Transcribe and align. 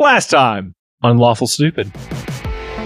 Last 0.00 0.30
time 0.30 0.76
on 1.02 1.18
Lawful 1.18 1.48
Stupid. 1.48 1.90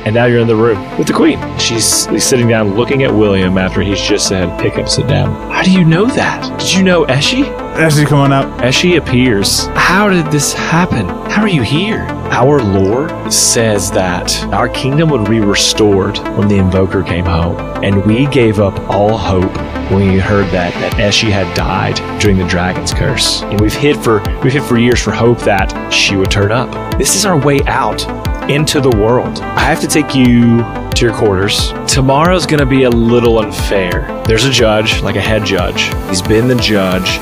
And 0.04 0.14
now 0.14 0.24
you're 0.24 0.40
in 0.40 0.48
the 0.48 0.56
room 0.56 0.98
with 0.98 1.06
the 1.06 1.12
Queen. 1.12 1.38
She's 1.58 1.84
sitting 2.24 2.48
down 2.48 2.74
looking 2.74 3.04
at 3.04 3.14
William 3.14 3.56
after 3.56 3.82
he's 3.82 4.00
just 4.00 4.26
said, 4.26 4.60
pick 4.60 4.76
up, 4.76 4.88
sit 4.88 5.06
down. 5.06 5.50
How 5.52 5.62
do 5.62 5.70
you 5.70 5.84
know 5.84 6.06
that? 6.06 6.58
Did 6.58 6.74
you 6.74 6.82
know 6.82 7.04
Eshi? 7.06 7.44
Ashley, 7.76 8.04
come 8.04 8.18
on 8.18 8.32
up. 8.32 8.46
Eshi 8.60 8.98
appears. 8.98 9.66
How 9.74 10.08
did 10.08 10.26
this 10.26 10.52
happen? 10.52 11.06
How 11.30 11.42
are 11.42 11.48
you 11.48 11.62
here? 11.62 12.00
Our 12.32 12.60
lore 12.60 13.30
says 13.30 13.90
that 13.92 14.42
our 14.46 14.68
kingdom 14.68 15.08
would 15.10 15.28
be 15.28 15.40
restored 15.40 16.18
when 16.36 16.48
the 16.48 16.56
invoker 16.56 17.02
came 17.02 17.24
home. 17.24 17.56
And 17.84 18.04
we 18.04 18.26
gave 18.26 18.58
up 18.58 18.78
all 18.90 19.16
hope 19.16 19.54
when 19.90 20.10
we 20.10 20.18
heard 20.18 20.46
that, 20.46 20.72
that 20.74 20.94
Eshi 20.94 21.30
had 21.30 21.54
died 21.54 21.96
during 22.20 22.38
the 22.38 22.46
dragon's 22.46 22.92
curse. 22.92 23.42
And 23.42 23.60
we've 23.60 23.72
hid 23.72 23.96
for 23.96 24.20
we've 24.42 24.52
hid 24.52 24.64
for 24.64 24.78
years 24.78 25.00
for 25.00 25.12
hope 25.12 25.38
that 25.40 25.92
she 25.92 26.16
would 26.16 26.30
turn 26.30 26.50
up. 26.50 26.98
This 26.98 27.14
is 27.14 27.24
our 27.24 27.38
way 27.38 27.60
out 27.66 28.02
into 28.50 28.80
the 28.80 28.90
world. 28.90 29.40
I 29.40 29.60
have 29.60 29.80
to 29.80 29.86
take 29.86 30.14
you 30.14 30.58
to 30.94 31.06
your 31.06 31.14
quarters. 31.14 31.72
Tomorrow's 31.86 32.46
going 32.46 32.60
to 32.60 32.66
be 32.66 32.84
a 32.84 32.90
little 32.90 33.38
unfair. 33.38 34.22
There's 34.26 34.44
a 34.44 34.50
judge, 34.50 35.02
like 35.02 35.16
a 35.16 35.20
head 35.20 35.44
judge. 35.44 35.92
He's 36.08 36.22
been 36.22 36.48
the 36.48 36.56
judge 36.56 37.18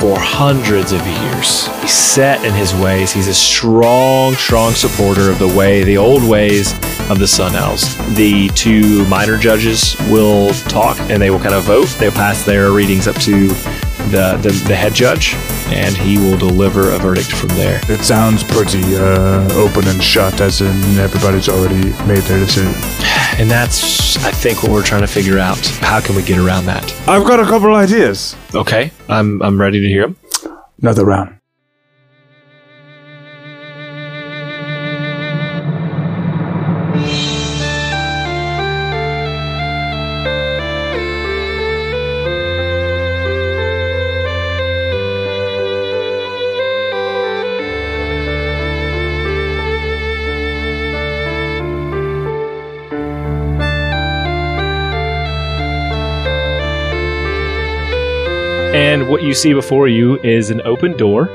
for 0.00 0.18
hundreds 0.18 0.92
of 0.92 1.00
years. 1.06 1.66
He's 1.80 1.92
set 1.92 2.44
in 2.44 2.52
his 2.52 2.74
ways. 2.74 3.12
He's 3.12 3.28
a 3.28 3.34
strong, 3.34 4.34
strong 4.34 4.72
supporter 4.72 5.30
of 5.30 5.38
the 5.38 5.48
way, 5.48 5.84
the 5.84 5.96
old 5.96 6.22
ways 6.28 6.72
of 7.10 7.18
the 7.18 7.26
Sun 7.26 7.54
Elves. 7.54 7.96
The 8.14 8.48
two 8.50 9.06
minor 9.06 9.38
judges 9.38 9.96
will 10.10 10.50
talk 10.68 10.98
and 11.10 11.20
they 11.20 11.30
will 11.30 11.40
kind 11.40 11.54
of 11.54 11.64
vote. 11.64 11.88
They'll 11.98 12.12
pass 12.12 12.44
their 12.44 12.72
readings 12.72 13.08
up 13.08 13.16
to 13.16 13.48
the, 14.10 14.38
the, 14.42 14.50
the 14.68 14.74
head 14.74 14.94
judge 14.94 15.34
and 15.68 15.96
he 15.96 16.18
will 16.18 16.38
deliver 16.38 16.92
a 16.92 16.98
verdict 16.98 17.32
from 17.32 17.48
there. 17.50 17.80
It 17.88 18.00
sounds 18.00 18.44
pretty 18.44 18.96
uh, 18.96 19.52
open 19.54 19.86
and 19.88 20.02
shut, 20.02 20.40
as 20.40 20.60
in 20.60 20.98
everybody's 20.98 21.48
already 21.48 21.90
made 22.06 22.22
their 22.24 22.38
decision. 22.38 22.72
And 23.38 23.50
that's, 23.50 24.16
I 24.24 24.30
think, 24.30 24.62
what 24.62 24.72
we're 24.72 24.82
trying 24.82 25.02
to 25.02 25.06
figure 25.06 25.38
out. 25.38 25.58
How 25.82 26.00
can 26.00 26.16
we 26.16 26.22
get 26.22 26.38
around 26.38 26.64
that? 26.66 26.90
I've 27.06 27.26
got 27.26 27.38
a 27.38 27.44
couple 27.44 27.74
ideas. 27.74 28.34
Okay, 28.54 28.90
I'm 29.10 29.42
I'm 29.42 29.60
ready 29.60 29.78
to 29.82 29.86
hear 29.86 30.06
them. 30.06 30.16
Another 30.80 31.04
round. 31.04 31.35
And 59.06 59.12
what 59.12 59.22
you 59.22 59.34
see 59.34 59.54
before 59.54 59.86
you 59.86 60.18
is 60.24 60.50
an 60.50 60.60
open 60.62 60.96
door 60.96 61.26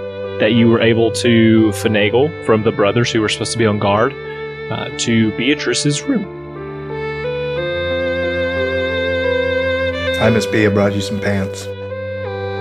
that 0.42 0.52
you 0.52 0.68
were 0.68 0.82
able 0.82 1.10
to 1.14 1.70
finagle 1.70 2.46
from 2.46 2.64
the 2.64 2.72
brothers 2.74 3.14
who 3.14 3.22
were 3.22 3.30
supposed 3.30 3.54
to 3.54 3.58
be 3.58 3.66
on 3.66 3.80
guard 3.80 4.12
uh, 4.70 4.90
to 4.98 5.32
Beatrice's 5.38 6.04
room. 6.04 6.26
Hi, 10.20 10.30
Miss 10.30 10.46
B. 10.46 10.66
I 10.66 10.70
brought 10.70 10.94
you 10.94 11.00
some 11.00 11.22
pants. 11.22 11.66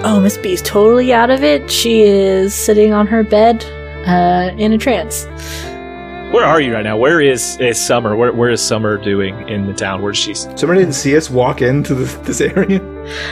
Oh, 0.04 0.20
Miss 0.22 0.38
B's 0.38 0.62
totally 0.62 1.12
out 1.12 1.30
of 1.30 1.42
it. 1.42 1.68
She 1.68 2.02
is 2.02 2.54
sitting 2.54 2.92
on 2.92 3.08
her 3.08 3.24
bed 3.24 3.64
uh, 4.06 4.54
in 4.58 4.72
a 4.72 4.78
trance. 4.78 5.24
Where 6.32 6.44
are 6.44 6.60
you 6.60 6.72
right 6.72 6.84
now? 6.84 6.96
Where 6.96 7.20
is, 7.20 7.58
is 7.58 7.84
Summer? 7.84 8.14
Where, 8.14 8.32
where 8.32 8.50
is 8.50 8.62
Summer 8.62 8.96
doing 8.96 9.48
in 9.48 9.66
the 9.66 9.74
town? 9.74 10.02
Where's 10.02 10.18
she? 10.18 10.34
Summer 10.34 10.76
didn't 10.76 10.92
see 10.92 11.16
us 11.16 11.28
walk 11.28 11.62
into 11.62 11.96
this, 11.96 12.14
this 12.18 12.40
area. 12.40 12.78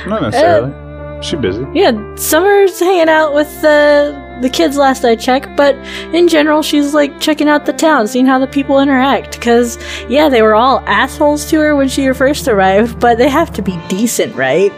Not 0.08 0.22
necessarily. 0.22 0.87
She's 1.22 1.40
busy. 1.40 1.66
Yeah, 1.74 2.14
Summer's 2.16 2.78
hanging 2.78 3.08
out 3.08 3.34
with 3.34 3.48
uh, 3.64 4.38
the 4.40 4.50
kids 4.50 4.76
last 4.76 5.04
I 5.04 5.16
checked, 5.16 5.56
but 5.56 5.74
in 6.14 6.28
general, 6.28 6.62
she's 6.62 6.94
like 6.94 7.20
checking 7.20 7.48
out 7.48 7.66
the 7.66 7.72
town, 7.72 8.06
seeing 8.08 8.26
how 8.26 8.38
the 8.38 8.46
people 8.46 8.80
interact. 8.80 9.32
Because, 9.32 9.78
yeah, 10.08 10.28
they 10.28 10.42
were 10.42 10.54
all 10.54 10.80
assholes 10.86 11.48
to 11.50 11.58
her 11.60 11.74
when 11.74 11.88
she 11.88 12.12
first 12.12 12.48
arrived, 12.48 13.00
but 13.00 13.18
they 13.18 13.28
have 13.28 13.52
to 13.54 13.62
be 13.62 13.78
decent, 13.88 14.34
right? 14.34 14.72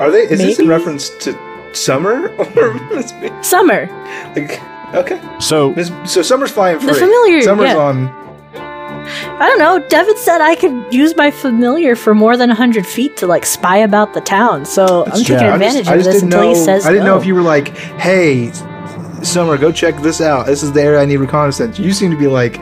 Are 0.00 0.10
they? 0.10 0.22
Is 0.22 0.38
this 0.38 0.58
in 0.58 0.68
reference 0.68 1.10
to 1.24 1.32
Summer 1.72 2.28
or 2.56 2.74
Miss 2.90 3.12
Summer. 3.42 3.86
Like, 4.36 4.62
okay. 4.94 5.20
So, 5.40 5.72
Miss, 5.74 5.90
so 6.04 6.22
Summer's 6.22 6.50
flying 6.50 6.78
free. 6.78 6.88
The 6.88 6.94
familiar, 6.94 7.42
Summer's 7.42 7.70
yeah. 7.70 7.76
on. 7.76 8.21
I 9.24 9.46
don't 9.48 9.58
know. 9.58 9.78
Devin 9.88 10.16
said 10.16 10.40
I 10.40 10.54
could 10.54 10.92
use 10.92 11.16
my 11.16 11.30
familiar 11.30 11.96
for 11.96 12.14
more 12.14 12.36
than 12.36 12.48
100 12.50 12.86
feet 12.86 13.16
to, 13.18 13.26
like, 13.26 13.44
spy 13.46 13.78
about 13.78 14.14
the 14.14 14.20
town, 14.20 14.64
so 14.64 15.04
I'm 15.04 15.10
That's 15.10 15.20
taking 15.20 15.38
true. 15.38 15.46
I 15.48 15.54
advantage 15.54 15.84
just- 15.86 15.90
I 15.90 15.94
of 15.96 16.04
this 16.04 16.14
didn't 16.20 16.32
until 16.34 16.48
he 16.48 16.54
says 16.54 16.86
I 16.86 16.90
didn't 16.92 17.04
know 17.06 17.16
if 17.18 17.26
you 17.26 17.34
were 17.34 17.42
like, 17.42 17.68
hey, 17.98 18.50
Summer, 19.22 19.56
go 19.56 19.70
check 19.70 19.96
this 20.02 20.20
out. 20.20 20.46
This 20.46 20.62
is 20.62 20.72
the 20.72 20.82
area 20.82 21.00
I 21.00 21.04
need 21.04 21.18
reconnaissance. 21.18 21.78
You 21.78 21.92
seem 21.92 22.10
to 22.10 22.16
be 22.16 22.26
like, 22.26 22.58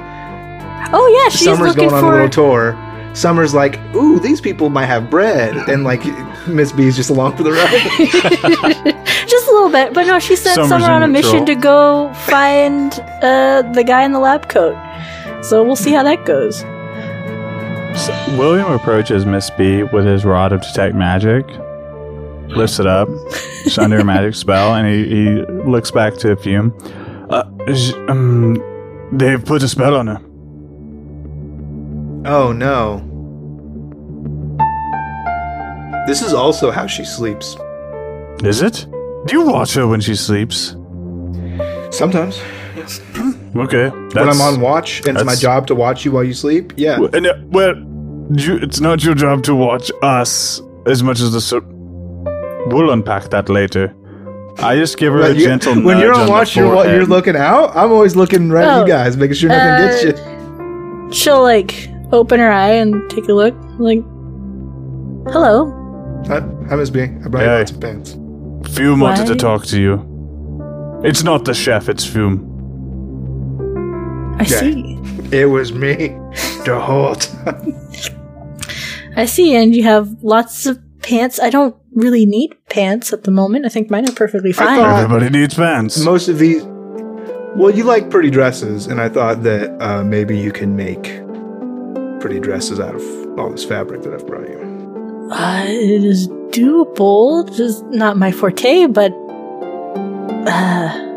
Oh, 0.92 1.06
yeah, 1.22 1.28
she's 1.30 1.44
Summer's 1.44 1.68
looking 1.76 1.88
going 1.88 1.94
on 1.94 2.00
for. 2.02 2.08
a 2.08 2.24
little 2.24 2.28
tour. 2.28 2.86
Summer's 3.14 3.54
like, 3.54 3.78
ooh, 3.94 4.18
these 4.20 4.40
people 4.40 4.70
might 4.70 4.86
have 4.86 5.08
bread. 5.10 5.56
And 5.68 5.84
like, 5.84 6.02
Miss 6.48 6.70
B's 6.72 6.96
just 6.96 7.10
along 7.10 7.36
for 7.36 7.42
the 7.44 7.52
ride. 7.52 8.96
Just 9.30 9.46
a 9.48 9.52
little 9.52 9.70
bit, 9.70 9.92
but 9.94 10.06
no, 10.06 10.18
she 10.18 10.34
sent 10.34 10.54
Summer's 10.56 10.68
Summer 10.82 10.86
on 10.92 11.02
a 11.02 11.04
in 11.04 11.12
mission 11.12 11.44
control. 11.44 11.46
to 11.46 11.54
go 11.54 12.14
find 12.14 12.92
uh, 13.22 13.62
the 13.74 13.84
guy 13.84 14.02
in 14.04 14.12
the 14.12 14.18
lab 14.18 14.48
coat. 14.48 14.74
So 15.42 15.64
we'll 15.64 15.76
see 15.76 15.92
how 15.92 16.02
that 16.02 16.24
goes. 16.26 16.64
William 18.38 18.70
approaches 18.70 19.26
Miss 19.26 19.50
B 19.50 19.82
with 19.82 20.06
his 20.06 20.24
rod 20.24 20.52
of 20.52 20.60
detect 20.62 20.94
magic, 20.94 21.44
lifts 22.56 22.78
it 22.78 22.86
up, 22.86 23.08
it's 23.64 23.78
under 23.78 23.98
a 23.98 24.04
magic 24.04 24.34
spell, 24.36 24.74
and 24.74 24.86
he, 24.86 25.08
he 25.08 25.30
looks 25.68 25.90
back 25.90 26.14
to 26.18 26.36
Fume. 26.36 26.72
Uh, 27.30 27.44
um, 28.08 28.54
they've 29.12 29.44
put 29.44 29.62
a 29.62 29.68
spell 29.68 29.96
on 29.96 30.06
her. 30.06 30.20
oh, 32.30 32.52
no. 32.52 33.06
This 36.06 36.22
is 36.22 36.32
also 36.32 36.70
how 36.70 36.86
she 36.86 37.04
sleeps. 37.04 37.56
Is 38.42 38.62
it? 38.62 38.86
Do 39.26 39.36
you 39.36 39.46
watch 39.46 39.74
her 39.74 39.86
when 39.86 40.00
she 40.00 40.14
sleeps? 40.14 40.76
Sometimes. 41.90 42.40
Okay. 43.56 43.88
when 43.88 44.28
I'm 44.28 44.40
on 44.40 44.60
watch 44.60 44.98
and 45.06 45.16
it's 45.16 45.24
my 45.24 45.32
that's- 45.34 45.40
job 45.40 45.66
to 45.68 45.74
watch 45.74 46.04
you 46.04 46.12
while 46.12 46.24
you 46.24 46.34
sleep, 46.34 46.72
yeah. 46.76 46.98
Well, 47.00 47.10
and, 47.14 47.26
uh, 47.26 47.34
well 47.48 47.74
you, 48.32 48.56
it's 48.58 48.80
not 48.80 49.02
your 49.02 49.14
job 49.14 49.42
to 49.44 49.54
watch 49.54 49.90
us 50.02 50.62
as 50.86 51.02
much 51.02 51.20
as 51.20 51.32
the. 51.32 51.40
Sur- 51.40 51.64
we'll 52.66 52.90
unpack 52.90 53.30
that 53.30 53.48
later. 53.48 53.92
I 54.58 54.76
just 54.76 54.98
give 54.98 55.12
her 55.12 55.20
But 55.20 55.30
a 55.32 55.34
you- 55.36 55.44
gentle 55.46 55.74
when 55.82 55.98
you're 55.98 56.10
nudge 56.12 56.18
on 56.20 56.26
the 56.26 56.32
watch, 56.32 56.54
you're, 56.56 56.66
wa- 56.66 56.82
you're 56.82 56.90
forehead. 56.92 57.08
looking 57.08 57.36
out. 57.36 57.74
I'm 57.76 57.90
always 57.92 58.14
looking 58.14 58.50
right 58.50 58.64
at 58.64 58.78
Oh, 58.78 58.80
you 58.82 58.86
guys, 58.88 59.16
making 59.16 59.34
sure 59.36 59.48
nothing 59.48 59.68
uh, 59.72 59.78
gets 59.88 60.02
you. 60.04 61.12
She'll, 61.12 61.42
like, 61.42 61.88
open 62.12 62.38
her 62.40 62.50
eye 62.52 62.72
and 62.74 63.08
take 63.10 63.28
a 63.28 63.32
look. 63.32 63.54
Like, 63.78 64.02
hello. 65.32 65.72
Hi, 66.26 66.40
hi, 66.68 66.76
Miss 66.76 66.90
B. 66.90 67.02
I 67.02 67.06
brought 67.28 67.42
you 67.42 67.48
Hey. 67.48 67.58
lots 67.58 67.70
of 67.70 67.80
pants. 67.80 68.12
Fume 68.74 69.00
wanted 69.00 69.26
to 69.26 69.32
Why? 69.32 69.36
talk 69.38 69.64
to 69.66 69.80
you. 69.80 71.00
It's 71.04 71.22
not 71.22 71.44
the 71.44 71.54
chef, 71.54 71.88
it's 71.88 72.04
Fume. 72.06 72.46
I 74.40 74.44
Yeah. 74.44 74.58
see. 74.60 74.98
It 75.32 75.46
was 75.50 75.72
me 75.72 76.08
the 76.64 76.80
whole 76.80 77.14
time. 77.14 77.74
I 79.16 79.26
see, 79.26 79.54
and 79.54 79.74
you 79.76 79.82
have 79.82 80.22
lots 80.22 80.64
of 80.66 80.78
pants. 81.02 81.38
I 81.38 81.50
don't 81.50 81.76
really 81.94 82.24
need 82.24 82.54
pants 82.70 83.12
at 83.12 83.24
the 83.24 83.30
moment. 83.30 83.66
I 83.66 83.68
think 83.68 83.90
mine 83.90 84.08
are 84.08 84.12
perfectly 84.12 84.52
fine. 84.52 84.80
Everybody 84.80 85.28
needs 85.28 85.54
pants. 85.54 85.98
Most 86.02 86.28
of 86.28 86.38
these. 86.38 86.62
Well, 87.56 87.70
you 87.70 87.84
like 87.84 88.08
pretty 88.10 88.30
dresses, 88.30 88.86
and 88.86 89.00
I 89.00 89.08
thought 89.08 89.42
that 89.42 89.76
uh, 89.82 90.04
maybe 90.04 90.38
you 90.38 90.52
can 90.52 90.74
make 90.76 91.04
pretty 92.20 92.40
dresses 92.40 92.80
out 92.80 92.94
of 92.94 93.02
all 93.38 93.50
this 93.50 93.64
fabric 93.64 94.02
that 94.02 94.14
I've 94.14 94.26
brought 94.26 94.48
you. 94.48 94.58
Uh, 95.30 95.64
it 95.66 96.02
is 96.04 96.28
doable. 96.50 97.46
It's 97.58 97.82
not 97.94 98.16
my 98.16 98.30
forte, 98.32 98.86
but 98.86 99.12
uh, 100.46 101.09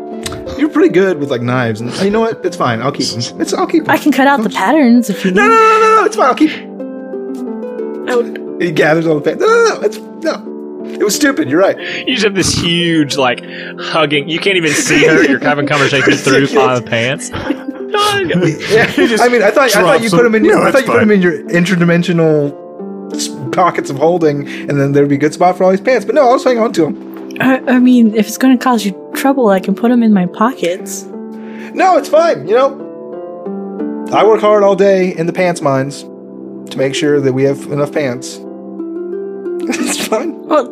You're 0.58 0.68
pretty 0.68 0.92
good 0.92 1.18
with 1.18 1.30
like 1.30 1.42
knives, 1.42 1.80
and 1.80 1.92
you 2.00 2.10
know 2.10 2.20
what? 2.20 2.44
It's 2.44 2.56
fine. 2.56 2.80
I'll 2.80 2.92
keep 2.92 3.06
them. 3.08 3.40
It's 3.40 3.52
I'll 3.52 3.66
keep 3.66 3.84
them. 3.84 3.90
I 3.94 3.98
can 3.98 4.12
cut 4.12 4.26
out 4.26 4.42
the 4.42 4.50
patterns 4.50 5.10
if 5.10 5.24
you 5.24 5.30
need. 5.30 5.36
No, 5.36 5.46
no, 5.46 5.54
no, 5.54 5.80
no, 5.80 5.96
no. 6.00 6.04
It's 6.06 6.16
fine. 6.16 6.26
I'll 6.26 6.34
keep. 6.34 6.50
'em. 6.50 8.06
Oh, 8.08 8.58
He 8.60 8.70
gathers 8.70 9.06
all 9.06 9.16
the 9.16 9.20
pants. 9.22 9.40
No, 9.40 9.46
no, 9.46 9.74
no. 9.76 9.80
It's 9.82 9.98
no. 9.98 10.84
It 10.86 11.02
was 11.02 11.16
stupid. 11.16 11.50
You're 11.50 11.60
right. 11.60 11.76
You 12.06 12.14
just 12.14 12.24
have 12.24 12.34
this 12.34 12.54
huge, 12.54 13.16
like, 13.16 13.42
hugging. 13.80 14.28
You 14.28 14.38
can't 14.38 14.56
even 14.56 14.70
see 14.70 15.04
her. 15.06 15.24
You're 15.24 15.40
having 15.40 15.66
conversations 15.66 16.22
through 16.22 16.46
pile 16.54 16.76
of 16.76 16.86
pants. 16.86 17.30
Yeah. 17.94 18.92
I 19.20 19.28
mean, 19.28 19.40
I 19.40 19.52
thought 19.52 19.72
I 19.76 19.82
thought 19.82 20.02
you 20.02 20.10
put 20.10 20.24
them 20.24 20.34
in 20.34 20.44
your 20.44 20.54
them. 20.54 20.62
No, 20.64 20.68
I 20.68 20.72
thought 20.72 20.80
it's 20.80 20.88
you 20.88 20.92
put 20.94 20.98
them 21.00 21.12
in 21.12 21.22
your 21.22 21.44
interdimensional 21.44 23.52
pockets 23.52 23.88
of 23.88 23.98
holding, 23.98 24.48
and 24.48 24.80
then 24.80 24.90
there'd 24.90 25.08
be 25.08 25.14
a 25.14 25.18
good 25.18 25.32
spot 25.32 25.56
for 25.56 25.62
all 25.62 25.70
these 25.70 25.80
pants. 25.80 26.04
But 26.04 26.16
no, 26.16 26.22
I'll 26.28 26.34
just 26.34 26.44
hang 26.44 26.58
on 26.58 26.72
to 26.72 26.86
them. 26.86 27.13
I, 27.40 27.58
I 27.66 27.78
mean, 27.78 28.14
if 28.14 28.26
it's 28.26 28.38
going 28.38 28.56
to 28.56 28.62
cause 28.62 28.84
you 28.84 29.12
trouble, 29.14 29.48
I 29.48 29.60
can 29.60 29.74
put 29.74 29.90
them 29.90 30.02
in 30.02 30.12
my 30.12 30.26
pockets. 30.26 31.04
No, 31.74 31.96
it's 31.96 32.08
fine. 32.08 32.46
You 32.46 32.54
know, 32.54 34.06
I 34.12 34.24
work 34.24 34.40
hard 34.40 34.62
all 34.62 34.76
day 34.76 35.16
in 35.16 35.26
the 35.26 35.32
pants 35.32 35.60
mines 35.60 36.02
to 36.02 36.78
make 36.78 36.94
sure 36.94 37.20
that 37.20 37.32
we 37.32 37.42
have 37.44 37.60
enough 37.72 37.92
pants. 37.92 38.36
it's 39.66 40.06
fine. 40.06 40.40
Well, 40.42 40.66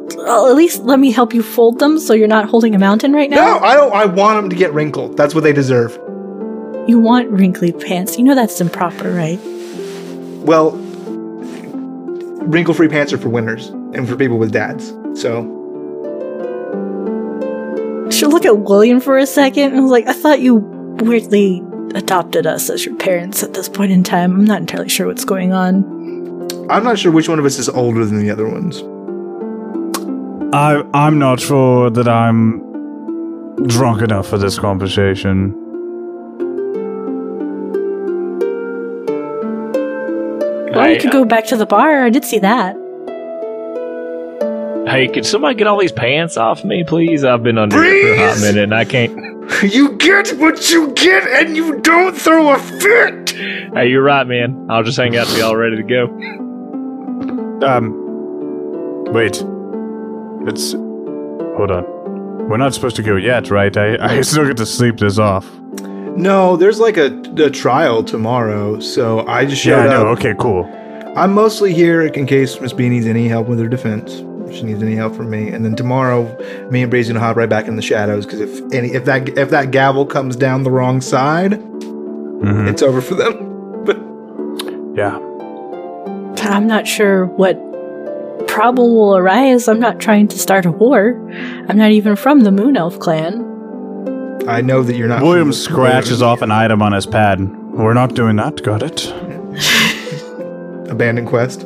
at 0.48 0.54
least 0.54 0.82
let 0.82 0.98
me 0.98 1.10
help 1.10 1.34
you 1.34 1.42
fold 1.42 1.78
them 1.78 1.98
so 1.98 2.12
you're 2.12 2.28
not 2.28 2.48
holding 2.48 2.74
a 2.74 2.78
mountain 2.78 3.12
right 3.12 3.30
now. 3.30 3.58
No. 3.58 3.58
I 3.58 3.74
don't. 3.74 3.92
I 3.92 4.04
want 4.04 4.40
them 4.40 4.50
to 4.50 4.56
get 4.56 4.72
wrinkled. 4.72 5.16
That's 5.16 5.34
what 5.34 5.44
they 5.44 5.52
deserve. 5.52 5.92
You 6.86 7.00
want 7.00 7.30
wrinkly 7.30 7.72
pants. 7.72 8.18
You 8.18 8.24
know 8.24 8.34
that's 8.34 8.60
improper, 8.60 9.10
right? 9.12 9.38
Well, 10.44 10.72
wrinkle-free 12.42 12.88
pants 12.88 13.12
are 13.12 13.18
for 13.18 13.28
winners 13.28 13.68
and 13.68 14.08
for 14.08 14.16
people 14.16 14.38
with 14.38 14.52
dads. 14.52 14.92
So 15.14 15.61
She'll 18.22 18.30
look 18.30 18.44
at 18.44 18.56
William 18.56 19.00
for 19.00 19.18
a 19.18 19.26
second 19.26 19.72
and 19.72 19.82
was 19.82 19.90
like, 19.90 20.06
I 20.06 20.12
thought 20.12 20.38
you 20.38 20.54
weirdly 20.54 21.60
adopted 21.96 22.46
us 22.46 22.70
as 22.70 22.86
your 22.86 22.94
parents 22.94 23.42
at 23.42 23.52
this 23.54 23.68
point 23.68 23.90
in 23.90 24.04
time. 24.04 24.36
I'm 24.36 24.44
not 24.44 24.60
entirely 24.60 24.88
sure 24.88 25.08
what's 25.08 25.24
going 25.24 25.52
on. 25.52 25.82
I'm 26.70 26.84
not 26.84 27.00
sure 27.00 27.10
which 27.10 27.28
one 27.28 27.40
of 27.40 27.44
us 27.44 27.58
is 27.58 27.68
older 27.68 28.04
than 28.04 28.20
the 28.20 28.30
other 28.30 28.48
ones. 28.48 28.80
I 30.54 30.84
I'm 30.94 31.18
not 31.18 31.40
sure 31.40 31.90
that 31.90 32.06
I'm 32.06 32.60
drunk 33.66 34.02
enough 34.02 34.28
for 34.28 34.38
this 34.38 34.56
conversation. 34.56 35.54
Well, 40.72 40.90
you 40.92 41.00
could 41.00 41.10
go 41.10 41.22
uh, 41.22 41.24
back 41.24 41.46
to 41.46 41.56
the 41.56 41.66
bar. 41.66 42.04
I 42.04 42.10
did 42.10 42.24
see 42.24 42.38
that. 42.38 42.76
Hey, 44.92 45.08
could 45.08 45.24
somebody 45.24 45.54
get 45.54 45.66
all 45.66 45.78
these 45.80 45.90
pants 45.92 46.36
off 46.36 46.64
me, 46.64 46.84
please? 46.84 47.24
I've 47.24 47.42
been 47.42 47.56
under 47.56 47.82
here 47.82 48.14
for 48.16 48.22
a 48.22 48.28
hot 48.28 48.40
minute 48.40 48.64
and 48.64 48.74
I 48.74 48.84
can't. 48.84 49.32
You 49.62 49.96
get 49.96 50.28
what 50.38 50.70
you 50.70 50.92
get, 50.92 51.24
and 51.24 51.56
you 51.56 51.80
don't 51.80 52.16
throw 52.16 52.54
a 52.54 52.58
fit. 52.58 53.30
Hey, 53.30 53.88
you're 53.88 54.02
right, 54.02 54.24
man. 54.26 54.68
I'll 54.70 54.84
just 54.84 54.96
hang 54.96 55.16
out 55.16 55.26
till 55.26 55.38
y'all 55.38 55.56
ready 55.56 55.76
to 55.76 55.82
go. 55.82 56.04
Um, 57.66 57.92
wait. 59.12 59.42
It's 60.48 60.72
hold 60.72 61.70
on. 61.72 61.84
We're 62.48 62.56
not 62.56 62.72
supposed 62.72 62.94
to 62.96 63.02
go 63.02 63.16
yet, 63.16 63.50
right? 63.50 63.76
I 63.76 64.16
I 64.18 64.20
still 64.22 64.46
get 64.46 64.56
to 64.58 64.66
sleep 64.66 64.98
this 64.98 65.18
off. 65.18 65.44
No, 66.16 66.56
there's 66.56 66.78
like 66.78 66.96
a, 66.96 67.08
a 67.38 67.50
trial 67.50 68.04
tomorrow, 68.04 68.78
so 68.80 69.26
I 69.26 69.44
just 69.44 69.60
showed 69.60 69.70
Yeah, 69.84 69.84
I 69.84 69.88
know. 69.88 70.12
up. 70.12 70.18
Okay, 70.18 70.34
cool. 70.38 70.64
I'm 71.16 71.34
mostly 71.34 71.74
here 71.74 72.02
in 72.02 72.26
case 72.26 72.60
Miss 72.60 72.72
B 72.72 72.88
needs 72.88 73.06
any 73.06 73.26
help 73.28 73.48
with 73.48 73.58
her 73.58 73.68
defense. 73.68 74.22
If 74.52 74.58
she 74.58 74.64
needs 74.64 74.82
any 74.82 74.94
help 74.94 75.16
from 75.16 75.30
me, 75.30 75.48
and 75.48 75.64
then 75.64 75.74
tomorrow, 75.74 76.24
me 76.70 76.82
and 76.82 76.90
Breeze 76.90 77.08
gonna 77.08 77.20
hop 77.20 77.36
right 77.36 77.48
back 77.48 77.68
in 77.68 77.76
the 77.76 77.82
shadows. 77.82 78.26
Because 78.26 78.40
if 78.40 78.60
any, 78.72 78.88
if 78.92 79.06
that 79.06 79.30
if 79.38 79.48
that 79.48 79.70
gavel 79.70 80.04
comes 80.04 80.36
down 80.36 80.62
the 80.62 80.70
wrong 80.70 81.00
side, 81.00 81.52
Mhm. 81.52 82.68
it's 82.68 82.82
over 82.82 83.00
for 83.00 83.14
them. 83.14 83.34
But 83.86 83.96
Yeah. 84.94 85.18
I'm 86.50 86.66
not 86.66 86.86
sure 86.86 87.24
what 87.26 87.56
problem 88.46 88.94
will 88.94 89.16
arise. 89.16 89.68
I'm 89.68 89.80
not 89.80 89.98
trying 90.00 90.28
to 90.28 90.38
start 90.38 90.66
a 90.66 90.70
war. 90.70 91.16
I'm 91.68 91.78
not 91.78 91.90
even 91.92 92.14
from 92.14 92.40
the 92.40 92.52
Moon 92.52 92.76
Elf 92.76 92.98
clan. 92.98 93.42
I 94.46 94.60
know 94.60 94.82
that 94.82 94.94
you're 94.96 95.08
not. 95.08 95.22
William 95.22 95.44
from 95.44 95.50
the- 95.50 95.56
scratches 95.56 96.20
off 96.20 96.42
an 96.42 96.50
item 96.50 96.82
on 96.82 96.92
his 96.92 97.06
pad. 97.06 97.40
We're 97.72 97.94
not 97.94 98.14
doing 98.14 98.36
that. 98.36 98.62
Got 98.62 98.82
it. 98.82 99.12
abandoned 100.90 101.26
quest. 101.28 101.64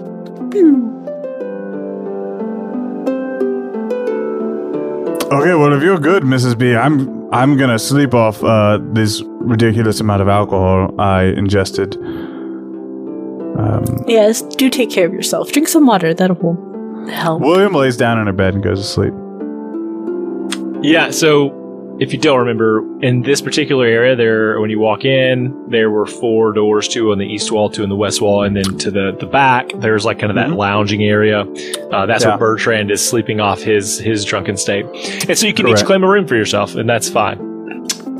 Okay, 5.33 5.55
well, 5.55 5.73
if 5.73 5.83
you're 5.83 5.99
good, 5.99 6.23
Mrs. 6.23 6.57
B, 6.57 6.75
I'm 6.77 7.33
I'm 7.35 7.57
gonna 7.57 7.79
sleep 7.81 8.15
off 8.15 8.43
uh, 8.45 8.79
this 8.93 9.23
ridiculous 9.41 9.99
amount 9.99 10.23
of 10.23 10.29
alcohol 10.29 10.95
I 11.01 11.25
ingested. 11.25 11.97
Um, 13.59 14.05
Yes, 14.07 14.43
do 14.43 14.71
take 14.71 14.91
care 14.91 15.07
of 15.07 15.13
yourself. 15.13 15.51
Drink 15.51 15.67
some 15.67 15.87
water. 15.87 16.15
That 16.15 16.41
will 16.43 16.57
help. 17.09 17.41
William 17.43 17.73
lays 17.73 17.97
down 17.97 18.21
in 18.21 18.27
her 18.29 18.33
bed 18.33 18.55
and 18.55 18.63
goes 18.63 18.79
to 18.81 18.87
sleep. 18.87 19.15
Yeah, 20.85 21.11
so 21.11 21.51
if 21.99 22.13
you 22.13 22.19
don't 22.19 22.39
remember, 22.39 22.81
in 23.03 23.23
this 23.23 23.41
particular 23.41 23.87
area, 23.87 24.15
there 24.17 24.61
when 24.61 24.71
you 24.71 24.79
walk 24.79 25.05
in, 25.05 25.69
there 25.71 25.91
were 25.91 26.07
four 26.07 26.53
doors, 26.53 26.89
two 26.89 27.11
on 27.13 27.19
the 27.19 27.25
east 27.27 27.51
wall, 27.51 27.71
two 27.71 27.83
on 27.83 27.89
the 27.89 27.97
west 27.97 28.21
wall, 28.21 28.43
and 28.43 28.55
then 28.57 28.77
to 28.79 28.91
the, 28.91 29.17
the 29.19 29.27
back, 29.27 29.71
there's 29.77 30.05
like 30.05 30.19
kind 30.19 30.31
of 30.31 30.37
that 30.37 30.49
Mhm. 30.49 30.57
lounging 30.57 31.03
area. 31.05 31.41
Uh, 31.91 32.05
that's 32.07 32.25
Yeah. 32.25 32.31
where 32.37 32.39
Bertrand 32.39 32.91
is 32.91 33.07
sleeping 33.07 33.41
off 33.41 33.63
his 33.63 33.99
his 33.99 34.25
drunken 34.25 34.57
state, 34.57 34.85
and 35.29 35.39
so 35.39 35.47
you 35.47 35.55
can 35.55 35.69
each 35.69 35.85
claim 35.85 36.03
a 36.05 36.09
room 36.09 36.27
for 36.27 36.37
yourself, 36.37 36.75
and 36.75 36.89
that's 36.89 37.09
fine. 37.09 37.39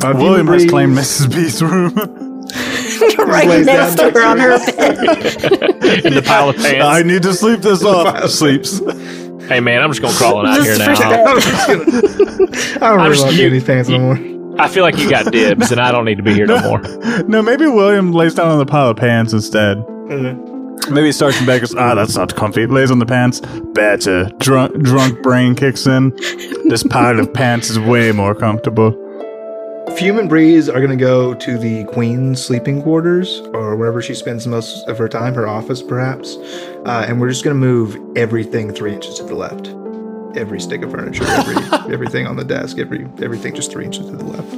Uh, 0.03 0.11
if 0.11 0.17
you 0.19 0.23
William 0.25 0.47
has 0.49 0.65
claimed 0.67 0.97
Mrs. 0.97 1.35
B's 1.35 1.63
room. 1.63 1.95
right 3.27 3.49
lays 3.49 3.67
next 3.67 3.97
to 3.97 4.11
her 4.11 4.25
on 4.25 4.39
her 4.39 4.59
bed. 4.77 4.99
in 6.07 6.15
the 6.15 6.23
pile 6.25 6.49
of 6.51 6.57
pants. 6.63 6.85
I 6.85 7.03
need 7.03 7.23
to 7.25 7.35
sleep 7.35 7.61
this 7.61 7.83
off. 7.85 8.29
Sleeps. 8.31 8.81
Hey 9.49 9.61
man, 9.61 9.83
I'm 9.83 9.91
just 9.91 10.03
gonna 10.03 10.15
crawl 10.17 10.37
on 10.39 10.47
out 10.47 10.57
This 10.59 10.65
here 10.65 10.73
is 10.75 10.79
now. 11.01 11.25
I'm 11.27 11.41
just 11.41 11.67
gonna- 11.67 11.83
I 11.83 12.79
don't 12.79 12.83
I'm 12.83 12.99
really 12.99 13.11
just- 13.15 13.25
want 13.25 13.37
you- 13.37 13.51
these 13.51 13.65
pants 13.65 13.89
no 13.89 13.99
more. 13.99 14.19
I 14.59 14.69
feel 14.69 14.83
like 14.85 14.97
you 14.97 15.11
got 15.11 15.31
dibs, 15.31 15.71
and 15.71 15.79
I 15.81 15.93
don't 15.93 16.07
need 16.07 16.17
to 16.17 16.23
be 16.23 16.33
here 16.33 16.47
no 16.47 16.59
more. 16.61 16.81
No, 17.29 17.43
maybe 17.43 17.67
William 17.67 18.13
lays 18.13 18.35
down 18.35 18.49
on 18.49 18.59
the 18.59 18.65
pile 18.67 18.89
of 18.91 18.97
pants 18.97 19.33
instead. 19.35 19.85
Maybe 20.89 21.07
he 21.07 21.13
starts 21.13 21.39
in 21.41 21.45
bed. 21.47 21.61
Goes, 21.61 21.75
ah, 21.75 21.95
that's 21.95 22.17
not 22.17 22.35
comfy. 22.37 22.67
Lays 22.67 22.91
on 22.91 22.99
the 22.99 23.05
pants. 23.07 23.41
Better. 23.75 24.31
Drunk, 24.39 24.79
drunk 24.83 25.23
brain 25.23 25.55
kicks 25.57 25.87
in. 25.87 26.11
This 26.69 26.83
pile 26.85 27.19
of 27.21 27.33
pants 27.35 27.69
is 27.71 27.79
way 27.79 28.13
more 28.13 28.35
comfortable. 28.35 28.93
Fume 29.95 30.19
and 30.19 30.29
Breeze 30.29 30.69
are 30.69 30.81
going 30.81 30.91
to 30.91 30.97
go 30.97 31.33
to 31.35 31.57
the 31.57 31.85
Queen's 31.85 32.45
sleeping 32.45 32.83
quarters, 32.83 33.41
or 33.55 33.77
wherever 33.77 34.03
she 34.03 34.15
spends 34.15 34.47
most 34.47 34.87
of 34.89 34.99
her 34.99 35.09
time, 35.09 35.35
her 35.35 35.47
office 35.47 35.81
perhaps. 35.81 36.37
Uh, 36.85 37.07
and 37.09 37.21
we're 37.21 37.31
just 37.31 37.45
going 37.45 37.55
to 37.55 37.61
move 37.61 37.97
everything 38.17 38.73
three 38.75 38.93
inches 38.93 39.15
to 39.15 39.23
the 39.23 39.35
left. 39.35 39.69
Every 40.37 40.61
stick 40.61 40.83
of 40.83 40.91
furniture, 40.91 41.25
every 41.25 41.55
everything 41.95 42.27
on 42.27 42.37
the 42.37 42.45
desk, 42.45 42.79
every 42.79 43.07
everything 43.23 43.55
just 43.55 43.71
three 43.71 43.85
inches 43.87 44.07
to 44.07 44.17
the 44.17 44.25
left. 44.25 44.55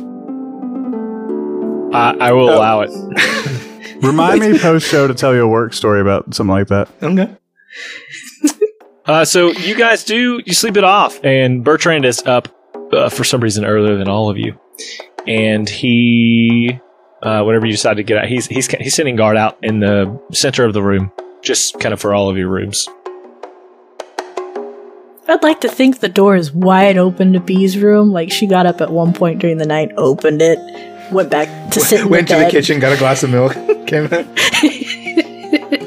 I, 1.95 2.29
I 2.29 2.33
will 2.33 2.51
allow 2.51 2.81
it. 2.81 2.91
Remind 4.03 4.41
me 4.41 4.59
post 4.59 4.89
show 4.89 5.07
to 5.07 5.15
tell 5.15 5.35
you 5.35 5.43
a 5.43 5.49
work 5.49 5.73
story 5.73 6.01
about 6.01 6.35
something 6.35 6.51
like 6.51 6.69
that. 6.69 6.89
Okay. 7.03 7.37
Uh, 9.07 9.25
so 9.25 9.49
you 9.53 9.75
guys 9.75 10.05
do 10.05 10.39
you 10.45 10.53
sleep 10.53 10.77
it 10.77 10.85
off, 10.85 11.19
and 11.25 11.65
Bertrand 11.65 12.05
is 12.05 12.23
up 12.27 12.55
uh, 12.93 13.09
for 13.09 13.25
some 13.25 13.41
reason 13.41 13.65
earlier 13.65 13.97
than 13.97 14.07
all 14.07 14.29
of 14.29 14.37
you, 14.37 14.61
and 15.29 15.69
he, 15.69 16.81
uh, 17.23 17.43
whenever 17.45 17.67
you 17.67 17.73
decide 17.73 17.99
to 17.99 18.03
get 18.03 18.19
out, 18.19 18.27
he's 18.27 18.47
he's 18.47 18.67
he's 18.67 18.95
sitting 18.95 19.15
guard 19.17 19.37
out 19.37 19.58
in 19.63 19.81
the 19.81 20.19
center 20.32 20.65
of 20.65 20.73
the 20.73 20.82
room, 20.82 21.13
just 21.43 21.79
kind 21.81 21.93
of 21.93 22.01
for 22.01 22.15
all 22.15 22.29
of 22.29 22.37
your 22.37 22.49
rooms. 22.49 22.89
I'd 25.31 25.43
like 25.43 25.61
to 25.61 25.69
think 25.69 26.01
the 26.01 26.08
door 26.08 26.37
is 26.37 26.53
wide 26.53 26.97
open 26.97 27.35
to 27.35 27.41
Bee's 27.41 27.77
room. 27.79 28.11
Like 28.13 28.32
she 28.32 28.47
got 28.47 28.65
up 28.65 28.81
at 28.81 28.91
one 28.91 29.13
point 29.13 29.41
during 29.41 29.58
the 29.58 29.67
night, 29.67 29.91
opened 29.99 30.41
it, 30.41 30.58
went 31.13 31.31
back 31.31 31.70
to 31.73 31.81
sit 31.81 32.06
Went 32.06 32.29
the 32.29 32.35
to 32.39 32.44
the 32.44 32.51
kitchen, 32.51 32.81
got 32.81 32.93
a 32.94 32.97
glass 32.99 33.23
of 33.23 33.31
milk, 33.31 33.53
came 33.87 34.06
out. 34.13 34.27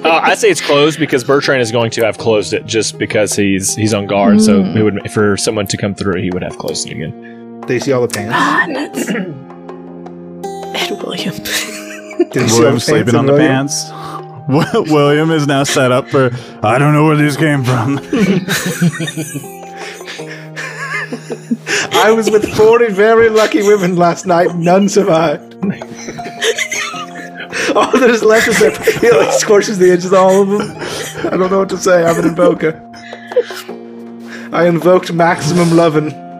Uh, 0.03 0.19
I 0.23 0.33
say 0.33 0.49
it's 0.49 0.61
closed 0.61 0.97
because 0.97 1.23
Bertrand 1.23 1.61
is 1.61 1.71
going 1.71 1.91
to 1.91 2.03
have 2.03 2.17
closed 2.17 2.53
it 2.53 2.65
just 2.65 2.97
because 2.97 3.35
he's 3.35 3.75
he's 3.75 3.93
on 3.93 4.07
guard. 4.07 4.41
So 4.41 4.63
Mm. 4.63 4.75
it 4.75 4.83
would 4.83 5.11
for 5.11 5.37
someone 5.37 5.67
to 5.67 5.77
come 5.77 5.93
through, 5.93 6.19
he 6.23 6.31
would 6.31 6.41
have 6.41 6.57
closed 6.57 6.87
it 6.87 6.93
again. 6.93 7.40
Did 7.67 7.73
you 7.75 7.79
see 7.79 7.91
all 7.91 8.01
the 8.01 8.07
pants? 8.07 8.33
Ah, 8.35 8.65
nuts. 8.67 9.09
Ed 10.75 10.91
William. 11.03 11.35
Did 11.35 11.47
you 12.35 12.47
see 12.49 12.55
all 12.55 12.59
William 12.59 12.73
the 12.75 12.79
sleeping 12.79 13.13
pants 13.13 13.15
on 13.15 13.25
the 13.25 13.33
William? 13.33 13.67
pants. 13.67 14.91
William 14.91 15.31
is 15.31 15.47
now 15.47 15.63
set 15.63 15.91
up 15.91 16.09
for. 16.09 16.31
I 16.63 16.77
don't 16.77 16.93
know 16.93 17.05
where 17.05 17.15
these 17.15 17.37
came 17.37 17.63
from. 17.63 17.99
I 21.93 22.11
was 22.11 22.29
with 22.31 22.51
40 22.55 22.87
very 22.91 23.29
lucky 23.29 23.61
women 23.61 23.95
last 23.95 24.25
night. 24.25 24.55
None 24.55 24.89
survived. 24.89 25.53
all 27.75 27.91
that 27.91 28.09
is 28.09 28.23
left 28.23 28.47
is 28.47 28.59
that 28.59 28.77
he 29.01 29.11
like 29.11 29.31
scorches 29.33 29.77
the 29.77 29.91
edges 29.91 30.05
of 30.05 30.13
all 30.15 30.41
of 30.41 30.49
them. 30.49 30.61
I 31.31 31.37
don't 31.37 31.51
know 31.51 31.59
what 31.59 31.69
to 31.69 31.77
say. 31.77 32.03
I'm 32.03 32.17
an 32.19 32.25
invoker. 32.29 32.81
I 34.51 34.65
invoked 34.67 35.13
maximum 35.13 35.77
lovin'. 35.77 36.30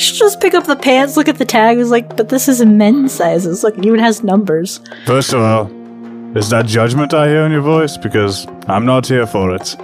You 0.00 0.04
should 0.04 0.16
just 0.16 0.40
pick 0.40 0.54
up 0.54 0.64
the 0.64 0.76
pants, 0.76 1.18
look 1.18 1.28
at 1.28 1.36
the 1.36 1.44
tag, 1.44 1.76
it's 1.76 1.90
like, 1.90 2.16
but 2.16 2.30
this 2.30 2.48
is 2.48 2.62
in 2.62 2.78
men's 2.78 3.12
sizes. 3.12 3.62
Look, 3.62 3.76
it 3.76 3.84
even 3.84 3.98
has 4.00 4.22
numbers. 4.24 4.80
First 5.04 5.34
of 5.34 5.42
all, 5.42 5.66
is 6.38 6.48
that 6.48 6.64
judgment 6.64 7.12
I 7.12 7.28
hear 7.28 7.42
in 7.44 7.52
your 7.52 7.60
voice? 7.60 7.98
Because 7.98 8.46
I'm 8.66 8.86
not 8.86 9.06
here 9.06 9.26
for 9.26 9.54
it. 9.54 9.76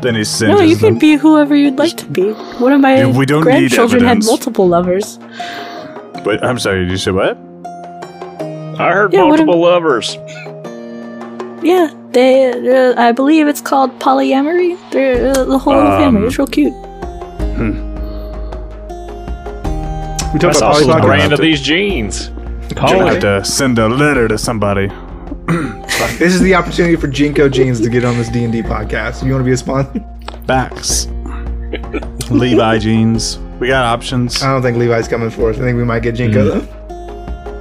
Then 0.00 0.14
he 0.14 0.22
cinches 0.22 0.60
No, 0.60 0.60
you 0.64 0.76
them. 0.76 0.90
can 0.92 0.98
be 1.00 1.16
whoever 1.16 1.56
you'd 1.56 1.76
like 1.76 1.96
to 1.96 2.06
be. 2.06 2.30
One 2.60 2.72
of 2.72 2.80
my 2.80 2.98
Yeah, 2.98 3.06
we 3.08 3.26
don't 3.26 3.40
need 3.40 3.50
grandchildren 3.50 4.04
had 4.04 4.24
multiple 4.24 4.68
lovers. 4.68 5.18
But 6.22 6.44
I'm 6.44 6.60
sorry. 6.60 6.82
Did 6.84 6.92
you 6.92 6.96
say 6.96 7.10
what? 7.10 7.36
I 8.80 8.92
heard 8.92 9.12
Yeah, 9.12 9.22
multiple 9.24 9.60
lovers. 9.60 10.14
Yeah, 11.64 11.90
they. 12.12 12.52
Uh, 12.92 12.94
I 12.96 13.10
believe 13.10 13.48
it's 13.48 13.60
called 13.60 13.90
polyamory. 13.98 14.78
They're 14.92 15.30
uh, 15.30 15.42
the 15.44 15.58
whole 15.58 15.74
Um, 15.74 15.98
family. 16.00 16.28
It's 16.28 16.38
real 16.38 16.46
cute. 16.46 16.72
We 20.32 20.38
talk 20.38 20.48
That's 20.48 20.58
about 20.58 20.74
also 20.74 20.94
the 20.94 21.00
brand 21.00 21.32
of 21.32 21.40
these 21.40 21.60
jeans. 21.60 22.30
I 22.78 22.96
have 23.04 23.20
to 23.20 23.44
send 23.44 23.78
a 23.78 23.88
letter 23.88 24.28
to 24.28 24.38
somebody. 24.38 24.88
This 26.18 26.34
is 26.34 26.40
the 26.40 26.54
opportunity 26.54 26.96
for 26.96 27.06
JNCO 27.06 27.52
Jeans 27.52 27.80
to 27.80 27.88
get 27.88 28.04
on 28.04 28.16
this 28.16 28.28
D 28.28 28.42
and 28.42 28.52
D 28.52 28.60
podcast. 28.60 29.24
You 29.24 29.30
want 29.32 29.42
to 29.42 29.44
be 29.44 29.52
a 29.52 29.56
sponsor? 29.56 30.00
Backs. 30.46 31.06
Levi 32.30 32.78
jeans. 32.78 33.38
We 33.60 33.68
got 33.68 33.84
options. 33.84 34.42
I 34.42 34.52
don't 34.52 34.62
think 34.62 34.76
Levi's 34.78 35.06
coming 35.06 35.30
for 35.30 35.50
us. 35.50 35.58
I 35.58 35.60
think 35.60 35.76
we 35.76 35.84
might 35.84 36.02
get 36.02 36.16
JNCO 36.16 36.32
though. 36.34 36.60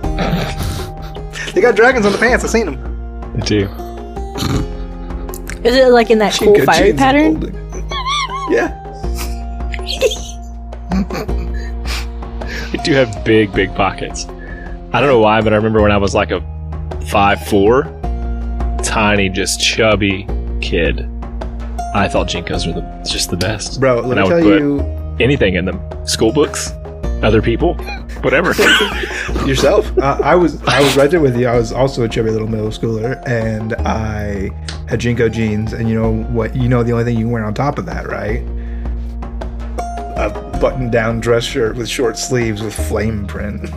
Mm. 0.02 1.54
they 1.54 1.62
got 1.62 1.76
dragons 1.76 2.06
on 2.06 2.14
the 2.14 2.18
pants. 2.18 2.44
I've 2.44 2.50
seen 2.50 2.66
them. 2.66 3.36
Me 3.36 3.42
too. 3.42 3.68
Is 5.64 5.76
it 5.76 5.92
like 5.92 6.10
in 6.10 6.18
that 6.20 6.34
cool 6.34 6.60
fire 6.66 6.94
pattern? 6.96 7.42
yeah. 8.50 8.81
I 12.74 12.78
do 12.84 12.94
have 12.94 13.24
big, 13.26 13.52
big 13.54 13.74
pockets. 13.76 14.26
I 14.94 15.00
don't 15.00 15.08
know 15.08 15.20
why, 15.20 15.42
but 15.42 15.54
I 15.54 15.56
remember 15.58 15.82
when 15.82 15.92
I 15.92 15.98
was 15.98 16.14
like 16.16 16.32
a 16.32 16.42
five 17.10 17.46
four, 17.48 17.84
tiny, 18.84 19.30
just 19.30 19.60
chubby 19.62 20.26
kid. 20.62 21.02
I 21.94 22.08
thought 22.08 22.28
JNCOs 22.30 22.68
were 22.68 22.74
the 22.82 23.10
just 23.10 23.30
the 23.30 23.38
best. 23.38 23.80
Bro, 23.80 24.02
let 24.02 24.18
And 24.18 24.30
me 24.30 24.30
tell 24.30 24.40
you 24.46 24.80
anything 25.20 25.56
in 25.56 25.66
them. 25.66 25.80
School 26.08 26.32
books, 26.32 26.72
other 27.22 27.42
people, 27.42 27.74
whatever. 28.22 28.50
yourself. 29.46 29.92
uh, 29.98 30.20
I 30.24 30.36
was 30.36 30.62
I 30.64 30.80
was 30.82 30.96
right 30.96 31.10
there 31.12 31.20
with 31.20 31.38
you. 31.38 31.48
I 31.48 31.58
was 31.58 31.72
also 31.74 32.04
a 32.04 32.10
chubby 32.10 32.32
little 32.32 32.48
middle 32.48 32.68
schooler, 32.70 33.22
and 33.28 33.74
I 33.76 34.50
had 34.88 35.00
JNCO 35.02 35.32
jeans. 35.32 35.74
And 35.74 35.90
you 35.90 35.96
know 35.96 36.24
what? 36.32 36.56
You 36.56 36.70
know 36.70 36.84
the 36.84 36.94
only 36.94 37.04
thing 37.04 37.18
you 37.18 37.26
can 37.26 37.32
wear 37.32 37.44
on 37.44 37.54
top 37.54 37.78
of 37.78 37.86
that, 37.88 38.08
right? 38.08 38.42
A 40.18 40.51
button-down 40.62 41.20
dress 41.20 41.44
shirt 41.44 41.76
with 41.76 41.90
short 41.90 42.18
sleeves 42.18 42.62
with 42.62 42.74
flame 42.88 43.26
print. 43.28 43.70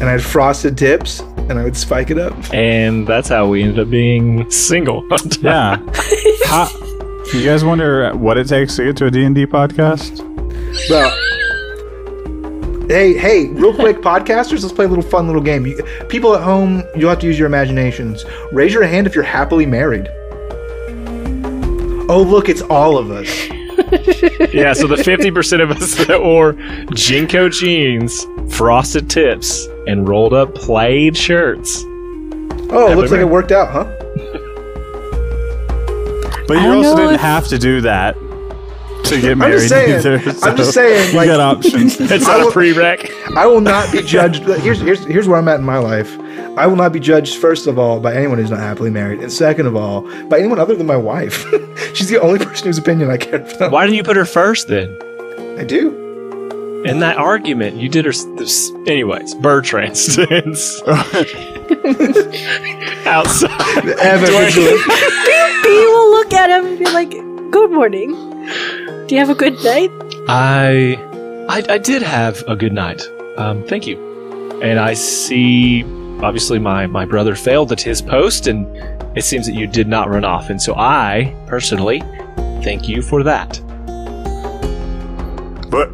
And 0.00 0.04
I 0.08 0.12
had 0.12 0.22
frosted 0.22 0.78
tips, 0.78 1.20
and 1.20 1.58
I 1.58 1.64
would 1.64 1.76
spike 1.76 2.10
it 2.10 2.16
up. 2.18 2.32
and 2.54 3.06
that's 3.06 3.28
how 3.28 3.48
we 3.48 3.62
ended 3.62 3.80
up 3.80 3.90
being 3.90 4.50
single. 4.50 5.06
Yeah. 5.42 5.76
How, 6.46 6.68
you 7.34 7.44
guys 7.44 7.64
wonder 7.64 8.14
what 8.16 8.38
it 8.38 8.48
takes 8.48 8.76
to 8.76 8.84
get 8.84 8.96
to 8.98 9.06
a 9.06 9.10
D&D 9.10 9.46
podcast? 9.46 10.20
Well, 10.88 11.10
hey, 12.88 13.16
hey, 13.18 13.48
real 13.48 13.74
quick, 13.74 13.96
podcasters, 14.02 14.62
let's 14.62 14.72
play 14.72 14.84
a 14.86 14.88
little 14.88 15.04
fun 15.04 15.26
little 15.26 15.42
game. 15.42 15.66
You, 15.66 15.82
people 16.08 16.34
at 16.34 16.42
home, 16.42 16.82
you'll 16.96 17.10
have 17.10 17.18
to 17.20 17.26
use 17.26 17.38
your 17.38 17.46
imaginations. 17.46 18.24
Raise 18.52 18.72
your 18.72 18.84
hand 18.84 19.06
if 19.06 19.14
you're 19.14 19.24
happily 19.24 19.66
married. 19.66 20.08
Oh, 22.08 22.24
look, 22.26 22.48
it's 22.48 22.62
all 22.62 22.96
of 22.98 23.10
us. 23.10 23.28
Yeah, 24.52 24.72
so 24.72 24.86
the 24.86 24.96
50% 24.96 25.62
of 25.62 25.70
us 25.70 25.94
that 26.06 26.20
wore 26.22 26.52
JNCO 26.54 27.50
jeans, 27.52 28.26
frosted 28.54 29.08
tips, 29.10 29.66
and 29.86 30.08
rolled 30.08 30.32
up 30.32 30.54
plaid 30.54 31.16
shirts. 31.16 31.82
Oh, 32.72 32.88
it 32.92 32.96
looks 32.96 33.10
like 33.10 33.20
it 33.20 33.24
worked 33.24 33.52
out, 33.52 33.68
huh? 33.70 33.84
But 36.46 36.54
you 36.62 36.68
also 36.72 36.96
didn't 36.96 37.14
if- 37.14 37.20
have 37.20 37.48
to 37.48 37.58
do 37.58 37.80
that 37.82 38.16
to 39.10 39.20
get 39.20 39.32
I'm 39.32 39.50
just 39.52 39.68
saying. 39.68 39.94
either. 39.98 40.14
I'm 40.42 40.56
just 40.56 40.72
so 40.72 40.80
saying, 40.80 41.10
You 41.12 41.16
like- 41.18 41.26
got 41.28 41.40
options. 41.40 42.00
It's 42.10 42.26
not 42.26 42.40
will- 42.40 42.48
a 42.48 42.52
prereq. 42.52 43.10
I 43.36 43.46
will 43.46 43.60
not 43.60 43.90
be 43.92 44.02
judged. 44.02 44.42
Here's, 44.44 44.80
here's, 44.80 45.04
here's 45.04 45.28
where 45.28 45.38
I'm 45.38 45.48
at 45.48 45.60
in 45.60 45.64
my 45.66 45.78
life. 45.78 46.18
I 46.58 46.66
will 46.66 46.76
not 46.76 46.92
be 46.92 46.98
judged, 47.00 47.36
first 47.36 47.66
of 47.68 47.78
all, 47.78 48.00
by 48.00 48.12
anyone 48.14 48.38
who's 48.38 48.50
not 48.50 48.58
happily 48.60 48.90
married. 48.90 49.20
And 49.20 49.30
second 49.32 49.66
of 49.66 49.76
all, 49.76 50.02
by 50.28 50.38
anyone 50.40 50.58
other 50.58 50.74
than 50.74 50.86
my 50.86 50.96
wife. 50.96 51.46
She's 51.94 52.08
the 52.08 52.18
only 52.20 52.38
person 52.44 52.66
whose 52.66 52.78
opinion 52.78 53.08
I 53.10 53.16
care 53.18 53.36
about. 53.36 53.70
Why 53.70 53.84
didn't 53.86 53.96
you 53.96 54.02
put 54.02 54.16
her 54.16 54.24
first 54.24 54.66
then? 54.68 54.96
I 55.58 55.64
do. 55.64 55.96
In 56.86 56.98
that 57.00 57.18
argument, 57.18 57.76
you 57.76 57.88
did 57.90 58.04
her. 58.06 58.12
This, 58.36 58.70
anyways, 58.86 59.34
Bertrand 59.36 59.96
stands 59.98 60.80
outside. 63.06 63.86
Evan, 63.86 64.30
B 65.62 65.68
will 65.68 66.10
look 66.10 66.32
at 66.32 66.48
him 66.50 66.66
and 66.66 66.78
be 66.78 66.86
like, 66.86 67.10
"Good 67.50 67.70
morning. 67.70 68.14
Do 69.06 69.14
you 69.14 69.18
have 69.18 69.30
a 69.30 69.34
good 69.34 69.62
night?" 69.64 69.90
I, 70.28 70.96
I, 71.48 71.74
I 71.74 71.78
did 71.78 72.02
have 72.02 72.42
a 72.46 72.54
good 72.54 72.72
night. 72.72 73.02
Um, 73.36 73.64
thank 73.66 73.86
you. 73.86 73.98
And 74.62 74.78
I 74.78 74.94
see, 74.94 75.84
obviously, 76.22 76.58
my 76.58 76.86
my 76.86 77.04
brother 77.04 77.34
failed 77.34 77.72
at 77.72 77.80
his 77.80 78.02
post, 78.02 78.46
and 78.46 78.66
it 79.16 79.24
seems 79.24 79.46
that 79.46 79.54
you 79.54 79.66
did 79.66 79.88
not 79.88 80.08
run 80.08 80.24
off. 80.24 80.50
And 80.50 80.60
so 80.60 80.74
I, 80.76 81.34
personally, 81.46 82.00
thank 82.62 82.88
you 82.88 83.02
for 83.02 83.22
that. 83.24 83.60
But, 85.70 85.88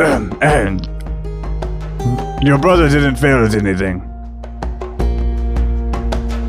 um, 0.00 0.36
and 0.40 0.86
your 2.42 2.58
brother 2.58 2.88
didn't 2.88 3.16
fail 3.16 3.44
at 3.44 3.54
anything. 3.54 4.00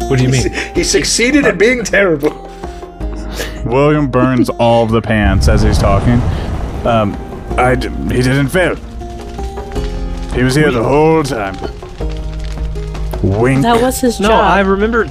What 0.10 0.18
do 0.18 0.24
you 0.24 0.30
mean? 0.30 0.52
he 0.76 0.84
succeeded 0.84 1.46
at 1.46 1.58
being 1.58 1.84
terrible. 1.84 2.43
William 3.66 4.10
burns 4.10 4.50
all 4.50 4.84
of 4.84 4.92
the 4.92 5.02
pants 5.02 5.48
as 5.48 5.62
he's 5.62 5.78
talking. 5.78 6.22
Um, 6.86 7.16
I 7.58 7.76
d- 7.76 7.90
he 8.14 8.22
didn't 8.22 8.50
fail. 8.50 8.76
He 10.34 10.44
was 10.44 10.56
here 10.56 10.72
the 10.72 10.84
whole 10.84 11.24
time. 11.24 11.56
Wink. 13.22 13.62
That 13.62 13.82
was 13.82 14.02
his 14.02 14.20
No, 14.20 14.30
job. 14.30 14.44
I 14.44 14.60
remember. 14.62 15.04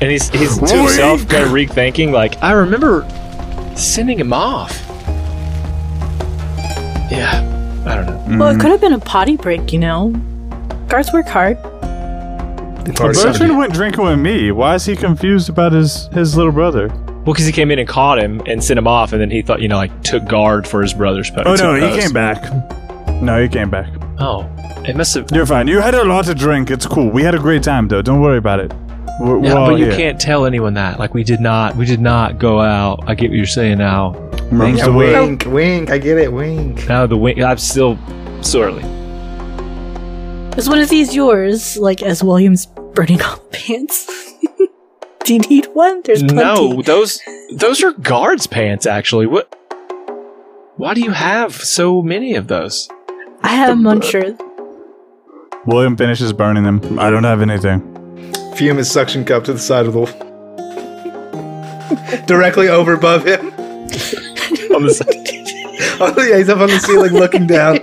And 0.00 0.10
he's 0.10 0.28
he's 0.30 0.58
to 0.58 0.76
himself 0.78 1.28
kind 1.28 1.44
of 1.44 1.50
rethinking. 1.50 2.10
Like 2.10 2.42
I 2.42 2.52
remember 2.52 3.06
sending 3.76 4.18
him 4.18 4.32
off. 4.32 4.72
Yeah, 7.10 7.40
I 7.86 7.96
don't 7.96 8.28
know. 8.28 8.38
well, 8.38 8.54
it 8.56 8.60
could 8.60 8.70
have 8.70 8.80
been 8.80 8.92
a 8.94 8.98
potty 8.98 9.36
break, 9.36 9.72
you 9.72 9.78
know. 9.78 10.10
Guards 10.88 11.12
work 11.12 11.26
hard. 11.28 11.58
Bertrand 12.96 13.58
went 13.58 13.74
drinking 13.74 14.04
with 14.04 14.18
me. 14.18 14.50
Why 14.52 14.74
is 14.74 14.86
he 14.86 14.96
confused 14.96 15.48
about 15.48 15.72
his, 15.72 16.06
his 16.08 16.36
little 16.36 16.52
brother? 16.52 16.88
Well, 17.24 17.34
because 17.34 17.46
he 17.46 17.52
came 17.52 17.70
in 17.70 17.78
and 17.78 17.86
caught 17.88 18.18
him 18.18 18.40
and 18.46 18.62
sent 18.64 18.78
him 18.78 18.86
off, 18.86 19.12
and 19.12 19.20
then 19.20 19.30
he 19.30 19.42
thought, 19.42 19.60
you 19.60 19.68
know, 19.68 19.76
like 19.76 20.02
took 20.02 20.26
guard 20.26 20.66
for 20.66 20.80
his 20.82 20.94
brother's 20.94 21.30
post. 21.30 21.46
Oh 21.46 21.54
no, 21.54 21.74
he 21.74 21.80
post. 21.80 22.00
came 22.00 22.12
back. 22.12 22.42
No, 23.22 23.40
he 23.42 23.48
came 23.48 23.68
back. 23.70 23.92
Oh, 24.18 24.48
it 24.86 24.96
must 24.96 25.14
have. 25.14 25.26
You're 25.32 25.44
fine. 25.46 25.68
You 25.68 25.80
had 25.80 25.94
a 25.94 26.04
lot 26.04 26.24
to 26.26 26.34
drink. 26.34 26.70
It's 26.70 26.86
cool. 26.86 27.10
We 27.10 27.22
had 27.22 27.34
a 27.34 27.38
great 27.38 27.62
time 27.62 27.88
though. 27.88 28.00
Don't 28.02 28.20
worry 28.22 28.38
about 28.38 28.60
it. 28.60 28.72
We're, 29.20 29.38
we're 29.38 29.48
Yeah, 29.48 29.54
but 29.54 29.78
you 29.78 29.84
here. 29.86 29.96
can't 29.96 30.18
tell 30.20 30.46
anyone 30.46 30.72
that. 30.74 30.98
Like 30.98 31.12
we 31.12 31.22
did 31.22 31.40
not, 31.40 31.76
we 31.76 31.84
did 31.84 32.00
not 32.00 32.38
go 32.38 32.58
out. 32.60 33.04
I 33.06 33.14
get 33.14 33.30
what 33.30 33.36
you're 33.36 33.44
saying 33.44 33.76
now. 33.78 34.12
Mum's 34.50 34.78
Yeah, 34.78 34.88
wink, 34.88 35.44
wink. 35.46 35.90
I 35.90 35.98
get 35.98 36.16
it, 36.16 36.32
wink. 36.32 36.88
Now 36.88 37.06
the 37.06 37.18
wink. 37.18 37.38
I'm 37.40 37.58
still 37.58 37.98
so 38.40 38.62
early. 38.62 38.82
Is 40.56 40.68
one 40.68 40.78
of 40.80 40.88
these 40.88 41.14
yours? 41.14 41.76
Like 41.76 42.02
as 42.02 42.24
William's 42.24 42.64
burning 42.66 43.20
all 43.24 43.36
the 43.36 43.42
pants. 43.58 44.08
Do 45.24 45.34
you 45.34 45.40
need 45.40 45.66
one? 45.74 46.02
There's 46.02 46.22
plenty. 46.22 46.34
No, 46.34 46.82
those 46.82 47.20
those 47.54 47.82
are 47.82 47.92
guards' 47.92 48.46
pants. 48.46 48.86
Actually, 48.86 49.26
what? 49.26 49.54
Why 50.76 50.94
do 50.94 51.02
you 51.02 51.10
have 51.10 51.54
so 51.54 52.02
many 52.02 52.34
of 52.34 52.48
those? 52.48 52.88
I 53.42 53.48
have 53.48 53.68
them 53.68 53.86
unsure. 53.86 54.36
William 55.66 55.96
finishes 55.96 56.32
burning 56.32 56.64
them. 56.64 56.98
I 56.98 57.10
don't 57.10 57.24
have 57.24 57.42
anything. 57.42 57.80
Fume 58.54 58.78
his 58.78 58.90
suction 58.90 59.24
cup 59.24 59.44
to 59.44 59.52
the 59.52 59.58
side 59.58 59.86
of 59.86 59.92
the 59.92 60.06
directly 62.26 62.68
over 62.68 62.94
above 62.94 63.24
him. 63.26 63.40
On 64.74 64.84
the 64.84 64.94
side. 64.94 65.16
Oh 66.02 66.14
yeah, 66.22 66.38
he's 66.38 66.48
up 66.48 66.60
on 66.60 66.68
the 66.68 66.78
ceiling 66.78 67.12
looking 67.12 67.46
down. 67.46 67.76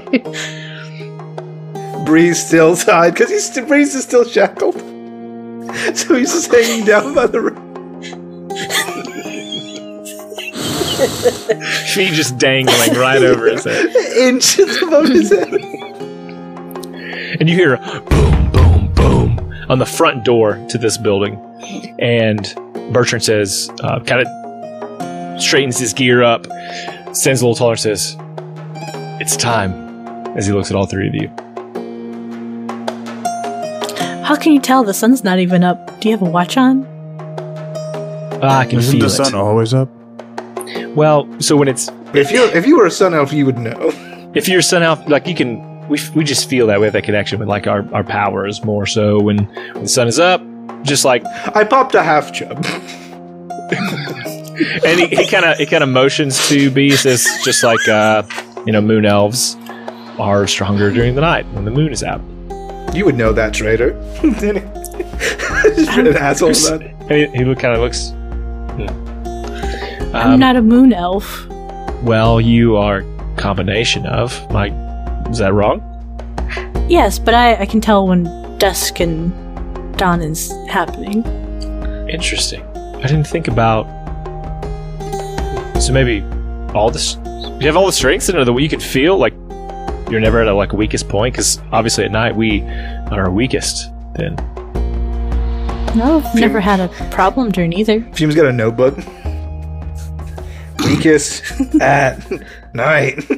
Breeze 2.04 2.44
still 2.44 2.76
tied 2.76 3.14
because 3.14 3.30
he's 3.30 3.48
Breeze 3.68 3.94
is 3.94 4.06
still 4.06 4.26
shackled, 4.26 4.76
so 5.96 6.16
he's 6.16 6.34
just 6.34 6.52
hanging 6.52 6.86
down 6.86 7.14
by 7.14 7.28
the. 7.28 7.42
rope. 7.42 7.68
Feet 11.94 12.14
just 12.14 12.38
dangling 12.40 12.94
right 12.98 13.22
over 13.22 13.46
his 13.46 13.64
head. 13.64 13.96
inches 14.18 14.82
above 14.82 15.08
his 15.08 15.30
head. 15.30 15.54
and 17.40 17.48
you 17.48 17.56
hear 17.56 17.76
a 17.76 18.02
boom, 18.02 18.52
boom, 18.52 18.94
boom 18.94 19.54
on 19.70 19.78
the 19.80 19.86
front 19.86 20.24
door 20.24 20.54
to 20.70 20.78
this 20.78 20.98
building. 20.98 21.36
And 22.00 22.52
Bertrand 22.92 23.24
says, 23.24 23.70
uh, 23.84 24.00
kind 24.00 24.26
of 24.26 25.42
straightens 25.42 25.78
his 25.78 25.94
gear 25.94 26.24
up, 26.24 26.46
stands 27.16 27.42
a 27.42 27.46
little 27.46 27.56
taller, 27.56 27.74
and 27.74 27.80
says, 27.80 28.16
It's 29.20 29.36
time, 29.36 29.74
as 30.38 30.48
he 30.48 30.54
looks 30.54 30.72
at 30.72 30.76
all 30.76 30.86
three 30.86 31.08
of 31.08 31.16
you. 31.16 31.30
How 34.28 34.36
can 34.36 34.52
you 34.52 34.60
tell 34.60 34.84
the 34.84 34.94
sun's 34.94 35.24
not 35.24 35.40
even 35.40 35.64
up? 35.64 36.02
Do 36.02 36.10
you 36.10 36.18
have 36.18 36.22
a 36.22 36.30
watch 36.30 36.58
on? 36.58 36.86
Ah, 38.44 38.60
I 38.60 38.66
can 38.66 38.80
Isn't 38.80 38.92
feel 38.92 39.00
the 39.00 39.06
it. 39.06 39.10
sun 39.26 39.34
always 39.36 39.74
up? 39.74 39.88
Well, 40.98 41.34
so 41.40 41.56
when 41.56 41.70
it's 41.70 41.90
If 42.14 42.30
you 42.34 42.44
if 42.48 42.68
you 42.68 42.76
were 42.76 42.86
a 42.88 42.92
sun 42.92 43.14
elf, 43.14 43.32
you 43.32 43.46
would 43.46 43.58
know. 43.58 43.74
if 44.36 44.50
you're 44.50 44.60
a 44.60 44.64
sun 44.64 44.84
elf, 44.84 45.08
like 45.08 45.28
you 45.28 45.34
can, 45.34 45.88
we, 45.88 45.98
we 46.14 46.26
just 46.26 46.50
feel 46.50 46.68
that 46.68 46.78
we 46.78 46.88
have 46.88 46.92
that 46.92 47.06
connection 47.06 47.40
with 47.40 47.48
like 47.48 47.68
our, 47.68 47.88
our 47.94 48.04
powers 48.04 48.66
more 48.66 48.86
so 48.86 49.18
when, 49.18 49.46
when 49.46 49.84
the 49.84 49.88
sun 49.88 50.10
is 50.10 50.20
up, 50.20 50.42
just 50.84 51.06
like 51.06 51.24
I 51.56 51.64
popped 51.64 51.96
a 51.96 52.04
half 52.04 52.34
chub. 52.34 52.58
and 54.86 55.00
he 55.10 55.26
kind 55.30 55.46
of 55.46 55.58
he 55.58 55.66
kind 55.66 55.84
of 55.86 55.90
motions 55.90 56.50
to 56.50 56.70
be 56.70 56.92
says 56.98 57.26
just 57.46 57.64
like 57.64 57.88
uh, 57.88 58.24
you 58.66 58.74
know 58.74 58.82
moon 58.82 59.06
elves 59.06 59.56
are 60.20 60.46
stronger 60.48 60.92
during 60.92 61.16
the 61.16 61.22
night 61.22 61.46
when 61.54 61.64
the 61.64 61.72
moon 61.72 61.94
is 61.94 62.04
out. 62.04 62.20
You 62.98 63.06
would 63.06 63.16
know 63.16 63.32
that, 63.32 63.54
traitor. 63.54 63.92
Just 64.22 64.42
been 64.42 64.58
an 66.08 66.18
asshole 66.18 66.50
about 66.50 66.82
he, 67.12 67.28
he 67.28 67.46
look, 67.46 67.60
kind 67.60 67.76
of 67.76 67.80
looks. 67.82 68.10
hmm. 68.10 68.88
I'm 70.16 70.32
Um, 70.34 70.40
not 70.40 70.56
a 70.56 70.64
moon 70.64 70.94
elf. 70.94 71.46
Well, 72.02 72.42
you 72.42 72.76
are 72.76 73.00
a 73.02 73.36
combination 73.38 74.08
of. 74.08 74.50
My, 74.52 74.70
is 75.30 75.38
that 75.38 75.54
wrong? 75.54 75.84
Yes, 76.90 77.20
but 77.20 77.36
I, 77.36 77.58
I 77.58 77.66
can 77.68 77.82
tell 77.82 78.08
when 78.08 78.24
dusk 78.58 79.00
and 79.00 79.32
dawn 79.98 80.22
is 80.22 80.52
happening. 80.68 81.24
Interesting. 82.10 82.64
I 82.98 83.02
didn't 83.04 83.26
think 83.28 83.48
about. 83.48 83.86
So 85.80 85.94
maybe 85.94 86.24
all 86.74 86.90
this. 86.90 87.16
You 87.60 87.68
have 87.68 87.78
all 87.78 87.86
the 87.86 87.92
strengths 87.92 88.28
in 88.30 88.38
it 88.38 88.46
that 88.46 88.60
you 88.60 88.70
can 88.70 88.80
feel 88.80 89.18
like 89.20 89.34
you're 90.10 90.20
never 90.20 90.42
at 90.42 90.48
a 90.48 90.54
like 90.54 90.74
weakest 90.74 91.10
point 91.10 91.34
because 91.34 91.60
obviously 91.72 92.06
at 92.06 92.12
night 92.12 92.36
we 92.36 92.62
are 92.62 93.24
our 93.26 93.32
weakest. 93.32 93.90
Then 94.16 94.36
No, 95.96 96.22
I've 96.24 96.36
never 96.36 96.60
had 96.60 96.80
a 96.80 96.88
problem 97.12 97.52
during 97.52 97.74
either. 97.74 98.02
Fume's 98.14 98.36
got 98.36 98.46
a 98.46 98.54
notebook. 98.54 98.98
Weakest 100.86 101.44
at 101.82 102.26
night. 102.74 103.24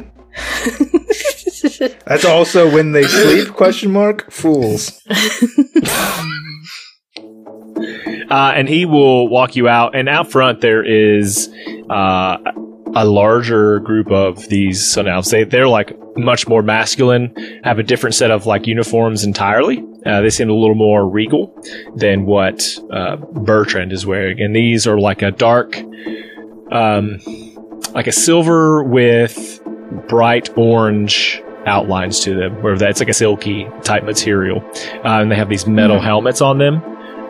That's 2.06 2.26
also 2.26 2.72
when 2.72 2.92
they 2.92 3.04
sleep? 3.04 3.50
Question 3.50 3.92
mark. 3.92 4.32
Fools. 4.32 5.02
uh, 8.30 8.54
and 8.56 8.70
he 8.70 8.86
will 8.86 9.28
walk 9.28 9.56
you 9.56 9.68
out. 9.68 9.96
And 9.96 10.08
out 10.08 10.32
front 10.32 10.62
there 10.62 10.84
is 10.84 11.50
uh, 11.90 12.38
a 12.96 13.06
larger 13.06 13.80
group 13.80 14.12
of 14.12 14.48
these 14.50 14.86
sun 14.86 15.08
elves. 15.08 15.30
They 15.30 15.44
they're 15.44 15.68
like 15.68 15.98
much 16.18 16.48
more 16.48 16.62
masculine, 16.62 17.34
have 17.64 17.80
a 17.80 17.84
different 17.84 18.16
set 18.16 18.32
of 18.32 18.46
like 18.46 18.68
uniforms 18.68 19.24
entirely. 19.24 19.84
Uh, 20.06 20.22
they 20.22 20.30
seem 20.30 20.50
a 20.50 20.54
little 20.54 20.76
more 20.76 21.08
regal 21.08 21.54
than 21.96 22.26
what 22.26 22.78
uh, 22.92 23.18
Bertrand 23.18 23.92
is 23.92 24.06
wearing, 24.06 24.42
and 24.42 24.56
these 24.56 24.88
are 24.88 25.00
like 25.00 25.22
a 25.22 25.32
dark, 25.32 25.78
um, 26.72 27.20
like 27.94 28.08
a 28.08 28.12
silver 28.12 28.84
with 28.84 29.62
bright 30.08 30.50
orange 30.58 31.42
outlines 31.66 32.22
to 32.22 32.34
them, 32.34 32.62
where 32.62 32.78
that's 32.78 33.00
like 33.00 33.10
a 33.10 33.14
silky 33.14 33.68
type 33.84 34.04
material, 34.04 34.62
uh, 35.04 35.22
and 35.22 35.32
they 35.32 35.36
have 35.36 35.50
these 35.50 35.68
metal 35.68 36.00
helmets 36.00 36.42
on 36.42 36.58
them 36.58 36.82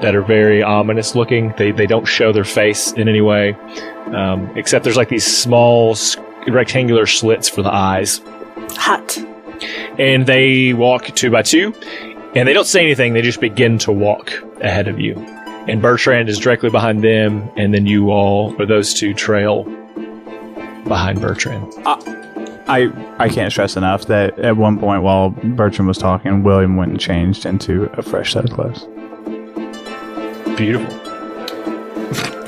that 0.02 0.16
are 0.16 0.22
very 0.22 0.64
ominous 0.64 1.16
looking. 1.16 1.54
They 1.58 1.72
they 1.72 1.88
don't 1.88 2.06
show 2.06 2.32
their 2.32 2.44
face 2.44 2.92
in 2.94 3.08
any 3.08 3.22
way, 3.22 3.54
um, 4.14 4.52
except 4.56 4.84
there's 4.84 4.98
like 4.98 5.10
these 5.10 5.26
small 5.26 5.96
rectangular 6.48 7.06
slits 7.06 7.50
for 7.50 7.62
the 7.62 7.74
eyes. 7.74 8.22
Hot. 8.72 9.18
And 9.98 10.26
they 10.26 10.74
walk 10.74 11.06
two 11.16 11.30
by 11.30 11.42
two, 11.42 11.74
and 12.36 12.48
they 12.48 12.54
don't 12.54 12.68
say 12.68 12.84
anything. 12.84 13.14
They 13.14 13.22
just 13.22 13.42
begin 13.42 13.78
to 13.80 13.92
walk 13.92 14.32
ahead 14.62 14.88
of 14.88 15.00
you. 15.00 15.16
And 15.68 15.82
Bertrand 15.82 16.30
is 16.30 16.40
directly 16.40 16.70
behind 16.70 17.04
them, 17.04 17.52
and 17.58 17.74
then 17.74 17.86
you 17.86 18.10
all, 18.10 18.56
or 18.60 18.66
those 18.66 18.94
two, 18.94 19.14
trail 19.14 19.66
behind 20.86 21.22
Bertrand. 21.22 21.72
I 21.86 22.92
I 23.18 23.30
can't 23.30 23.52
stress 23.52 23.76
enough 23.76 24.06
that 24.06 24.40
at 24.40 24.56
one 24.56 24.80
point 24.80 25.04
while 25.04 25.32
Bertram 25.32 25.88
was 25.88 25.98
talking, 25.98 26.44
William 26.44 26.78
went 26.78 26.92
and 26.92 27.00
changed 27.00 27.46
into 27.46 27.86
a 27.98 28.02
fresh 28.02 28.34
set 28.34 28.46
of 28.46 28.52
clothes. 28.52 28.88
Beautiful. 30.60 30.94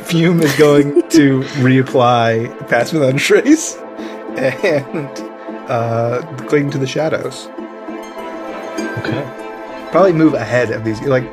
Fume 0.03 0.41
is 0.41 0.53
going 0.57 1.07
to 1.09 1.39
reapply 1.63 2.67
Pass 2.67 2.91
Without 2.91 3.15
a 3.15 3.17
Trace 3.17 3.77
and 4.37 5.09
uh, 5.69 6.21
cling 6.47 6.69
to 6.71 6.77
the 6.77 6.85
shadows. 6.85 7.47
Okay. 8.99 9.87
Probably 9.91 10.11
move 10.11 10.33
ahead 10.33 10.71
of 10.71 10.83
these. 10.83 11.01
Like, 11.01 11.23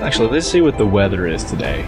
Actually, 0.00 0.28
let's 0.28 0.46
see 0.46 0.60
what 0.60 0.78
the 0.78 0.86
weather 0.86 1.26
is 1.26 1.42
today. 1.42 1.84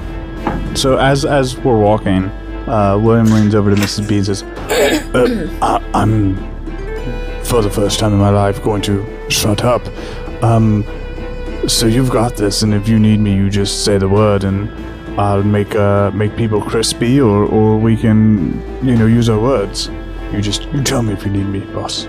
So 0.75 0.99
as 0.99 1.25
as 1.25 1.57
we're 1.59 1.79
walking, 1.79 2.25
uh, 2.66 2.99
William 3.01 3.27
leans 3.27 3.55
over 3.55 3.73
to 3.73 3.81
Mrs. 3.81 4.09
B 4.09 4.16
and 4.16 4.27
says, 4.27 4.42
uh, 5.14 5.59
I, 5.62 5.90
"I'm 5.95 6.35
for 7.45 7.62
the 7.62 7.71
first 7.71 8.01
time 8.01 8.12
in 8.12 8.18
my 8.18 8.31
life 8.31 8.62
going 8.64 8.83
to 8.83 9.31
shut 9.31 9.64
up. 9.64 9.87
Um, 10.42 10.85
so 11.66 11.87
you've 11.87 12.11
got 12.11 12.37
this, 12.37 12.62
and 12.62 12.73
if 12.75 12.88
you 12.88 12.99
need 12.99 13.20
me, 13.20 13.35
you 13.35 13.51
just 13.51 13.85
say 13.85 13.99
the 13.99 14.09
word, 14.09 14.44
and 14.44 14.68
I'll 15.20 15.42
make 15.42 15.75
uh 15.75 16.11
make 16.12 16.37
people 16.37 16.61
crispy, 16.61 17.20
or 17.20 17.44
or 17.44 17.79
we 17.79 17.96
can 17.96 18.61
you 18.85 18.96
know 18.96 19.07
use 19.07 19.29
our 19.29 19.38
words. 19.38 19.90
You 20.33 20.40
just 20.40 20.64
you 20.73 20.83
tell 20.83 21.03
me 21.03 21.12
if 21.12 21.25
you 21.25 21.33
need 21.33 21.46
me, 21.46 21.61
boss." 21.73 22.09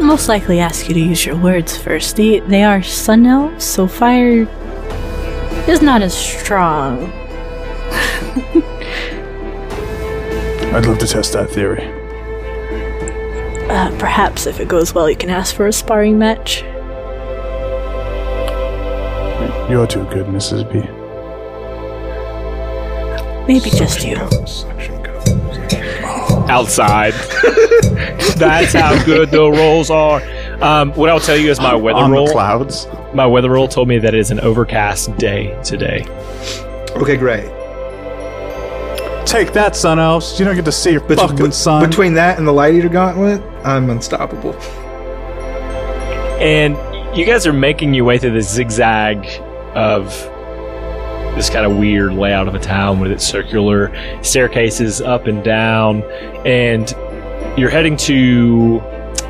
Most 0.00 0.28
likely 0.28 0.60
ask 0.60 0.88
you 0.88 0.94
to 0.94 1.00
use 1.00 1.24
your 1.24 1.36
words 1.36 1.76
first. 1.78 2.16
They, 2.16 2.40
they 2.40 2.62
are 2.62 2.82
sun 2.82 3.24
elves, 3.24 3.64
so 3.64 3.86
fire 3.86 4.46
is 5.66 5.80
not 5.80 6.02
as 6.02 6.14
strong. 6.14 7.04
I'd 10.74 10.84
love 10.86 10.98
to 10.98 11.06
test 11.06 11.32
that 11.32 11.48
theory. 11.50 11.86
Uh, 13.70 13.96
perhaps 13.98 14.46
if 14.46 14.60
it 14.60 14.68
goes 14.68 14.92
well, 14.94 15.08
you 15.08 15.16
can 15.16 15.30
ask 15.30 15.54
for 15.54 15.66
a 15.66 15.72
sparring 15.72 16.18
match. 16.18 16.64
You're 19.70 19.86
too 19.86 20.04
good, 20.04 20.26
Mrs. 20.26 20.70
B. 20.70 20.80
Maybe 23.46 23.70
just 23.70 24.04
you. 24.04 24.16
Suction 24.46 25.02
cups. 25.02 25.30
Outside. 26.50 27.12
That's 28.36 28.72
how 28.74 29.02
good 29.04 29.30
the 29.30 29.50
rolls 29.50 29.90
are. 29.90 30.22
Um, 30.62 30.92
what 30.92 31.08
I'll 31.10 31.20
tell 31.20 31.36
you 31.36 31.50
is 31.50 31.58
my 31.60 31.74
weather 31.74 31.98
On 31.98 32.10
roll. 32.12 32.26
the 32.26 32.32
clouds. 32.32 32.86
My 33.14 33.26
weather 33.26 33.50
roll 33.50 33.68
told 33.68 33.88
me 33.88 33.98
that 33.98 34.14
it 34.14 34.18
is 34.20 34.30
an 34.30 34.40
overcast 34.40 35.16
day 35.16 35.58
today. 35.62 36.04
Okay, 36.96 37.16
great. 37.16 37.44
Take 39.26 39.52
that, 39.54 39.74
sun 39.74 39.98
elves. 39.98 40.38
You 40.38 40.44
don't 40.44 40.54
get 40.56 40.64
to 40.66 40.72
see 40.72 40.92
your 40.92 41.00
Bet- 41.00 41.18
fucking 41.18 41.36
bet- 41.36 41.54
sun. 41.54 41.88
Between 41.88 42.14
that 42.14 42.38
and 42.38 42.46
the 42.46 42.52
Light 42.52 42.74
Eater 42.74 42.88
Gauntlet, 42.88 43.40
I'm 43.64 43.88
unstoppable. 43.90 44.54
And 46.40 46.76
you 47.16 47.24
guys 47.24 47.46
are 47.46 47.52
making 47.52 47.94
your 47.94 48.04
way 48.04 48.18
through 48.18 48.32
the 48.32 48.42
zigzag 48.42 49.24
of 49.74 50.10
this 51.34 51.50
kind 51.50 51.66
of 51.66 51.76
weird 51.76 52.12
layout 52.12 52.46
of 52.46 52.54
a 52.54 52.60
town 52.60 53.00
with 53.00 53.10
its 53.10 53.26
circular 53.26 53.92
staircases 54.22 55.00
up 55.00 55.26
and 55.26 55.42
down. 55.42 56.02
And 56.46 56.88
you're 57.58 57.70
heading 57.70 57.96
to 57.98 58.80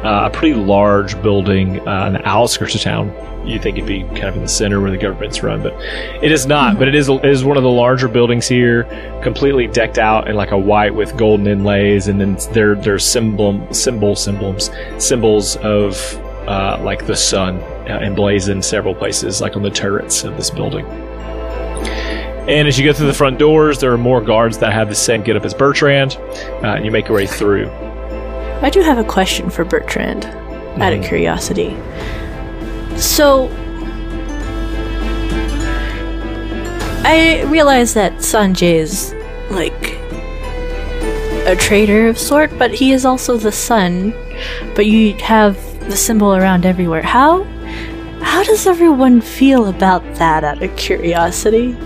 uh, 0.04 0.28
a 0.28 0.30
pretty 0.30 0.54
large 0.54 1.20
building 1.22 1.86
uh, 1.88 2.06
in 2.06 2.12
the 2.14 2.28
outskirts 2.28 2.74
of 2.74 2.82
town. 2.82 3.12
You 3.46 3.58
think 3.58 3.76
it'd 3.76 3.86
be 3.86 4.02
kind 4.02 4.24
of 4.24 4.36
in 4.36 4.42
the 4.42 4.48
center 4.48 4.80
where 4.80 4.90
the 4.90 4.96
government's 4.96 5.42
run, 5.42 5.62
but 5.62 5.74
it 6.22 6.32
is 6.32 6.46
not. 6.46 6.78
But 6.78 6.88
it 6.88 6.94
is 6.94 7.10
it 7.10 7.24
is 7.26 7.44
one 7.44 7.58
of 7.58 7.62
the 7.62 7.70
larger 7.70 8.08
buildings 8.08 8.48
here, 8.48 8.84
completely 9.22 9.66
decked 9.66 9.98
out 9.98 10.28
in 10.28 10.36
like 10.36 10.50
a 10.50 10.58
white 10.58 10.94
with 10.94 11.14
golden 11.18 11.46
inlays, 11.46 12.08
and 12.08 12.18
then 12.18 12.38
there 12.52 12.74
there's 12.74 13.04
symbol 13.04 13.70
symbol 13.70 14.16
symbols 14.16 14.70
symbols 14.96 15.56
of 15.56 15.94
uh, 16.48 16.80
like 16.82 17.06
the 17.06 17.16
sun 17.16 17.60
uh, 17.88 17.98
emblazoned 18.00 18.64
several 18.64 18.94
places, 18.94 19.40
like 19.40 19.56
on 19.56 19.62
the 19.62 19.70
turrets 19.70 20.24
of 20.24 20.36
this 20.36 20.50
building. 20.50 20.86
And 22.46 22.68
as 22.68 22.78
you 22.78 22.84
go 22.84 22.92
through 22.92 23.06
the 23.06 23.14
front 23.14 23.38
doors, 23.38 23.78
there 23.78 23.92
are 23.92 23.98
more 23.98 24.20
guards 24.20 24.58
that 24.58 24.72
have 24.72 24.88
the 24.90 24.94
same 24.94 25.22
get 25.22 25.34
up 25.36 25.44
as 25.44 25.54
Bertrand. 25.54 26.18
Uh, 26.62 26.74
and 26.76 26.84
you 26.84 26.90
make 26.90 27.08
your 27.08 27.16
way 27.16 27.26
through. 27.26 27.70
I 28.60 28.70
do 28.70 28.80
have 28.82 28.98
a 28.98 29.04
question 29.04 29.48
for 29.50 29.64
Bertrand, 29.64 30.26
out 30.80 30.92
of 30.92 31.00
Mhm. 31.00 31.08
curiosity. 31.08 31.76
So, 32.96 33.50
I 37.06 37.44
realize 37.48 37.94
that 37.94 38.12
Sanjay 38.18 38.74
is 38.76 39.14
like 39.50 39.98
a 41.46 41.54
traitor 41.56 42.08
of 42.08 42.18
sort, 42.18 42.50
but 42.58 42.70
he 42.70 42.92
is 42.92 43.04
also 43.04 43.36
the 43.36 43.52
sun. 43.52 44.14
But 44.74 44.86
you 44.86 45.14
have 45.14 45.56
the 45.88 45.96
symbol 45.96 46.34
around 46.34 46.64
everywhere. 46.64 47.02
How? 47.02 47.46
How 48.24 48.42
does 48.42 48.66
everyone 48.66 49.20
feel 49.20 49.68
about 49.68 50.02
that? 50.16 50.42
Out 50.42 50.62
of 50.62 50.74
curiosity. 50.76 51.76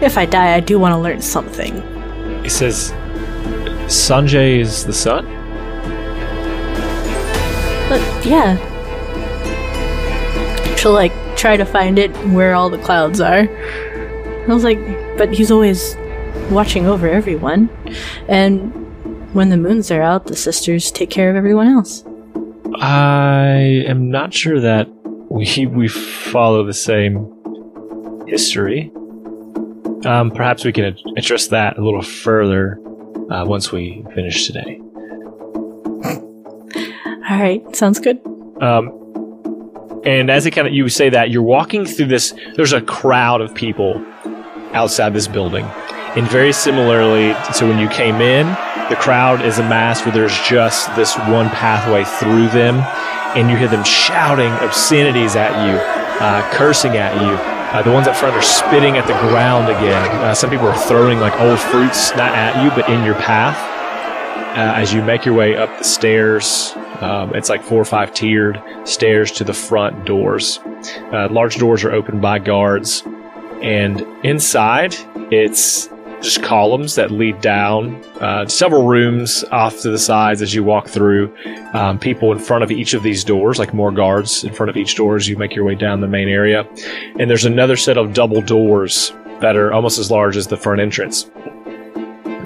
If 0.00 0.16
I 0.16 0.24
die, 0.24 0.54
I 0.54 0.60
do 0.60 0.78
want 0.78 0.92
to 0.92 0.98
learn 0.98 1.20
something. 1.20 1.82
He 2.42 2.48
says, 2.48 2.92
Sanjay 3.86 4.60
is 4.60 4.86
the 4.86 4.92
sun? 4.92 5.26
But 7.88 8.00
yeah. 8.24 8.56
She'll 10.76 10.92
like 10.92 11.12
try 11.36 11.56
to 11.56 11.64
find 11.64 11.98
it 11.98 12.16
where 12.28 12.54
all 12.54 12.70
the 12.70 12.78
clouds 12.78 13.20
are. 13.20 13.48
I 13.48 14.46
was 14.46 14.64
like, 14.64 14.78
but 15.18 15.34
he's 15.34 15.50
always 15.50 15.96
watching 16.50 16.86
over 16.86 17.08
everyone. 17.08 17.68
And 18.28 18.72
when 19.34 19.50
the 19.50 19.56
moons 19.56 19.90
are 19.90 20.02
out, 20.02 20.26
the 20.26 20.36
sisters 20.36 20.90
take 20.90 21.10
care 21.10 21.28
of 21.28 21.36
everyone 21.36 21.66
else. 21.66 22.04
I 22.80 23.84
am 23.86 24.10
not 24.10 24.32
sure 24.32 24.60
that 24.60 24.88
we 25.30 25.66
we 25.66 25.88
follow 25.88 26.64
the 26.64 26.74
same 26.74 27.34
history. 28.26 28.90
Um, 30.04 30.30
perhaps 30.30 30.64
we 30.64 30.72
can 30.72 30.96
address 31.16 31.48
that 31.48 31.76
a 31.76 31.82
little 31.84 32.02
further 32.02 32.78
uh, 33.30 33.44
once 33.44 33.72
we 33.72 34.04
finish 34.14 34.46
today. 34.46 34.80
Alright, 37.30 37.76
sounds 37.76 37.98
good. 37.98 38.18
Um, 38.60 38.92
And 40.04 40.30
as 40.30 40.46
it 40.46 40.52
kind 40.52 40.66
of 40.66 40.72
you 40.72 40.88
say 40.88 41.10
that, 41.10 41.30
you're 41.30 41.42
walking 41.42 41.84
through 41.84 42.06
this. 42.06 42.32
There's 42.54 42.72
a 42.72 42.80
crowd 42.80 43.40
of 43.40 43.54
people 43.54 44.02
outside 44.72 45.12
this 45.12 45.26
building, 45.28 45.66
and 46.18 46.28
very 46.28 46.52
similarly 46.52 47.32
to 47.54 47.64
when 47.66 47.78
you 47.78 47.88
came 47.88 48.16
in, 48.20 48.46
the 48.90 48.96
crowd 48.96 49.40
is 49.40 49.60
amassed 49.60 50.04
where 50.04 50.12
there's 50.12 50.36
just 50.40 50.94
this 50.96 51.16
one 51.16 51.48
pathway 51.50 52.02
through 52.02 52.48
them, 52.48 52.80
and 53.36 53.48
you 53.48 53.56
hear 53.56 53.68
them 53.68 53.84
shouting 53.84 54.50
obscenities 54.54 55.36
at 55.36 55.52
you, 55.64 55.78
uh, 56.20 56.50
cursing 56.52 56.96
at 56.96 57.14
you. 57.22 57.36
Uh, 57.70 57.82
the 57.82 57.92
ones 57.92 58.08
up 58.08 58.16
front 58.16 58.34
are 58.34 58.42
spitting 58.42 58.96
at 58.96 59.06
the 59.06 59.12
ground 59.28 59.68
again. 59.68 60.08
Uh, 60.16 60.34
some 60.34 60.50
people 60.50 60.66
are 60.66 60.88
throwing 60.88 61.20
like 61.20 61.38
old 61.40 61.60
fruits, 61.60 62.10
not 62.16 62.34
at 62.34 62.64
you, 62.64 62.70
but 62.70 62.90
in 62.90 63.04
your 63.04 63.14
path. 63.14 63.56
Uh, 64.56 64.72
as 64.74 64.92
you 64.92 65.00
make 65.02 65.24
your 65.24 65.34
way 65.34 65.54
up 65.54 65.68
the 65.78 65.84
stairs, 65.84 66.72
um, 67.00 67.32
it's 67.36 67.48
like 67.48 67.62
four 67.62 67.80
or 67.80 67.84
five 67.84 68.12
tiered 68.12 68.60
stairs 68.84 69.30
to 69.30 69.44
the 69.44 69.54
front 69.54 70.04
doors. 70.04 70.58
Uh, 71.12 71.28
large 71.30 71.58
doors 71.58 71.84
are 71.84 71.92
opened 71.92 72.20
by 72.20 72.40
guards, 72.40 73.04
and 73.62 74.00
inside 74.24 74.96
it's 75.30 75.88
just 76.20 76.42
columns 76.42 76.94
that 76.96 77.10
lead 77.10 77.40
down 77.40 78.02
uh, 78.20 78.46
several 78.46 78.86
rooms 78.86 79.44
off 79.52 79.80
to 79.80 79.90
the 79.90 79.98
sides 79.98 80.42
as 80.42 80.54
you 80.54 80.64
walk 80.64 80.88
through. 80.88 81.34
Um, 81.74 81.98
people 81.98 82.32
in 82.32 82.38
front 82.38 82.64
of 82.64 82.70
each 82.70 82.94
of 82.94 83.02
these 83.02 83.24
doors, 83.24 83.58
like 83.58 83.72
more 83.72 83.92
guards 83.92 84.44
in 84.44 84.52
front 84.52 84.70
of 84.70 84.76
each 84.76 84.96
door 84.96 85.16
as 85.16 85.28
you 85.28 85.36
make 85.36 85.54
your 85.54 85.64
way 85.64 85.74
down 85.74 86.00
the 86.00 86.08
main 86.08 86.28
area. 86.28 86.66
And 87.18 87.30
there's 87.30 87.44
another 87.44 87.76
set 87.76 87.96
of 87.96 88.12
double 88.14 88.40
doors 88.42 89.12
that 89.40 89.56
are 89.56 89.72
almost 89.72 89.98
as 89.98 90.10
large 90.10 90.36
as 90.36 90.48
the 90.48 90.56
front 90.56 90.80
entrance. 90.80 91.30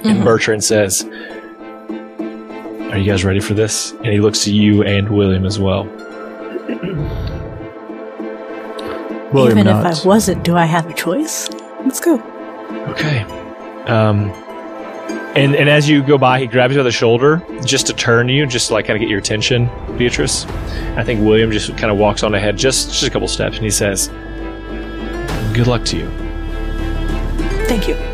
And 0.04 0.24
Bertrand 0.24 0.64
says, 0.64 1.04
Are 2.90 2.98
you 2.98 3.04
guys 3.04 3.24
ready 3.24 3.40
for 3.40 3.54
this? 3.54 3.92
And 3.92 4.06
he 4.06 4.20
looks 4.20 4.44
to 4.44 4.52
you 4.52 4.82
and 4.82 5.08
William 5.08 5.46
as 5.46 5.58
well. 5.58 5.84
William 9.32 9.58
Even 9.58 9.64
nods. 9.72 10.00
if 10.00 10.04
I 10.04 10.08
wasn't, 10.08 10.44
do 10.44 10.56
I 10.56 10.66
have 10.66 10.90
a 10.90 10.94
choice? 10.94 11.48
Let's 11.84 12.00
go. 12.00 12.20
Okay. 12.90 13.24
Um, 13.86 14.30
and 15.34 15.54
and 15.56 15.68
as 15.68 15.88
you 15.88 16.02
go 16.02 16.18
by, 16.18 16.40
he 16.40 16.46
grabs 16.46 16.74
you 16.74 16.80
by 16.80 16.84
the 16.84 16.92
shoulder 16.92 17.42
just 17.64 17.86
to 17.86 17.94
turn 17.94 18.28
you, 18.28 18.46
just 18.46 18.68
to 18.68 18.74
like 18.74 18.86
kind 18.86 18.96
of 18.96 19.00
get 19.00 19.08
your 19.08 19.18
attention, 19.18 19.70
Beatrice. 19.96 20.44
I 20.96 21.04
think 21.04 21.20
William 21.22 21.50
just 21.50 21.76
kind 21.78 21.90
of 21.90 21.96
walks 21.96 22.22
on 22.22 22.34
ahead, 22.34 22.56
just 22.56 22.90
just 22.90 23.04
a 23.04 23.10
couple 23.10 23.28
steps, 23.28 23.56
and 23.56 23.64
he 23.64 23.70
says, 23.70 24.08
"Good 25.54 25.66
luck 25.66 25.84
to 25.86 25.96
you." 25.96 26.10
Thank 27.66 27.88
you. 27.88 28.11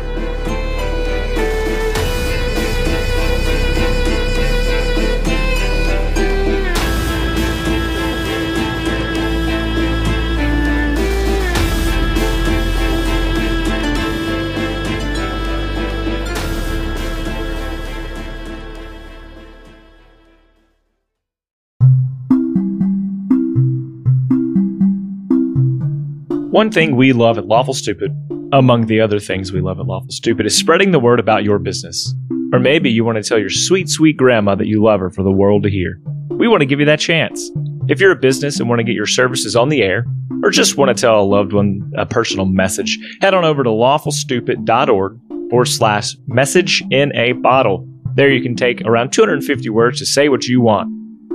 One 26.59 26.71
thing 26.71 26.97
we 26.97 27.13
love 27.13 27.37
at 27.37 27.45
Lawful 27.45 27.73
Stupid, 27.73 28.11
among 28.51 28.87
the 28.87 28.99
other 28.99 29.17
things 29.17 29.53
we 29.53 29.61
love 29.61 29.79
at 29.79 29.85
Lawful 29.85 30.11
Stupid, 30.11 30.45
is 30.45 30.57
spreading 30.57 30.91
the 30.91 30.99
word 30.99 31.17
about 31.17 31.45
your 31.45 31.57
business. 31.57 32.13
Or 32.51 32.59
maybe 32.59 32.91
you 32.91 33.05
want 33.05 33.15
to 33.15 33.23
tell 33.23 33.39
your 33.39 33.49
sweet, 33.49 33.87
sweet 33.87 34.17
grandma 34.17 34.55
that 34.55 34.67
you 34.67 34.83
love 34.83 34.99
her 34.99 35.09
for 35.09 35.23
the 35.23 35.31
world 35.31 35.63
to 35.63 35.69
hear. 35.69 36.01
We 36.31 36.49
want 36.49 36.59
to 36.59 36.65
give 36.65 36.81
you 36.81 36.85
that 36.85 36.99
chance. 36.99 37.49
If 37.87 38.01
you're 38.01 38.11
a 38.11 38.17
business 38.17 38.59
and 38.59 38.67
want 38.67 38.79
to 38.79 38.83
get 38.83 38.93
your 38.93 39.05
services 39.05 39.55
on 39.55 39.69
the 39.69 39.81
air, 39.81 40.05
or 40.43 40.49
just 40.49 40.75
want 40.75 40.89
to 40.89 41.01
tell 41.01 41.21
a 41.21 41.23
loved 41.23 41.53
one 41.53 41.93
a 41.97 42.05
personal 42.05 42.45
message, 42.45 42.99
head 43.21 43.33
on 43.33 43.45
over 43.45 43.63
to 43.63 43.69
lawfulstupid.org 43.69 45.19
forward 45.49 45.65
slash 45.65 46.17
message 46.27 46.83
in 46.91 47.15
a 47.15 47.31
bottle. 47.31 47.87
There 48.15 48.29
you 48.29 48.43
can 48.43 48.57
take 48.57 48.81
around 48.81 49.13
250 49.13 49.69
words 49.69 49.99
to 49.99 50.05
say 50.05 50.27
what 50.27 50.45
you 50.45 50.59
want. 50.59 50.89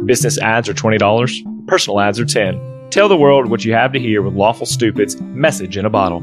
Business 0.06 0.37
ads 0.38 0.68
are 0.68 0.74
$20, 0.74 1.66
personal 1.66 1.98
ads 1.98 2.20
are 2.20 2.26
10 2.26 2.73
Tell 2.94 3.09
the 3.09 3.16
world 3.16 3.50
what 3.50 3.64
you 3.64 3.72
have 3.72 3.92
to 3.94 3.98
hear 3.98 4.22
with 4.22 4.35
Lawful 4.35 4.66
Stupid's 4.66 5.20
message 5.20 5.76
in 5.76 5.85
a 5.85 5.90
bottle. 5.90 6.20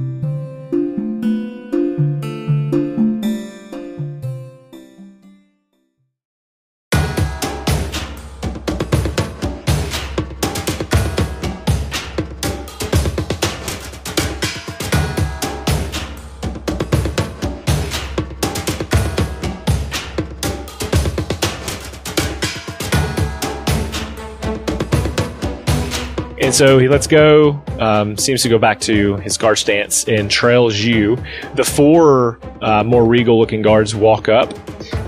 And 26.52 26.56
so 26.58 26.80
he 26.80 26.90
lets 26.90 27.08
go, 27.08 27.64
um, 27.80 28.18
seems 28.18 28.42
to 28.42 28.50
go 28.50 28.60
back 28.60 28.82
to 28.82 29.16
his 29.20 29.38
guard 29.38 29.58
stance 29.58 30.04
and 30.04 30.30
trails 30.30 30.78
you. 30.78 31.18
The 31.56 31.64
four 31.64 32.42
uh, 32.62 32.84
more 32.84 33.06
regal 33.06 33.40
looking 33.40 33.62
guards 33.62 33.96
walk 33.96 34.28
up, 34.28 34.54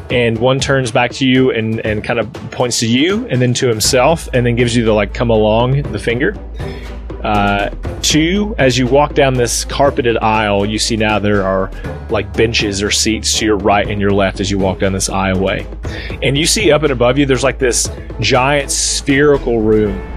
and 0.10 0.38
one 0.38 0.62
turns 0.62 0.90
back 0.90 1.12
to 1.12 1.28
you 1.28 1.52
and, 1.52 1.82
and 1.82 2.02
kind 2.02 2.18
of 2.18 2.32
points 2.52 2.80
to 2.80 2.88
you 2.88 3.28
and 3.28 3.42
then 3.42 3.54
to 3.56 3.68
himself, 3.68 4.30
and 4.32 4.46
then 4.46 4.56
gives 4.56 4.74
you 4.74 4.86
the 4.86 4.94
like 4.94 5.14
come 5.14 5.30
along 5.30 5.82
the 5.92 6.00
finger. 6.00 6.34
Uh, 7.26 7.70
two, 8.02 8.56
as 8.58 8.78
you 8.78 8.88
walk 8.88 9.14
down 9.14 9.34
this 9.34 9.66
carpeted 9.66 10.16
aisle, 10.20 10.66
you 10.66 10.80
see 10.80 10.96
now 10.96 11.20
there 11.20 11.44
are 11.44 11.70
like 12.10 12.32
benches 12.32 12.82
or 12.82 12.90
seats 12.90 13.38
to 13.40 13.44
your 13.44 13.58
right 13.58 13.90
and 13.90 14.00
your 14.00 14.12
left 14.12 14.40
as 14.40 14.50
you 14.50 14.58
walk 14.58 14.80
down 14.80 14.94
this 14.94 15.10
aisleway. 15.10 15.68
And 16.24 16.38
you 16.38 16.46
see 16.46 16.72
up 16.72 16.84
and 16.84 16.92
above 16.94 17.18
you, 17.18 17.26
there's 17.26 17.44
like 17.44 17.60
this 17.60 17.90
giant 18.22 18.72
spherical 18.72 19.60
room 19.60 20.13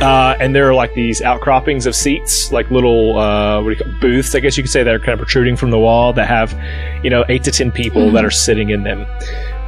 uh, 0.00 0.36
and 0.40 0.54
there 0.54 0.68
are 0.68 0.74
like 0.74 0.94
these 0.94 1.20
outcroppings 1.20 1.86
of 1.86 1.94
seats, 1.94 2.50
like 2.52 2.70
little 2.70 3.18
uh, 3.18 3.62
what 3.62 3.70
do 3.70 3.76
you 3.76 3.84
call 3.84 4.00
booths, 4.00 4.34
I 4.34 4.40
guess 4.40 4.56
you 4.56 4.62
could 4.62 4.70
say, 4.70 4.82
that 4.82 4.94
are 4.94 4.98
kind 4.98 5.12
of 5.12 5.18
protruding 5.18 5.56
from 5.56 5.70
the 5.70 5.78
wall 5.78 6.12
that 6.14 6.26
have, 6.26 6.54
you 7.04 7.10
know, 7.10 7.24
eight 7.28 7.44
to 7.44 7.50
ten 7.50 7.70
people 7.70 8.10
that 8.12 8.24
are 8.24 8.30
sitting 8.30 8.70
in 8.70 8.82
them. 8.82 9.06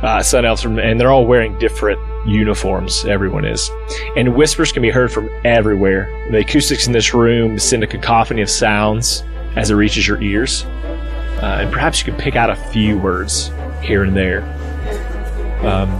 Uh, 0.03 0.21
sun 0.21 0.45
elves, 0.45 0.63
from, 0.63 0.79
and 0.79 0.99
they're 0.99 1.13
all 1.13 1.27
wearing 1.27 1.57
different 1.59 2.01
uniforms. 2.27 3.05
Everyone 3.05 3.45
is, 3.45 3.71
and 4.17 4.35
whispers 4.35 4.73
can 4.73 4.83
be 4.83 4.91
heard 4.91 5.13
from 5.13 5.29
everywhere. 5.45 6.09
The 6.31 6.39
acoustics 6.39 6.87
in 6.87 6.93
this 6.93 7.15
room 7.15 7.59
send 7.59 7.85
a 7.85 7.87
cacophony 7.87 8.43
of 8.43 8.51
sounds 8.51 9.23
as 9.55 9.71
it 9.71 9.75
reaches 9.75 10.09
your 10.09 10.21
ears, 10.21 10.65
uh, 10.65 11.59
and 11.61 11.73
perhaps 11.73 12.01
you 12.01 12.11
can 12.11 12.21
pick 12.21 12.37
out 12.37 12.51
a 12.51 12.57
few 12.57 12.99
words 12.99 13.53
here 13.81 14.03
and 14.03 14.17
there. 14.17 14.43
Um, 15.61 15.91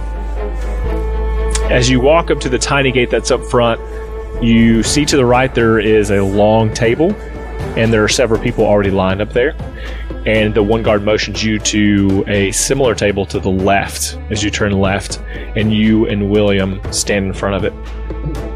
as 1.71 1.89
you 1.89 2.01
walk 2.01 2.29
up 2.29 2.39
to 2.41 2.49
the 2.49 2.59
tiny 2.59 2.91
gate 2.91 3.09
that's 3.09 3.31
up 3.31 3.41
front, 3.45 3.79
you 4.41 4.83
see 4.83 5.05
to 5.05 5.17
the 5.17 5.25
right 5.25 5.53
there 5.53 5.79
is 5.79 6.11
a 6.11 6.21
long 6.21 6.73
table, 6.73 7.13
and 7.77 7.91
there 7.91 8.03
are 8.03 8.09
several 8.09 8.41
people 8.41 8.65
already 8.65 8.91
lined 8.91 9.21
up 9.21 9.31
there. 9.31 9.55
And 10.25 10.53
the 10.53 10.63
one 10.63 10.83
guard 10.83 11.03
motions 11.03 11.43
you 11.43 11.59
to 11.59 12.23
a 12.27 12.51
similar 12.51 12.95
table 12.95 13.25
to 13.25 13.39
the 13.39 13.49
left 13.49 14.17
as 14.29 14.41
you 14.41 14.49
turn 14.49 14.71
left, 14.71 15.19
and 15.55 15.73
you 15.73 16.07
and 16.07 16.29
William 16.29 16.79
stand 16.93 17.25
in 17.25 17.33
front 17.33 17.55
of 17.55 17.65
it 17.65 17.73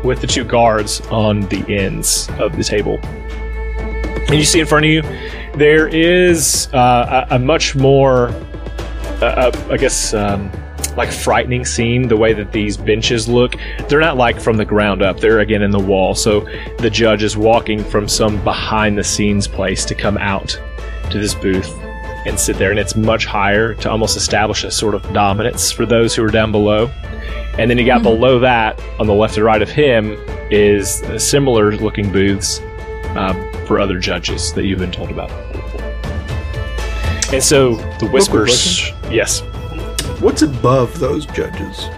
with 0.05 0.21
the 0.21 0.27
two 0.27 0.45
guards 0.45 1.01
on 1.07 1.41
the 1.41 1.65
ends 1.67 2.29
of 2.39 2.55
the 2.55 2.63
table. 2.63 2.97
And 3.03 4.35
you 4.35 4.45
see 4.45 4.59
in 4.59 4.65
front 4.65 4.85
of 4.85 4.91
you, 4.91 5.01
there 5.55 5.87
is 5.87 6.69
uh, 6.73 7.27
a, 7.29 7.35
a 7.35 7.39
much 7.39 7.75
more, 7.75 8.29
uh, 9.21 9.25
uh, 9.25 9.67
I 9.71 9.77
guess, 9.77 10.13
um, 10.13 10.51
like 10.97 11.11
frightening 11.11 11.63
scene. 11.63 12.07
The 12.07 12.17
way 12.17 12.33
that 12.33 12.51
these 12.51 12.75
benches 12.75 13.27
look, 13.27 13.55
they're 13.87 14.01
not 14.01 14.17
like 14.17 14.41
from 14.41 14.57
the 14.57 14.65
ground 14.65 15.01
up. 15.01 15.19
They're 15.19 15.39
again 15.39 15.61
in 15.61 15.71
the 15.71 15.79
wall. 15.79 16.15
So 16.15 16.41
the 16.79 16.89
judge 16.89 17.23
is 17.23 17.37
walking 17.37 17.83
from 17.83 18.07
some 18.07 18.43
behind 18.43 18.97
the 18.97 19.03
scenes 19.03 19.47
place 19.47 19.85
to 19.85 19.95
come 19.95 20.17
out 20.17 20.59
to 21.11 21.19
this 21.19 21.33
booth 21.33 21.71
and 22.25 22.37
sit 22.37 22.57
there, 22.57 22.71
and 22.71 22.79
it's 22.79 22.95
much 22.95 23.25
higher 23.25 23.73
to 23.75 23.89
almost 23.89 24.17
establish 24.17 24.65
a 24.65 24.71
sort 24.71 24.93
of 24.93 25.01
dominance 25.13 25.71
for 25.71 25.85
those 25.85 26.13
who 26.13 26.23
are 26.23 26.29
down 26.29 26.51
below. 26.51 26.87
And 27.57 27.71
then 27.71 27.77
you 27.77 27.85
got 27.85 28.03
below 28.03 28.39
that, 28.39 28.81
on 28.99 29.07
the 29.07 29.13
left 29.13 29.37
and 29.37 29.45
right 29.45 29.61
of 29.61 29.69
him, 29.69 30.17
is 30.51 31.01
similar 31.17 31.75
looking 31.77 32.11
booths 32.11 32.59
um, 33.15 33.51
for 33.65 33.79
other 33.79 33.97
judges 33.97 34.53
that 34.53 34.65
you've 34.65 34.79
been 34.79 34.91
told 34.91 35.09
about. 35.09 35.31
And 37.33 37.41
so 37.41 37.75
the 37.99 38.07
whispers, 38.07 38.89
yes. 39.09 39.41
What's 40.19 40.41
above 40.41 40.99
those 40.99 41.25
judges? 41.27 41.89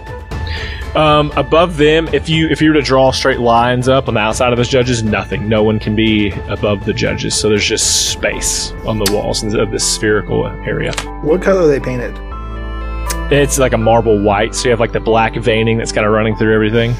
Um, 0.94 1.32
above 1.36 1.76
them, 1.76 2.08
if 2.12 2.28
you 2.28 2.48
if 2.48 2.60
you 2.60 2.70
were 2.70 2.74
to 2.74 2.82
draw 2.82 3.12
straight 3.12 3.40
lines 3.40 3.88
up 3.88 4.08
on 4.08 4.14
the 4.14 4.20
outside 4.20 4.52
of 4.52 4.56
those 4.56 4.68
judges, 4.68 5.02
nothing. 5.02 5.48
No 5.48 5.62
one 5.62 5.78
can 5.78 5.94
be 5.94 6.30
above 6.48 6.84
the 6.84 6.92
judges. 6.92 7.34
So 7.34 7.48
there's 7.48 7.64
just 7.64 8.10
space 8.10 8.72
on 8.86 8.98
the 8.98 9.10
walls 9.12 9.42
of 9.42 9.70
this 9.70 9.88
spherical 9.88 10.46
area. 10.66 10.92
What 11.22 11.40
color 11.40 11.62
are 11.62 11.68
they 11.68 11.80
painted? 11.80 12.18
It's 13.32 13.58
like 13.58 13.72
a 13.72 13.78
marble 13.78 14.20
white, 14.20 14.54
so 14.54 14.64
you 14.64 14.70
have 14.70 14.80
like 14.80 14.92
the 14.92 15.00
black 15.00 15.36
veining 15.36 15.78
that's 15.78 15.92
kind 15.92 16.06
of 16.06 16.12
running 16.12 16.34
through 16.34 16.52
everything. 16.52 16.92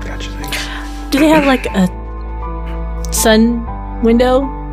Gotcha. 0.00 0.30
Thank 0.30 1.12
Do 1.12 1.20
they 1.20 1.28
have 1.28 1.46
like 1.46 1.66
a 1.66 1.86
sun 3.12 3.64
window? 4.02 4.65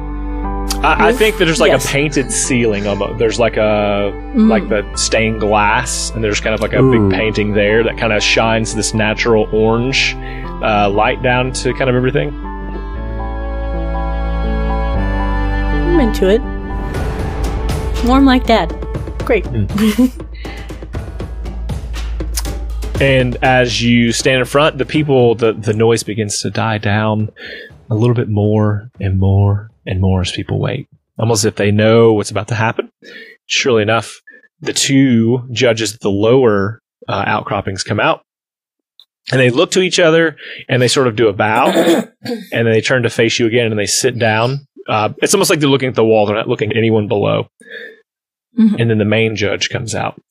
I, 0.84 1.10
I 1.10 1.14
think 1.14 1.38
that 1.38 1.46
there's 1.46 1.62
like 1.62 1.72
Yes. 1.72 1.86
a 1.86 1.88
painted 1.88 2.32
ceiling. 2.32 2.88
Almost. 2.88 3.18
There's 3.18 3.40
like 3.40 3.56
a 3.58 4.12
Mm. 4.36 4.50
like 4.50 4.68
the 4.70 4.84
stained 4.96 5.40
glass, 5.40 6.10
and 6.12 6.24
there's 6.24 6.40
kind 6.42 6.54
of 6.56 6.62
like 6.62 6.74
a 6.74 6.82
Ooh. 6.82 7.10
big 7.10 7.18
painting 7.18 7.54
there 7.54 7.84
that 7.84 7.98
kind 7.98 8.12
of 8.12 8.22
shines 8.24 8.76
this 8.76 8.94
natural 8.94 9.48
orange 9.54 10.16
uh, 10.64 10.90
light 10.90 11.22
down 11.24 11.52
to 11.54 11.74
kind 11.74 11.90
of 11.90 11.96
everything. 11.96 12.30
I'm 15.86 16.00
into 16.00 16.28
it. 16.30 16.42
Warm 18.06 18.26
like 18.26 18.46
that. 18.48 18.70
Great. 19.26 19.46
And 23.02 23.36
as 23.42 23.82
you 23.82 24.12
stand 24.14 24.40
in 24.40 24.46
front, 24.46 24.78
the 24.78 24.86
people, 24.86 25.36
the, 25.36 25.52
the 25.52 25.74
noise 25.74 26.04
begins 26.04 26.40
to 26.42 26.50
die 26.50 26.78
down 26.78 27.32
a 27.90 27.96
little 27.96 28.16
bit 28.16 28.30
more 28.30 28.92
and 29.02 29.20
more 29.20 29.72
and 29.86 30.02
more 30.02 30.22
as 30.22 30.32
people 30.32 30.60
wait, 30.60 30.88
almost 31.18 31.42
as 31.42 31.46
if 31.46 31.56
they 31.56 31.72
know 31.72 32.14
what's 32.14 32.32
about 32.32 32.48
to 32.50 32.56
happen. 32.56 32.90
Surely 33.46 33.82
enough, 33.82 34.22
the 34.62 34.74
two 34.74 35.48
judges 35.52 35.94
at 35.94 36.00
the 36.00 36.10
lower 36.10 36.80
uh, 37.08 37.24
outcroppings 37.26 37.84
come 37.84 38.00
out 38.00 38.22
and 39.32 39.40
they 39.40 39.50
look 39.50 39.72
to 39.72 39.82
each 39.82 40.00
other 40.00 40.38
and 40.70 40.82
they 40.82 40.88
sort 40.88 41.08
of 41.08 41.16
do 41.16 41.28
a 41.28 41.34
bow 41.34 41.68
and 42.24 42.50
then 42.52 42.72
they 42.72 42.82
turn 42.82 43.04
to 43.04 43.10
face 43.10 43.40
you 43.40 43.46
again 43.46 43.72
and 43.72 43.80
they 43.80 43.86
sit 43.86 44.18
down. 44.18 44.66
Uh, 44.88 45.10
it's 45.22 45.34
almost 45.34 45.50
like 45.50 45.60
they're 45.60 45.70
looking 45.70 45.90
at 45.90 45.96
the 45.96 46.04
wall, 46.04 46.26
they're 46.26 46.36
not 46.36 46.48
looking 46.48 46.72
at 46.72 46.78
anyone 46.78 47.08
below. 47.08 47.48
Mhm. 48.58 48.80
And 48.80 48.90
then 48.90 48.98
the 48.98 49.06
main 49.06 49.36
judge 49.36 49.70
comes 49.70 49.96
out 49.96 50.22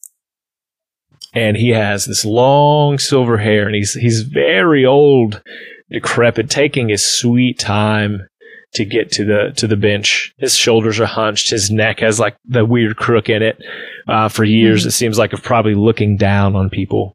and 1.34 1.56
he 1.56 1.70
has 1.70 2.04
this 2.04 2.24
long 2.24 2.98
silver 2.98 3.38
hair 3.38 3.66
and 3.66 3.74
he's 3.74 3.94
he's 3.94 4.22
very 4.22 4.84
old 4.84 5.42
decrepit 5.90 6.48
taking 6.48 6.88
his 6.88 7.06
sweet 7.06 7.58
time 7.58 8.26
to 8.74 8.84
get 8.84 9.10
to 9.12 9.24
the 9.24 9.52
to 9.56 9.66
the 9.66 9.76
bench. 9.76 10.32
His 10.38 10.56
shoulders 10.56 10.98
are 10.98 11.06
hunched. 11.06 11.50
His 11.50 11.70
neck 11.70 12.00
has 12.00 12.18
like 12.18 12.36
the 12.44 12.64
weird 12.64 12.96
crook 12.96 13.28
in 13.28 13.42
it 13.42 13.62
uh, 14.08 14.28
for 14.28 14.44
years. 14.44 14.84
Mhm. 14.84 14.86
it 14.86 14.90
seems 14.92 15.18
like 15.18 15.32
of 15.32 15.42
probably 15.42 15.74
looking 15.74 16.16
down 16.16 16.56
on 16.56 16.70
people. 16.70 17.14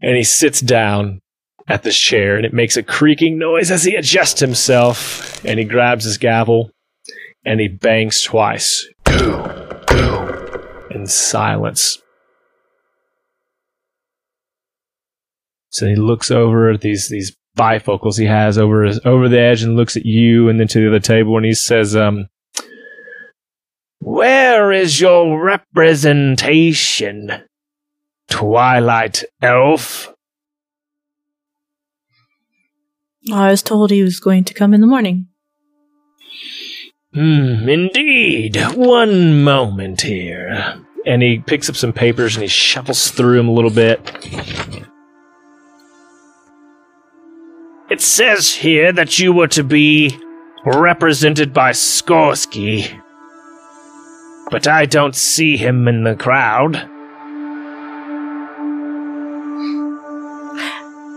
And 0.00 0.16
he 0.16 0.24
sits 0.24 0.60
down 0.60 1.20
at 1.66 1.82
this 1.82 1.98
chair 1.98 2.36
and 2.36 2.46
it 2.46 2.54
makes 2.54 2.76
a 2.76 2.82
creaking 2.82 3.38
noise 3.38 3.70
as 3.70 3.84
he 3.84 3.94
adjusts 3.94 4.40
himself 4.40 5.44
and 5.44 5.58
he 5.58 5.64
grabs 5.66 6.04
his 6.04 6.16
gavel 6.16 6.70
and 7.44 7.60
he 7.60 7.68
bangs 7.68 8.22
twice. 8.22 8.86
Go 9.04 9.82
go 9.86 10.86
in 10.90 11.06
silence. 11.06 11.98
So 15.70 15.86
he 15.86 15.96
looks 15.96 16.30
over 16.30 16.70
at 16.70 16.80
these 16.80 17.08
these 17.08 17.36
bifocals 17.58 18.18
he 18.18 18.24
has 18.24 18.56
over 18.56 18.84
his, 18.84 19.00
over 19.04 19.28
the 19.28 19.38
edge 19.38 19.62
and 19.62 19.76
looks 19.76 19.96
at 19.96 20.06
you 20.06 20.48
and 20.48 20.58
then 20.58 20.68
to 20.68 20.80
the 20.80 20.88
other 20.88 21.00
table 21.00 21.36
and 21.36 21.44
he 21.44 21.52
says, 21.52 21.96
um, 21.96 22.28
"Where 23.98 24.72
is 24.72 25.00
your 25.00 25.42
representation, 25.42 27.42
Twilight 28.30 29.24
Elf?" 29.42 30.14
I 33.32 33.50
was 33.50 33.62
told 33.62 33.90
he 33.90 34.02
was 34.02 34.20
going 34.20 34.44
to 34.44 34.54
come 34.54 34.72
in 34.72 34.80
the 34.80 34.86
morning. 34.86 35.26
Hmm, 37.12 37.68
indeed. 37.68 38.56
One 38.74 39.42
moment 39.42 40.02
here. 40.02 40.80
And 41.06 41.22
he 41.22 41.38
picks 41.38 41.68
up 41.68 41.76
some 41.76 41.92
papers 41.92 42.36
and 42.36 42.42
he 42.42 42.48
shuffles 42.48 43.10
through 43.10 43.36
them 43.36 43.48
a 43.48 43.52
little 43.52 43.70
bit. 43.70 44.00
It 47.90 48.02
says 48.02 48.52
here 48.52 48.92
that 48.92 49.18
you 49.18 49.32
were 49.32 49.48
to 49.48 49.64
be 49.64 50.18
represented 50.64 51.54
by 51.54 51.70
Skorsky. 51.70 53.00
But 54.50 54.66
I 54.66 54.84
don't 54.84 55.16
see 55.16 55.56
him 55.56 55.88
in 55.88 56.04
the 56.04 56.14
crowd. 56.14 56.76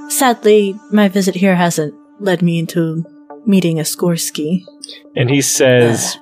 Sadly, 0.10 0.80
my 0.92 1.10
visit 1.10 1.36
here 1.36 1.56
hasn't 1.56 1.94
led 2.20 2.42
me 2.42 2.60
into 2.60 3.04
meeting 3.46 3.80
a 3.80 3.84
Skorsky. 3.84 4.64
And 5.16 5.30
he 5.30 5.42
says, 5.42 6.18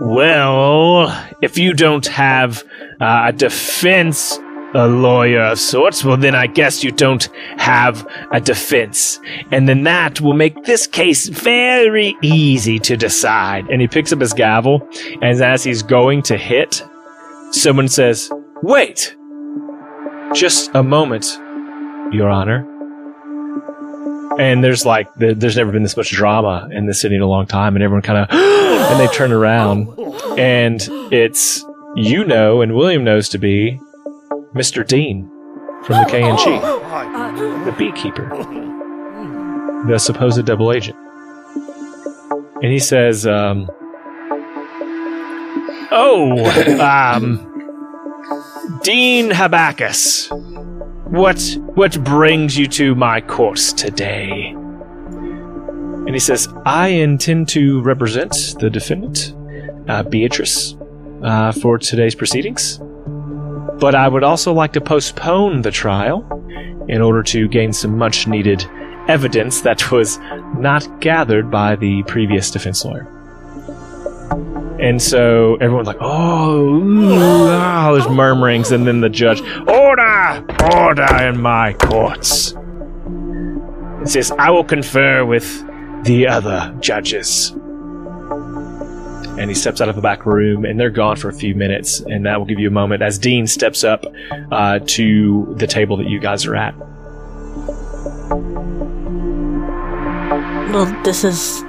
Well, 0.00 1.08
if 1.40 1.56
you 1.56 1.72
don't 1.72 2.06
have 2.08 2.62
uh, 3.00 3.24
a 3.28 3.32
defense, 3.32 4.38
a 4.74 4.88
lawyer 4.88 5.42
of 5.42 5.58
sorts, 5.58 6.04
well, 6.04 6.16
then 6.16 6.34
I 6.34 6.46
guess 6.46 6.82
you 6.82 6.90
don't 6.90 7.24
have 7.58 8.06
a 8.30 8.40
defense. 8.40 9.20
And 9.50 9.68
then 9.68 9.84
that 9.84 10.20
will 10.20 10.34
make 10.34 10.64
this 10.64 10.86
case 10.86 11.28
very 11.28 12.16
easy 12.22 12.78
to 12.80 12.96
decide. 12.96 13.68
And 13.68 13.80
he 13.80 13.88
picks 13.88 14.12
up 14.12 14.20
his 14.20 14.32
gavel, 14.32 14.88
and 15.20 15.40
as 15.40 15.64
he's 15.64 15.82
going 15.82 16.22
to 16.22 16.36
hit, 16.36 16.82
someone 17.50 17.88
says, 17.88 18.30
Wait! 18.62 19.16
Just 20.34 20.70
a 20.74 20.82
moment, 20.82 21.26
Your 22.12 22.30
Honor. 22.30 22.68
And 24.38 24.64
there's 24.64 24.86
like, 24.86 25.12
there's 25.16 25.56
never 25.56 25.72
been 25.72 25.82
this 25.82 25.96
much 25.96 26.10
drama 26.10 26.68
in 26.72 26.86
the 26.86 26.94
city 26.94 27.16
in 27.16 27.20
a 27.20 27.26
long 27.26 27.46
time, 27.46 27.76
and 27.76 27.82
everyone 27.82 28.02
kind 28.02 28.18
of, 28.18 28.28
and 28.30 28.98
they 29.00 29.12
turn 29.12 29.30
around, 29.32 29.88
and 30.38 30.80
it's 31.12 31.62
you 31.94 32.24
know, 32.24 32.62
and 32.62 32.74
William 32.74 33.04
knows 33.04 33.28
to 33.30 33.38
be 33.38 33.78
Mr. 34.54 34.86
Dean 34.86 35.30
from 35.84 35.96
the 35.96 36.06
K&G, 36.10 36.44
the 37.64 37.74
beekeeper, 37.78 38.28
the 39.86 39.98
supposed 39.98 40.44
double 40.44 40.72
agent. 40.72 40.96
And 42.62 42.70
he 42.70 42.78
says, 42.78 43.26
um, 43.26 43.70
Oh, 45.90 46.38
um, 46.80 47.48
Dean 48.82 49.30
Habacus, 49.30 50.30
what, 51.10 51.58
what 51.74 52.02
brings 52.04 52.56
you 52.58 52.66
to 52.68 52.94
my 52.94 53.20
course 53.22 53.72
today? 53.72 54.48
And 54.52 56.10
he 56.10 56.18
says, 56.18 56.46
I 56.66 56.88
intend 56.88 57.48
to 57.50 57.80
represent 57.82 58.56
the 58.60 58.68
defendant, 58.68 59.34
uh, 59.88 60.02
Beatrice, 60.02 60.76
uh, 61.22 61.52
for 61.52 61.78
today's 61.78 62.14
proceedings. 62.14 62.80
But 63.82 63.96
I 63.96 64.06
would 64.06 64.22
also 64.22 64.52
like 64.52 64.74
to 64.74 64.80
postpone 64.80 65.62
the 65.62 65.72
trial 65.72 66.24
in 66.86 67.02
order 67.02 67.20
to 67.24 67.48
gain 67.48 67.72
some 67.72 67.98
much 67.98 68.28
needed 68.28 68.64
evidence 69.08 69.62
that 69.62 69.90
was 69.90 70.18
not 70.56 71.00
gathered 71.00 71.50
by 71.50 71.74
the 71.74 72.04
previous 72.04 72.52
defense 72.52 72.84
lawyer. 72.84 73.08
And 74.78 75.02
so 75.02 75.56
everyone's 75.56 75.88
like, 75.88 75.96
oh, 76.00 76.60
ooh, 76.60 77.48
ah, 77.48 77.90
there's 77.92 78.08
murmurings. 78.08 78.70
And 78.70 78.86
then 78.86 79.00
the 79.00 79.08
judge, 79.08 79.40
order, 79.66 80.46
order 80.76 81.16
in 81.26 81.40
my 81.40 81.72
courts. 81.72 82.54
It 84.02 84.08
says, 84.10 84.30
I 84.30 84.50
will 84.50 84.62
confer 84.62 85.24
with 85.24 85.44
the 86.04 86.28
other 86.28 86.72
judges. 86.78 87.50
And 89.38 89.48
he 89.50 89.54
steps 89.54 89.80
out 89.80 89.88
of 89.88 89.96
the 89.96 90.02
back 90.02 90.26
room, 90.26 90.64
and 90.64 90.78
they're 90.78 90.90
gone 90.90 91.16
for 91.16 91.28
a 91.28 91.32
few 91.32 91.54
minutes. 91.54 92.00
And 92.00 92.26
that 92.26 92.38
will 92.38 92.46
give 92.46 92.58
you 92.58 92.68
a 92.68 92.72
moment 92.72 93.02
as 93.02 93.18
Dean 93.18 93.46
steps 93.46 93.82
up 93.82 94.04
uh, 94.50 94.78
to 94.86 95.54
the 95.56 95.66
table 95.66 95.96
that 95.96 96.08
you 96.08 96.20
guys 96.20 96.46
are 96.46 96.54
at. 96.54 96.76
Well, 100.72 100.86
this 101.02 101.24
is 101.24 101.62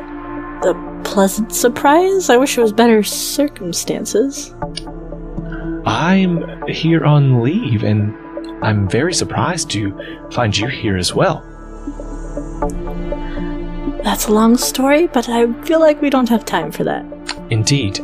a 0.63 1.02
pleasant 1.04 1.54
surprise. 1.54 2.30
I 2.30 2.38
wish 2.38 2.58
it 2.58 2.62
was 2.62 2.71
better 2.71 3.04
circumstances. 3.04 4.54
I'm 5.86 6.65
here 6.67 7.04
on 7.04 7.41
leave, 7.41 7.84
and 7.84 8.15
I'm 8.63 8.88
very 8.88 9.13
surprised 9.13 9.69
to 9.71 10.30
find 10.32 10.58
you 10.58 10.67
here 10.67 10.95
as 10.95 11.13
well. 11.13 11.43
That's 14.03 14.27
a 14.27 14.33
long 14.33 14.57
story, 14.57 15.07
but 15.07 15.29
I 15.29 15.51
feel 15.63 15.79
like 15.79 16.01
we 16.01 16.09
don't 16.09 16.29
have 16.29 16.45
time 16.45 16.71
for 16.71 16.83
that. 16.83 17.05
Indeed. 17.49 17.99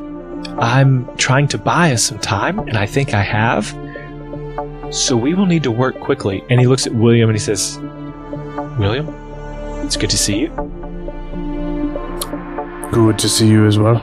I'm 0.58 1.06
trying 1.18 1.48
to 1.50 1.58
buy 1.58 1.92
us 1.92 2.04
some 2.04 2.20
time, 2.20 2.60
and 2.60 2.78
I 2.78 2.86
think 2.86 3.14
I 3.14 3.22
have. 3.22 3.68
So 4.94 5.16
we 5.16 5.34
will 5.34 5.46
need 5.46 5.64
to 5.64 5.72
work 5.72 6.00
quickly. 6.00 6.44
And 6.50 6.60
he 6.60 6.68
looks 6.68 6.88
at 6.88 6.94
William 6.94 7.30
and 7.30 7.38
he 7.38 7.44
says, 7.44 7.78
William, 8.80 9.08
it's 9.86 9.98
good 9.98 10.10
to 10.10 10.18
see 10.18 10.40
you. 10.40 10.50
Good 12.92 13.20
to 13.20 13.30
see 13.30 13.48
you 13.48 13.68
as 13.68 13.78
well. 13.78 13.98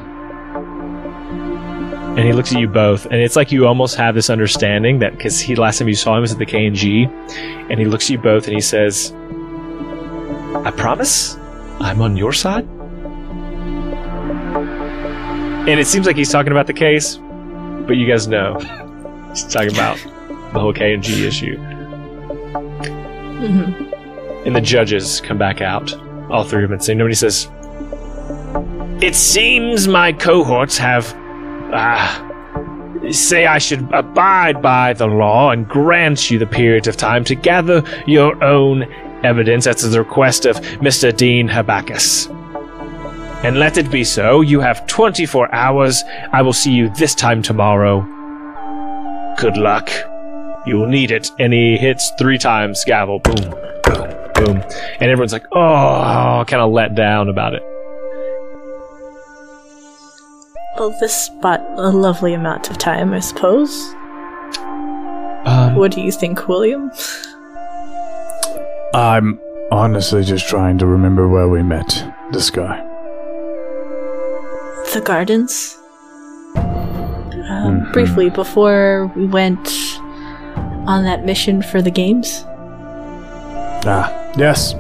And 2.16 2.20
he 2.20 2.32
looks 2.32 2.52
at 2.52 2.61
you 2.61 2.68
both, 2.68 3.04
and 3.06 3.16
it's 3.16 3.37
like 3.37 3.52
you 3.52 3.66
almost 3.66 3.96
have 3.96 4.14
this 4.14 4.30
understanding 4.30 5.00
that 5.00 5.16
because 5.16 5.38
he 5.40 5.54
last 5.54 5.78
time 5.78 5.88
you 5.88 5.94
saw 5.94 6.14
him 6.14 6.22
was 6.22 6.32
at 6.32 6.38
the 6.38 6.46
K 6.46 6.66
and 6.66 6.74
G, 6.76 7.04
and 7.68 7.78
he 7.78 7.85
looks 7.85 8.06
at 8.06 8.11
you 8.11 8.18
both 8.18 8.46
and 8.46 8.54
he 8.54 8.61
says, 8.61 9.12
"I 10.64 10.70
promise, 10.70 11.37
I'm 11.81 12.01
on 12.01 12.17
your 12.17 12.33
side." 12.33 12.67
And 15.69 15.81
it 15.81 15.87
seems 15.87 16.07
like 16.07 16.17
he's 16.17 16.31
talking 16.31 16.53
about 16.53 16.67
the 16.67 16.73
case, 16.73 17.17
but 17.87 17.97
you 17.97 18.07
guys 18.07 18.29
know 18.29 18.55
he's 19.31 19.45
talking 19.45 19.73
about 19.73 19.97
the 20.53 20.61
whole 20.61 20.73
K 20.73 20.95
and 20.95 21.03
G 21.03 21.27
issue. 21.27 21.57
hmm 23.37 23.83
and 24.47 24.55
the 24.55 24.61
judges 24.61 25.21
come 25.23 25.39
back 25.39 25.61
out. 25.61 25.93
All 26.31 26.45
three 26.45 26.62
of 26.62 26.71
them. 26.71 26.79
So 26.79 26.95
nobody 26.95 27.17
says, 27.17 27.49
It 29.03 29.17
seems 29.17 29.89
my 29.89 30.12
cohorts 30.12 30.79
have. 30.79 31.12
Ah. 31.75 32.23
say 33.11 33.47
I 33.47 33.59
should 33.59 33.93
abide 33.93 34.62
by 34.62 34.93
the 34.93 35.09
law 35.09 35.51
and 35.51 35.67
grant 35.69 36.31
you 36.31 36.39
the 36.39 36.47
period 36.47 36.87
of 36.87 36.97
time 36.97 37.25
to 37.25 37.35
gather 37.35 37.83
your 38.07 38.43
own 38.43 38.83
evidence 39.24 39.66
at 39.66 39.79
the 39.79 39.98
request 39.98 40.46
of 40.46 40.57
Mr. 40.81 41.16
Dean 41.16 41.48
Habacus. 41.48 42.31
And 43.44 43.59
let 43.59 43.76
it 43.76 43.90
be 43.90 44.02
so. 44.02 44.40
You 44.40 44.61
have 44.61 44.87
24 44.87 45.55
hours. 45.55 46.02
I 46.33 46.42
will 46.42 46.52
see 46.52 46.72
you 46.72 46.88
this 46.94 47.14
time 47.14 47.42
tomorrow. 47.42 48.00
Good 49.38 49.57
luck. 49.57 49.90
You 50.66 50.79
will 50.79 50.88
need 50.88 51.11
it. 51.11 51.31
And 51.38 51.52
he 51.52 51.76
hits 51.76 52.11
three 52.18 52.38
times, 52.38 52.83
gavel. 52.85 53.20
Boom, 53.20 53.37
boom, 53.85 54.11
boom. 54.35 54.57
And 55.00 55.11
everyone's 55.11 55.33
like, 55.33 55.46
oh, 55.52 56.44
kind 56.46 56.62
of 56.62 56.72
let 56.72 56.94
down 56.94 57.29
about 57.29 57.55
it. 57.55 57.62
Well, 60.79 60.94
this 61.00 61.31
bought 61.40 61.64
a 61.76 61.90
lovely 61.90 62.35
amount 62.35 62.70
of 62.70 62.79
time, 62.79 63.12
I 63.14 63.20
suppose. 63.20 63.70
Um, 65.46 65.76
What 65.76 65.92
do 65.92 66.00
you 66.02 66.12
think, 66.12 66.48
William? 66.48 66.90
I'm 68.94 69.40
honestly 69.70 70.22
just 70.25 70.49
trying 70.49 70.79
to 70.79 70.87
remember 70.87 71.29
where 71.29 71.49
we 71.49 71.62
met 71.62 72.05
this 72.33 72.51
guy. 72.51 72.83
The 74.94 75.03
gardens. 75.05 75.77
Um, 76.57 77.88
Briefly, 77.92 78.31
before 78.31 79.12
we 79.16 79.27
went 79.27 79.68
on 80.87 81.05
that 81.05 81.25
mission 81.25 81.62
for 81.62 81.83
the 81.83 81.90
games. 81.90 82.44
Ah, 83.88 84.11
yes. 84.37 84.72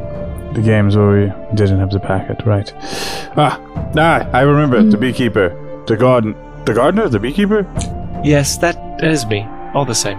The 0.54 0.62
games 0.64 0.96
where 0.96 1.10
we 1.10 1.54
didn't 1.54 1.78
have 1.80 1.90
the 1.90 2.00
packet, 2.00 2.46
right. 2.46 2.72
Ah, 3.36 3.60
ah, 3.96 4.28
I 4.32 4.40
remember. 4.42 4.82
The 4.82 4.96
beekeeper. 4.96 5.50
The 5.86 5.96
garden. 5.96 6.34
The 6.64 6.74
gardener? 6.74 7.08
The 7.08 7.20
beekeeper? 7.20 7.66
yes, 8.24 8.56
that 8.58 8.76
is 9.04 9.26
me. 9.26 9.46
All 9.74 9.84
the 9.84 9.94
same. 9.94 10.18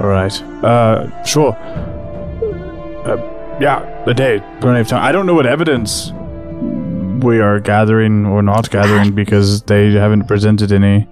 Alright. 0.00 0.40
Uh, 0.64 1.24
sure. 1.24 1.52
Uh, 3.04 3.16
yeah, 3.60 4.02
the 4.04 4.14
day. 4.14 4.42
Plenty 4.60 4.80
of 4.80 4.88
time. 4.88 5.02
I 5.02 5.12
don't 5.12 5.26
know 5.26 5.34
what 5.34 5.46
evidence 5.46 6.12
we 7.24 7.40
are 7.40 7.60
gathering 7.60 8.26
or 8.26 8.42
not 8.42 8.70
gathering 8.70 9.14
because 9.22 9.62
they 9.62 9.92
haven't 9.92 10.26
presented 10.26 10.70
any 10.72 11.06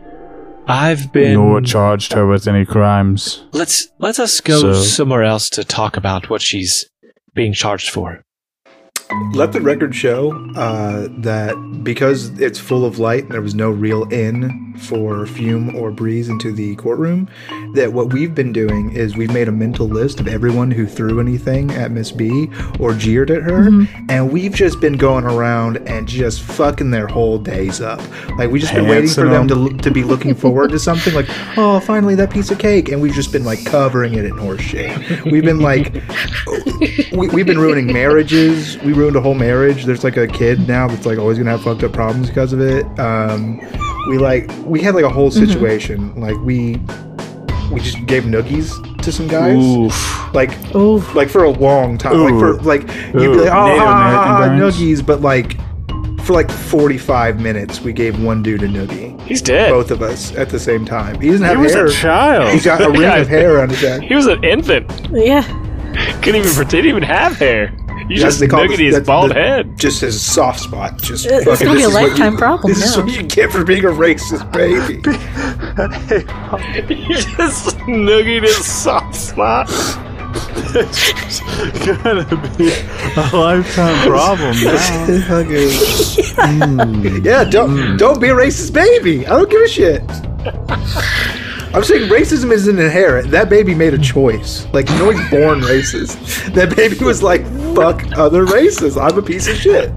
I've 0.67 1.13
been. 1.13 1.35
nor 1.35 1.61
charged 1.61 2.13
her 2.13 2.27
with 2.27 2.47
any 2.47 2.65
crimes. 2.67 3.45
Let's 3.53 3.89
let 3.99 4.19
us 4.19 4.41
go 4.41 4.61
So- 4.61 4.73
somewhere 4.75 5.23
else 5.23 5.49
to 5.51 5.65
talk 5.65 5.97
about 5.97 6.29
what 6.31 6.43
she's 6.43 6.87
being 7.35 7.53
charged 7.53 7.91
for. 7.91 8.23
Let 9.35 9.53
the 9.53 9.61
record 9.61 9.95
show 9.95 10.33
uh, 10.57 11.09
that 11.19 11.55
because 11.83 12.39
it's 12.41 12.59
full 12.59 12.85
of 12.85 12.99
light 12.99 13.25
and 13.25 13.33
there 13.33 13.43
was 13.43 13.55
no 13.55 13.71
real 13.71 14.05
in 14.05 14.75
for 14.79 15.27
Fume 15.27 15.77
or 15.77 15.91
Breeze 15.91 16.29
into 16.29 16.53
the 16.53 16.75
courtroom, 16.77 17.29
that 17.75 17.93
what 17.93 18.13
we've 18.13 18.35
been 18.35 18.53
doing 18.53 18.93
is 18.93 19.17
we've 19.17 19.33
made 19.33 19.49
a 19.49 19.53
mental 19.53 19.87
list 19.87 20.21
of 20.21 20.29
everyone 20.29 20.71
who 20.71 20.87
threw 20.87 21.21
anything 21.21 21.71
at 21.73 21.91
Miss 21.91 22.11
B 22.11 22.49
or 22.81 22.95
jeered 22.95 23.31
at 23.31 23.43
her, 23.43 23.69
and 24.09 24.33
we've 24.33 24.55
just 24.55 24.81
been 24.81 24.95
going 24.95 25.25
around 25.25 25.77
and 25.89 26.09
just 26.09 26.43
fucking 26.43 26.91
their 26.91 27.07
whole 27.07 27.39
days 27.39 27.81
up. 27.81 28.01
Like 28.37 28.51
we 28.51 28.59
just 28.59 28.75
been 28.75 28.89
waiting 28.89 29.11
for 29.11 29.29
them 29.29 29.47
to, 29.49 29.77
to 29.79 29.91
be 29.91 30.03
looking 30.03 30.35
forward 30.45 30.71
to 30.71 30.79
something 30.79 31.15
like, 31.15 31.27
oh, 31.57 31.81
finally 31.81 32.15
that 32.17 32.31
piece 32.31 32.51
of 32.51 32.59
cake, 32.59 32.89
and 32.89 33.01
we've 33.01 33.15
just 33.15 33.33
been 33.33 33.45
like 33.45 33.65
covering 33.65 34.15
it 34.15 34.25
in 34.25 34.37
horse 34.37 34.63
shit. 34.63 35.25
We've 35.25 35.45
been 35.45 35.61
like 35.61 35.95
we, 37.13 37.29
we've 37.29 37.47
been 37.47 37.59
ruining 37.59 37.93
marriages. 37.93 38.79
We 38.79 38.93
ruined 38.95 39.17
a 39.17 39.21
whole 39.21 39.35
marriage. 39.35 39.85
There's 39.85 40.05
like 40.05 40.17
a 40.17 40.27
kid 40.27 40.67
now 40.67 40.89
that's 40.89 41.07
like 41.07 41.19
always 41.19 41.39
gonna 41.39 41.51
have 41.51 41.63
fucked 41.63 41.83
up 41.83 41.93
problems 41.93 42.29
because 42.29 42.53
of 42.53 42.61
it. 42.61 42.85
Um, 42.99 43.59
we 44.09 44.19
like 44.19 44.51
we 44.65 44.81
had 44.81 44.95
like 44.95 45.05
a 45.05 45.11
whole 45.11 45.31
mm-hmm. 45.31 45.47
situation. 45.47 46.15
Like 46.21 46.37
we 46.39 46.81
we 47.73 47.81
just 47.81 48.05
gave 48.07 48.25
noogies 48.25 48.71
to 49.03 49.13
some 49.13 49.29
guys. 49.29 49.57
Oof. 49.57 50.35
Like 50.35 50.51
Oh, 50.75 51.13
like 51.15 51.29
for 51.29 51.45
a 51.45 51.51
long 51.51 51.99
time. 51.99 52.19
Like 52.19 52.35
for 52.35 52.55
like 52.63 52.83
you'd 52.83 53.33
be 53.33 53.41
like 53.41 53.53
oh 53.53 53.67
Native 53.67 53.83
ha, 53.83 53.87
ha, 53.87 53.93
ha, 53.93 54.09
American 54.09 54.31
ah, 54.31 54.37
ah, 54.37 54.49
burns. 54.49 54.77
noogies, 54.77 55.07
but 55.07 55.21
like 55.21 55.57
for 56.25 56.33
like 56.33 56.51
45 56.51 57.39
minutes 57.41 57.81
we 57.83 57.93
gave 57.93 58.23
one 58.23 58.43
dude 58.43 58.63
a 58.63 58.69
noogie. 58.69 59.21
He's 59.23 59.43
dead. 59.43 59.71
Both 59.71 59.91
of 59.91 60.03
us 60.03 60.35
at 60.37 60.49
the 60.51 60.59
same 60.59 60.85
time. 60.85 61.21
He 61.21 61.29
doesn't 61.31 61.47
He 61.47 61.53
have 61.53 61.61
was 61.61 61.73
hair. 61.75 61.87
a 61.87 61.93
child. 61.93 62.53
He's 62.53 62.65
got 62.65 62.81
a 62.81 62.91
ring 62.91 63.03
Yeah. 63.03 63.17
of 63.17 63.29
hair 63.29 63.61
on 63.61 63.69
his 63.71 63.81
head. 63.81 64.03
He 64.03 64.15
was 64.15 64.27
an 64.27 64.43
infant. 64.45 64.91
yeah. 65.11 65.43
Couldn't 66.23 66.41
even 66.41 66.53
pretend 66.53 66.83
to 66.85 66.89
even 66.89 67.03
have 67.03 67.37
hair. 67.37 67.73
You 68.09 68.17
just 68.17 68.39
they 68.41 68.47
call 68.49 68.61
nuggety 68.61 68.85
this- 68.85 68.87
his 68.87 68.95
that's 68.97 69.07
bald 69.07 69.31
the- 69.31 69.35
head. 69.35 69.79
just 69.79 70.01
his 70.03 70.21
soft 70.21 70.61
spot. 70.61 71.01
Just 71.01 71.27
It's 71.27 71.45
fucking, 71.45 71.67
gonna 71.67 71.79
be 71.79 71.85
this 71.85 71.87
a 71.87 71.89
is 71.89 71.95
what 71.95 72.03
lifetime 72.11 72.33
you, 72.33 72.39
problem 72.39 72.73
This 72.75 72.85
is 72.85 72.97
what 72.97 73.09
you 73.11 73.23
get 73.23 73.51
for 73.51 73.65
being 73.65 73.85
a 73.85 73.89
racist 73.89 74.51
baby. 74.53 75.01
You 76.95 77.15
just 77.37 77.77
nuggied 77.89 78.43
his 78.43 78.65
soft 78.67 79.15
spot. 79.15 79.69
it's 80.77 81.41
gonna 81.87 82.25
be 82.59 82.71
a 83.17 83.31
lifetime 83.37 84.07
problem 84.09 84.57
now. 84.65 85.39
yeah, 87.23 87.45
don't 87.45 87.71
hmm. 87.71 87.97
don't 87.97 88.21
be 88.21 88.29
a 88.29 88.35
racist 88.35 88.73
baby. 88.73 89.27
I 89.27 89.31
don't 89.31 89.51
give 89.51 89.63
a 89.63 89.69
shit. 89.69 90.03
I'm 91.75 91.83
saying 91.83 92.09
racism 92.09 92.53
isn't 92.53 92.79
inherent. 92.79 93.31
That 93.33 93.49
baby 93.51 93.75
made 93.75 93.95
a 93.95 93.99
choice. 93.99 94.67
Like 94.73 94.89
nobody's 94.91 95.29
born 95.29 95.61
racist. 95.61 96.55
That 96.55 96.75
baby 96.77 96.97
was 97.05 97.23
like, 97.23 97.45
"Fuck 97.75 98.05
other 98.17 98.45
races. 98.45 98.97
I'm 98.97 99.19
a 99.19 99.23
piece 99.23 99.49
of 99.49 99.57
shit." 99.57 99.91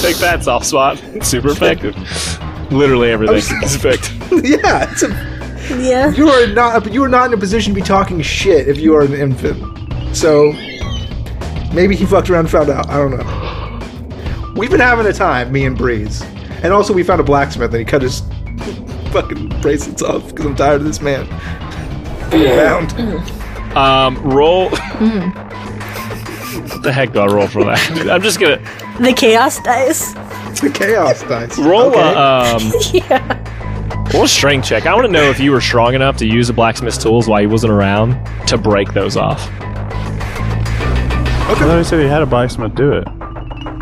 Take 0.00 0.16
that 0.16 0.40
soft 0.42 0.66
spot. 0.66 0.98
Super 1.22 1.50
effective. 1.50 1.94
Literally 2.72 3.10
everything 3.12 3.36
I'm 3.56 3.62
is 3.64 3.74
effective. 3.76 4.16
yeah, 4.44 4.90
it's 4.90 5.02
a, 5.04 5.78
Yeah. 5.80 6.10
you 6.10 6.28
are 6.28 6.46
not 6.48 6.92
you 6.92 7.04
are 7.04 7.08
not 7.08 7.26
in 7.26 7.34
a 7.34 7.36
position 7.38 7.72
to 7.72 7.80
be 7.80 7.86
talking 7.86 8.20
shit 8.20 8.66
if 8.68 8.78
you 8.78 8.94
are 8.96 9.02
an 9.02 9.14
infant. 9.14 9.62
So 10.16 10.52
maybe 11.72 11.94
he 11.94 12.04
fucked 12.04 12.30
around 12.30 12.40
and 12.40 12.50
found 12.50 12.70
out. 12.70 12.88
I 12.90 12.96
don't 12.96 13.16
know. 13.16 14.52
We've 14.56 14.70
been 14.70 14.80
having 14.80 15.06
a 15.06 15.12
time, 15.12 15.52
me 15.52 15.66
and 15.66 15.76
Breeze, 15.78 16.22
and 16.62 16.72
also 16.72 16.92
we 16.92 17.02
found 17.04 17.20
a 17.20 17.24
blacksmith 17.24 17.70
and 17.70 17.78
he 17.78 17.84
cut 17.84 18.02
his 18.02 18.22
fucking 19.12 19.48
bracelets 19.60 20.02
off 20.02 20.26
because 20.28 20.46
I'm 20.46 20.56
tired 20.56 20.80
of 20.80 20.86
this 20.86 21.00
man 21.00 21.26
being 22.30 22.58
around. 22.58 22.92
Um, 23.76 24.16
roll. 24.22 24.70
what 24.70 24.80
the 26.82 26.92
heck 26.92 27.12
do 27.12 27.20
I 27.20 27.26
roll 27.26 27.46
for 27.46 27.64
that? 27.64 28.08
I'm 28.10 28.22
just 28.22 28.40
gonna 28.40 28.58
The 29.00 29.12
chaos 29.12 29.60
dice. 29.62 30.12
the 30.60 30.70
chaos 30.72 31.22
dice. 31.24 31.58
roll 31.58 31.90
Okay. 31.90 32.00
a 32.00 32.18
um, 32.18 32.72
Yeah. 32.92 34.12
roll 34.14 34.24
a 34.24 34.28
strength 34.28 34.66
check. 34.68 34.86
I 34.86 34.94
want 34.94 35.06
to 35.06 35.12
know 35.12 35.28
if 35.30 35.38
you 35.40 35.50
were 35.52 35.60
strong 35.60 35.94
enough 35.94 36.16
to 36.18 36.26
use 36.26 36.46
the 36.48 36.52
blacksmith's 36.54 36.98
tools 37.02 37.28
while 37.28 37.40
he 37.40 37.46
wasn't 37.46 37.72
around 37.72 38.16
to 38.46 38.56
break 38.58 38.92
those 38.94 39.16
off. 39.16 39.48
Okay. 41.48 41.52
I 41.52 41.54
thought 41.68 41.78
he 41.78 41.84
said 41.84 42.00
he 42.00 42.06
had 42.08 42.22
a 42.22 42.26
blacksmith 42.26 42.74
do 42.74 42.92
it. 42.92 43.06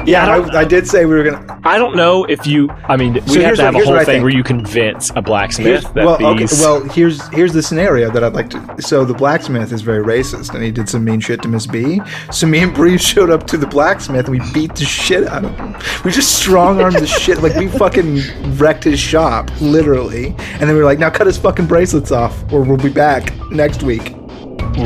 Yeah, 0.06 0.26
I 0.26 0.36
I, 0.38 0.60
I 0.60 0.64
did 0.64 0.86
say 0.86 1.04
we 1.06 1.14
were 1.14 1.22
gonna. 1.24 1.60
I 1.64 1.78
don't 1.78 1.96
know 1.96 2.24
if 2.24 2.46
you. 2.46 2.68
I 2.88 2.96
mean, 2.96 3.14
we 3.14 3.20
So 3.20 3.40
have 3.42 3.56
to 3.56 3.62
have 3.62 3.74
what- 3.74 3.82
a 3.84 3.86
whole 3.86 3.96
thing 3.96 4.04
think. 4.06 4.22
where 4.22 4.32
you 4.32 4.42
convince 4.42 5.10
a 5.16 5.22
blacksmith 5.22 5.66
Here's, 5.66 5.82
that 5.84 6.04
well, 6.04 6.14
okay, 6.34 6.46
well, 6.60 6.82
here's 6.90 7.26
here's 7.28 7.52
the 7.52 7.62
scenario 7.62 8.10
that 8.10 8.22
I'd 8.22 8.34
like 8.34 8.50
to. 8.50 8.82
So 8.82 9.04
the 9.04 9.14
blacksmith 9.14 9.72
is 9.72 9.82
very 9.82 10.04
racist, 10.04 10.54
and 10.54 10.62
he 10.62 10.70
did 10.70 10.88
some 10.88 11.04
mean 11.04 11.20
shit 11.20 11.42
to 11.42 11.48
Miss 11.48 11.66
B. 11.66 12.00
So 12.32 12.46
me 12.46 12.60
and 12.60 12.74
Bree 12.74 12.98
showed 13.12 13.30
up 13.30 13.46
to 13.48 13.56
the 13.56 13.66
blacksmith, 13.66 14.28
and 14.28 14.38
we 14.38 14.52
beat 14.52 14.74
the 14.74 14.84
shit 14.84 15.26
out 15.26 15.44
of 15.44 15.54
him. 15.56 15.74
We 16.04 16.10
just 16.10 16.38
strong 16.38 16.80
armed 16.80 16.96
the 16.98 17.06
shit, 17.06 17.42
like 17.42 17.54
we 17.56 17.68
fucking 17.68 18.20
wrecked 18.56 18.84
his 18.84 18.98
shop, 19.00 19.50
literally. 19.60 20.26
And 20.28 20.60
then 20.62 20.74
we 20.74 20.80
were 20.80 20.84
like, 20.84 20.98
now 20.98 21.10
cut 21.10 21.26
his 21.26 21.38
fucking 21.38 21.66
bracelets 21.66 22.12
off, 22.12 22.34
or 22.52 22.62
we'll 22.62 22.76
be 22.76 22.88
back 22.90 23.32
next 23.50 23.82
week. 23.82 24.12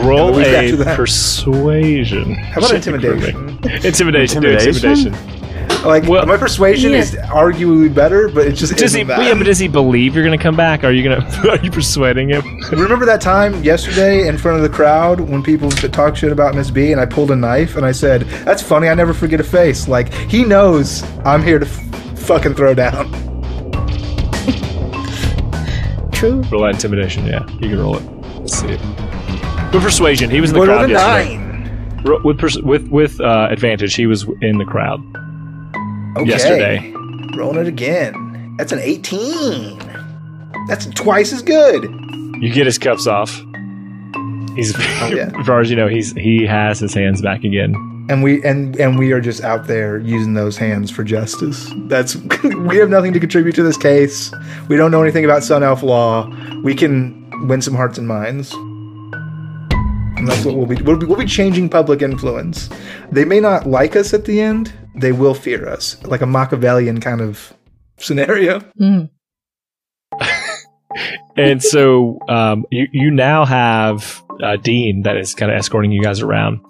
roll 0.04 0.32
week 0.32 0.46
a 0.46 0.94
persuasion. 0.96 2.34
How 2.34 2.58
about 2.58 2.74
intimidation? 2.74 3.47
Intimidation. 3.64 4.42
do 4.42 4.50
Intimidation? 4.50 5.14
Intimidation. 5.14 5.34
Like 5.84 6.08
Well- 6.08 6.26
my 6.26 6.36
persuasion 6.36 6.92
Yeah. 6.92 6.98
is 6.98 7.14
arguably 7.14 7.92
better, 7.92 8.28
but 8.28 8.46
it's 8.46 8.58
just 8.58 8.76
Does 8.76 8.92
he? 8.94 9.00
isn't 9.02 9.08
that. 9.08 9.24
Yeah, 9.24 9.34
but 9.34 9.44
does 9.46 9.58
he 9.58 9.68
believe 9.68 10.14
you're 10.14 10.24
gonna 10.24 10.36
come 10.38 10.56
back? 10.56 10.82
Are 10.82 10.90
you 10.90 11.02
gonna? 11.04 11.24
Are 11.50 11.58
you 11.62 11.70
persuading 11.70 12.30
him? 12.30 12.42
Remember 12.72 13.04
that 13.06 13.20
time 13.20 13.62
yesterday 13.62 14.26
in 14.26 14.38
front 14.38 14.56
of 14.56 14.62
the 14.62 14.68
crowd 14.68 15.20
when 15.20 15.42
people 15.42 15.70
talk 15.70 16.16
shit 16.16 16.32
about 16.32 16.54
Miss 16.54 16.70
B 16.70 16.90
and 16.92 17.00
I 17.00 17.06
pulled 17.06 17.30
a 17.30 17.36
knife 17.36 17.76
and 17.76 17.86
I 17.86 17.92
said, 17.92 18.22
"That's 18.44 18.62
funny. 18.62 18.88
I 18.88 18.94
never 18.94 19.14
forget 19.14 19.40
a 19.40 19.44
face." 19.44 19.86
Like 19.88 20.12
he 20.12 20.44
knows 20.44 21.04
I'm 21.24 21.42
here 21.44 21.58
to 21.60 21.66
f- 21.66 22.18
fucking 22.18 22.54
throw 22.54 22.74
down. 22.74 23.12
True. 26.12 26.42
Roll 26.50 26.62
that 26.62 26.74
intimidation. 26.74 27.24
Yeah, 27.26 27.46
you 27.60 27.68
can 27.68 27.78
roll 27.78 27.96
it. 27.96 28.02
Let's 28.40 28.58
see. 28.58 28.66
With 28.66 29.82
persuasion, 29.82 30.30
he 30.30 30.40
was 30.40 30.50
in 30.50 30.54
the 30.58 30.66
Rolled 30.66 30.70
crowd 30.70 30.90
a 30.90 30.92
yesterday. 30.92 31.36
nine. 31.36 31.47
With 32.04 32.38
pers- 32.38 32.58
with 32.62 32.88
with 32.88 33.20
uh, 33.20 33.48
advantage, 33.50 33.94
he 33.94 34.06
was 34.06 34.24
in 34.40 34.58
the 34.58 34.64
crowd 34.64 35.00
Okay. 36.16 36.28
yesterday. 36.30 36.92
Rolling 37.36 37.60
it 37.60 37.66
again. 37.68 38.54
That's 38.56 38.72
an 38.72 38.78
18. 38.80 39.78
That's 40.68 40.86
twice 40.86 41.32
as 41.32 41.42
good. 41.42 41.82
You 42.40 42.52
get 42.52 42.66
his 42.66 42.78
cuffs 42.78 43.06
off. 43.06 43.30
He's 44.56 44.76
yeah. 44.78 45.30
as 45.38 45.46
far 45.46 45.60
as 45.60 45.70
you 45.70 45.76
know, 45.76 45.88
he's 45.88 46.12
he 46.12 46.44
has 46.46 46.78
his 46.80 46.94
hands 46.94 47.20
back 47.22 47.44
again. 47.44 47.74
and 48.10 48.22
we 48.22 48.42
and 48.44 48.74
and 48.76 48.98
we 48.98 49.12
are 49.12 49.20
just 49.20 49.42
out 49.44 49.66
there 49.66 49.98
using 49.98 50.34
those 50.34 50.56
hands 50.56 50.90
for 50.90 51.04
justice. 51.04 51.70
That's 51.88 52.16
we 52.44 52.76
have 52.78 52.88
nothing 52.90 53.12
to 53.12 53.20
contribute 53.20 53.54
to 53.56 53.62
this 53.62 53.76
case. 53.76 54.32
We 54.68 54.76
don't 54.76 54.90
know 54.90 55.02
anything 55.02 55.24
about 55.24 55.42
Sun 55.44 55.62
Elf 55.62 55.82
law. 55.82 56.28
We 56.62 56.74
can 56.74 57.46
win 57.48 57.60
some 57.62 57.74
hearts 57.74 57.98
and 57.98 58.08
minds. 58.08 58.52
And 60.18 60.28
that's 60.28 60.44
what 60.44 60.56
we'll 60.56 60.66
be, 60.66 60.82
we'll 60.82 60.96
be. 60.96 61.06
We'll 61.06 61.18
be 61.18 61.26
changing 61.26 61.68
public 61.68 62.02
influence. 62.02 62.68
They 63.10 63.24
may 63.24 63.40
not 63.40 63.66
like 63.66 63.96
us 63.96 64.12
at 64.12 64.24
the 64.24 64.40
end. 64.40 64.72
They 64.94 65.12
will 65.12 65.34
fear 65.34 65.68
us, 65.68 66.02
like 66.04 66.22
a 66.22 66.26
Machiavellian 66.26 67.00
kind 67.00 67.20
of 67.20 67.54
scenario. 67.98 68.60
Mm. 68.80 69.10
And 71.38 71.62
so 71.62 72.18
um, 72.28 72.66
you 72.70 72.88
you 72.92 73.10
now 73.10 73.44
have 73.44 74.22
uh, 74.42 74.56
Dean 74.56 75.02
that 75.02 75.16
is 75.16 75.34
kind 75.34 75.52
of 75.52 75.56
escorting 75.56 75.92
you 75.92 76.02
guys 76.02 76.20
around. 76.20 76.60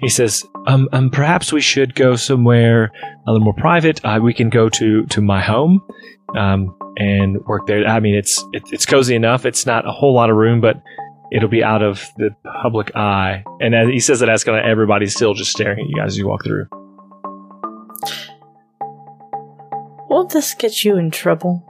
He 0.00 0.08
says, 0.08 0.44
um, 0.66 0.88
um, 0.92 1.10
perhaps 1.10 1.52
we 1.52 1.60
should 1.60 1.94
go 1.94 2.16
somewhere 2.16 2.90
a 3.26 3.32
little 3.32 3.44
more 3.44 3.54
private. 3.54 4.02
Uh, 4.04 4.18
we 4.22 4.32
can 4.32 4.48
go 4.48 4.68
to 4.70 5.04
to 5.06 5.20
my 5.20 5.42
home 5.42 5.82
um, 6.34 6.74
and 6.96 7.44
work 7.44 7.66
there. 7.66 7.86
I 7.86 8.00
mean, 8.00 8.14
it's 8.14 8.42
it, 8.54 8.62
it's 8.72 8.86
cozy 8.86 9.14
enough. 9.14 9.44
It's 9.44 9.66
not 9.66 9.86
a 9.86 9.92
whole 9.92 10.14
lot 10.14 10.30
of 10.30 10.36
room, 10.36 10.62
but 10.62 10.82
it'll 11.34 11.48
be 11.48 11.64
out 11.64 11.82
of 11.82 12.08
the 12.16 12.30
public 12.62 12.94
eye. 12.94 13.42
And 13.60 13.74
as 13.74 13.88
he 13.88 13.98
says 13.98 14.20
that, 14.20 14.26
that's 14.26 14.44
kind 14.44 14.56
of 14.56 14.64
everybody's 14.64 15.14
still 15.14 15.34
just 15.34 15.50
staring 15.50 15.80
at 15.80 15.88
you 15.88 15.96
guys 15.96 16.12
as 16.12 16.18
you 16.18 16.28
walk 16.28 16.44
through. 16.44 16.68
Won't 20.08 20.30
this 20.30 20.54
get 20.54 20.84
you 20.84 20.96
in 20.96 21.10
trouble? 21.10 21.62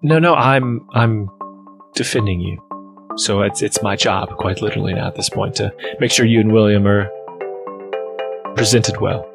No, 0.00 0.20
no, 0.20 0.34
I'm 0.34 0.86
I'm 0.94 1.28
defending 1.94 2.40
you. 2.40 2.62
So 3.16 3.42
it's 3.42 3.62
it's 3.62 3.82
my 3.82 3.96
job, 3.96 4.28
quite 4.36 4.62
literally 4.62 4.94
now 4.94 5.08
at 5.08 5.16
this 5.16 5.28
point, 5.28 5.56
to 5.56 5.74
make 5.98 6.12
sure 6.12 6.24
you 6.24 6.38
and 6.38 6.52
William 6.52 6.86
are 6.86 7.10
presented 8.54 9.00
well. 9.00 9.28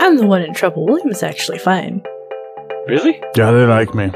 I'm 0.00 0.16
the 0.16 0.26
one 0.26 0.40
in 0.42 0.54
trouble. 0.54 0.86
William's 0.86 1.22
actually 1.22 1.58
fine. 1.58 2.02
Really? 2.88 3.20
Yeah, 3.36 3.50
they 3.50 3.66
like 3.66 3.94
me. 3.94 4.10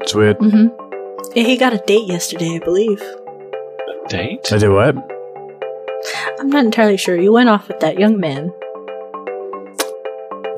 It's 0.00 0.14
weird. 0.14 0.38
Mm-hmm. 0.38 0.83
Yeah, 1.34 1.42
he 1.44 1.56
got 1.56 1.72
a 1.72 1.78
date 1.78 2.06
yesterday, 2.06 2.56
I 2.56 2.58
believe. 2.64 3.00
A 3.00 4.08
date? 4.08 4.52
I 4.52 4.58
did 4.58 4.70
what? 4.70 4.94
I'm 6.38 6.48
not 6.50 6.64
entirely 6.64 6.96
sure. 6.96 7.16
You 7.20 7.32
went 7.32 7.48
off 7.48 7.66
with 7.68 7.80
that 7.80 7.98
young 7.98 8.20
man. 8.20 8.52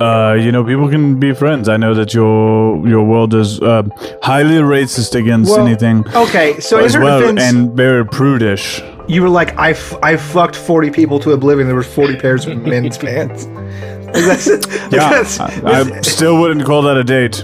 Uh, 0.01 0.35
you 0.39 0.53
know, 0.53 0.63
people 0.63 0.91
can 0.91 1.19
be 1.19 1.33
friends. 1.33 1.71
I 1.71 1.79
know 1.79 1.95
that 1.95 2.13
your 2.13 2.87
your 2.87 3.03
world 3.03 3.33
is 3.33 3.59
uh, 3.63 3.83
highly 4.23 4.57
racist 4.57 5.15
against 5.15 5.51
Well, 5.53 5.67
anything 5.67 6.05
Okay, 6.15 6.61
so 6.61 6.79
as 6.81 6.93
her 6.93 7.01
well, 7.01 7.21
defense, 7.21 7.41
and 7.43 7.73
very 7.73 8.05
prudish. 8.05 8.83
you 9.09 9.23
were 9.23 9.31
like, 9.31 9.57
I, 9.59 9.71
f- 9.71 9.95
I 10.03 10.19
fucked 10.19 10.55
40 10.57 10.91
people 10.91 11.19
to 11.21 11.31
oblivion. 11.33 11.67
There 11.67 11.77
were 11.77 11.83
40 11.83 12.17
pairs 12.17 12.45
of 12.45 12.59
men's 12.67 12.99
pants. 12.99 13.47
That's, 13.47 14.47
Yeah, 14.49 14.89
that's- 14.91 15.41
I, 15.41 15.81
I 15.81 16.01
still 16.03 16.39
wouldn't 16.41 16.67
call 16.67 16.83
that 16.83 16.99
a 16.99 17.05
date. 17.05 17.43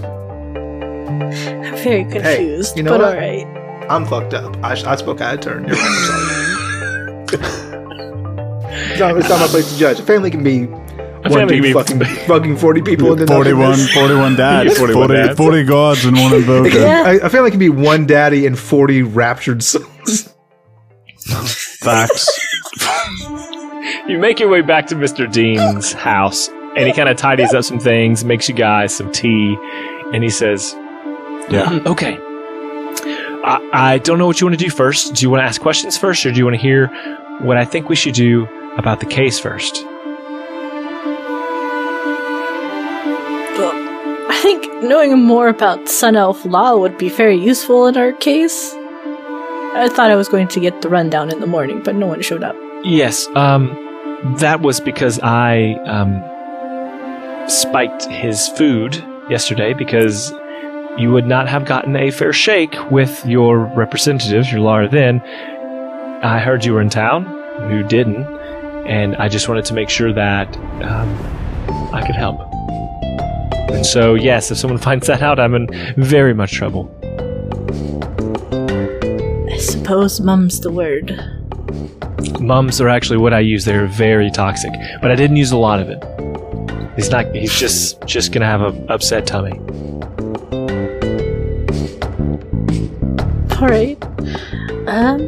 I'm 1.20 1.76
very 1.76 2.04
confused, 2.04 2.76
you 2.76 2.82
know 2.82 2.92
but 2.92 3.00
what? 3.00 3.14
alright. 3.14 3.46
I'm 3.90 4.06
fucked 4.06 4.34
up. 4.34 4.56
I, 4.64 4.72
I 4.72 4.96
spoke 4.96 5.20
out 5.20 5.34
of 5.34 5.40
turn. 5.40 5.66
You're 5.66 5.76
right. 5.76 7.28
I'm 7.28 7.28
sorry. 7.28 7.42
it's, 8.92 9.00
not, 9.00 9.16
it's 9.16 9.28
not 9.28 9.40
my 9.40 9.46
place 9.48 9.72
to 9.72 9.78
judge. 9.78 9.98
A 9.98 10.02
family 10.02 10.30
can 10.30 10.42
be 10.42 10.66
one 11.30 11.46
dude 11.46 11.62
can 11.62 11.62
be- 11.62 11.72
fucking, 11.72 12.00
fucking 12.26 12.56
40 12.56 12.82
people 12.82 13.12
into 13.12 13.26
41, 13.26 13.70
nothingness. 13.70 13.94
41 13.94 14.36
dads. 14.36 14.78
41 14.78 15.08
40, 15.08 15.14
dads. 15.14 15.36
40 15.36 15.64
gods 15.64 16.04
and 16.04 16.16
one 16.16 16.32
invoker. 16.32 16.78
Yeah. 16.78 17.10
A, 17.10 17.20
a 17.20 17.30
family 17.30 17.50
can 17.50 17.60
be 17.60 17.68
one 17.68 18.06
daddy 18.06 18.46
and 18.46 18.58
40 18.58 19.02
raptured 19.02 19.62
souls. 19.62 20.34
Facts. 21.80 22.28
You 24.06 24.18
make 24.18 24.40
your 24.40 24.48
way 24.48 24.62
back 24.62 24.86
to 24.88 24.94
Mr. 24.96 25.32
Dean's 25.32 25.92
house, 25.92 26.48
and 26.48 26.86
he 26.86 26.92
kind 26.92 27.08
of 27.08 27.16
tidies 27.16 27.54
up 27.54 27.64
some 27.64 27.78
things, 27.78 28.24
makes 28.24 28.48
you 28.48 28.54
guys 28.54 28.94
some 28.94 29.12
tea, 29.12 29.56
and 30.12 30.24
he 30.24 30.30
says, 30.30 30.74
Yeah. 31.52 31.66
"Mm, 31.66 31.86
okay. 31.86 32.18
I, 33.44 33.68
I 33.72 33.98
don't 33.98 34.18
know 34.18 34.26
what 34.26 34.40
you 34.40 34.46
want 34.46 34.58
to 34.58 34.64
do 34.64 34.70
first. 34.70 35.14
Do 35.14 35.22
you 35.24 35.30
want 35.30 35.40
to 35.42 35.44
ask 35.46 35.60
questions 35.60 35.96
first, 35.98 36.24
or 36.24 36.30
do 36.32 36.38
you 36.38 36.44
want 36.44 36.56
to 36.56 36.62
hear 36.62 36.86
what 37.40 37.56
I 37.56 37.64
think 37.64 37.88
we 37.88 37.96
should 37.96 38.14
do 38.14 38.46
about 38.76 39.00
the 39.00 39.06
case 39.06 39.38
first? 39.38 39.84
Well, 43.58 43.72
I 44.30 44.38
think 44.42 44.82
knowing 44.82 45.18
more 45.22 45.48
about 45.48 45.88
Sun 45.88 46.16
Elf 46.16 46.44
law 46.44 46.76
would 46.76 46.96
be 46.98 47.08
very 47.08 47.36
useful 47.36 47.86
in 47.86 47.96
our 47.96 48.12
case. 48.12 48.72
I 49.74 49.88
thought 49.92 50.10
I 50.10 50.16
was 50.16 50.28
going 50.28 50.48
to 50.48 50.60
get 50.60 50.82
the 50.82 50.88
rundown 50.88 51.30
in 51.30 51.40
the 51.40 51.46
morning, 51.46 51.82
but 51.82 51.94
no 51.94 52.06
one 52.06 52.22
showed 52.22 52.42
up. 52.42 52.54
Yes, 52.84 53.26
um, 53.34 53.68
that 54.38 54.60
was 54.60 54.80
because 54.80 55.18
I 55.22 55.74
um, 55.86 56.22
spiked 57.48 58.04
his 58.06 58.48
food 58.50 59.02
yesterday 59.30 59.72
because 59.72 60.32
you 60.98 61.10
would 61.10 61.26
not 61.26 61.48
have 61.48 61.64
gotten 61.64 61.96
a 61.96 62.10
fair 62.10 62.32
shake 62.32 62.74
with 62.90 63.24
your 63.24 63.58
representatives, 63.58 64.50
your 64.52 64.60
lawyer 64.60 64.88
then. 64.88 65.20
I 66.22 66.38
heard 66.38 66.64
you 66.64 66.74
were 66.74 66.80
in 66.80 66.90
town, 66.90 67.24
you 67.70 67.82
didn't, 67.82 68.24
and 68.86 69.16
I 69.16 69.28
just 69.28 69.48
wanted 69.48 69.64
to 69.66 69.74
make 69.74 69.88
sure 69.88 70.12
that 70.12 70.54
um, 70.82 71.08
I 71.94 72.04
could 72.06 72.14
help. 72.14 72.40
And 73.70 73.86
so, 73.86 74.14
yes, 74.14 74.50
if 74.50 74.58
someone 74.58 74.78
finds 74.90 75.06
that 75.06 75.22
out, 75.22 75.40
I'm 75.40 75.54
in 75.54 75.68
very 75.96 76.34
much 76.34 76.52
trouble. 76.52 76.94
I 79.50 79.56
suppose 79.56 80.20
mum's 80.20 80.60
the 80.60 80.70
word. 80.70 81.18
Mums 82.40 82.80
are 82.80 82.88
actually 82.88 83.18
what 83.18 83.32
I 83.32 83.40
use. 83.40 83.64
They're 83.64 83.86
very 83.86 84.30
toxic, 84.30 84.72
but 85.00 85.10
I 85.10 85.14
didn't 85.14 85.36
use 85.36 85.52
a 85.52 85.56
lot 85.56 85.80
of 85.80 85.88
it. 85.88 86.04
He's 86.96 87.10
not. 87.10 87.34
He's 87.34 87.58
just 87.58 88.04
just 88.04 88.32
gonna 88.32 88.46
have 88.46 88.60
a 88.60 88.92
upset 88.92 89.26
tummy. 89.26 89.58
Alright. 93.62 94.02
Um. 94.88 95.20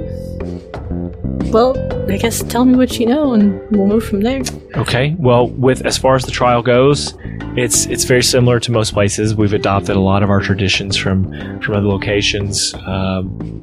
Well, 1.53 1.79
I 2.11 2.17
guess 2.17 2.43
tell 2.43 2.65
me 2.65 2.75
what 2.75 2.99
you 2.99 3.07
know 3.07 3.33
and 3.33 3.61
we'll 3.71 3.87
move 3.87 4.05
from 4.05 4.23
there. 4.23 4.43
Okay. 4.75 5.15
Well, 5.19 5.49
with 5.51 5.87
as 5.87 5.97
far 5.97 6.17
as 6.17 6.25
the 6.25 6.33
trial 6.33 6.61
goes, 6.61 7.15
it's 7.57 7.87
it's 7.87 8.03
very 8.03 8.25
similar 8.25 8.59
to 8.59 8.73
most 8.73 8.93
places. 8.93 9.37
We've 9.37 9.53
adopted 9.53 9.95
a 9.95 10.01
lot 10.01 10.25
of 10.25 10.31
our 10.31 10.41
traditions 10.41 10.97
from 10.97 11.61
from 11.61 11.77
other 11.77 11.87
locations. 11.87 12.75
Um, 12.75 13.55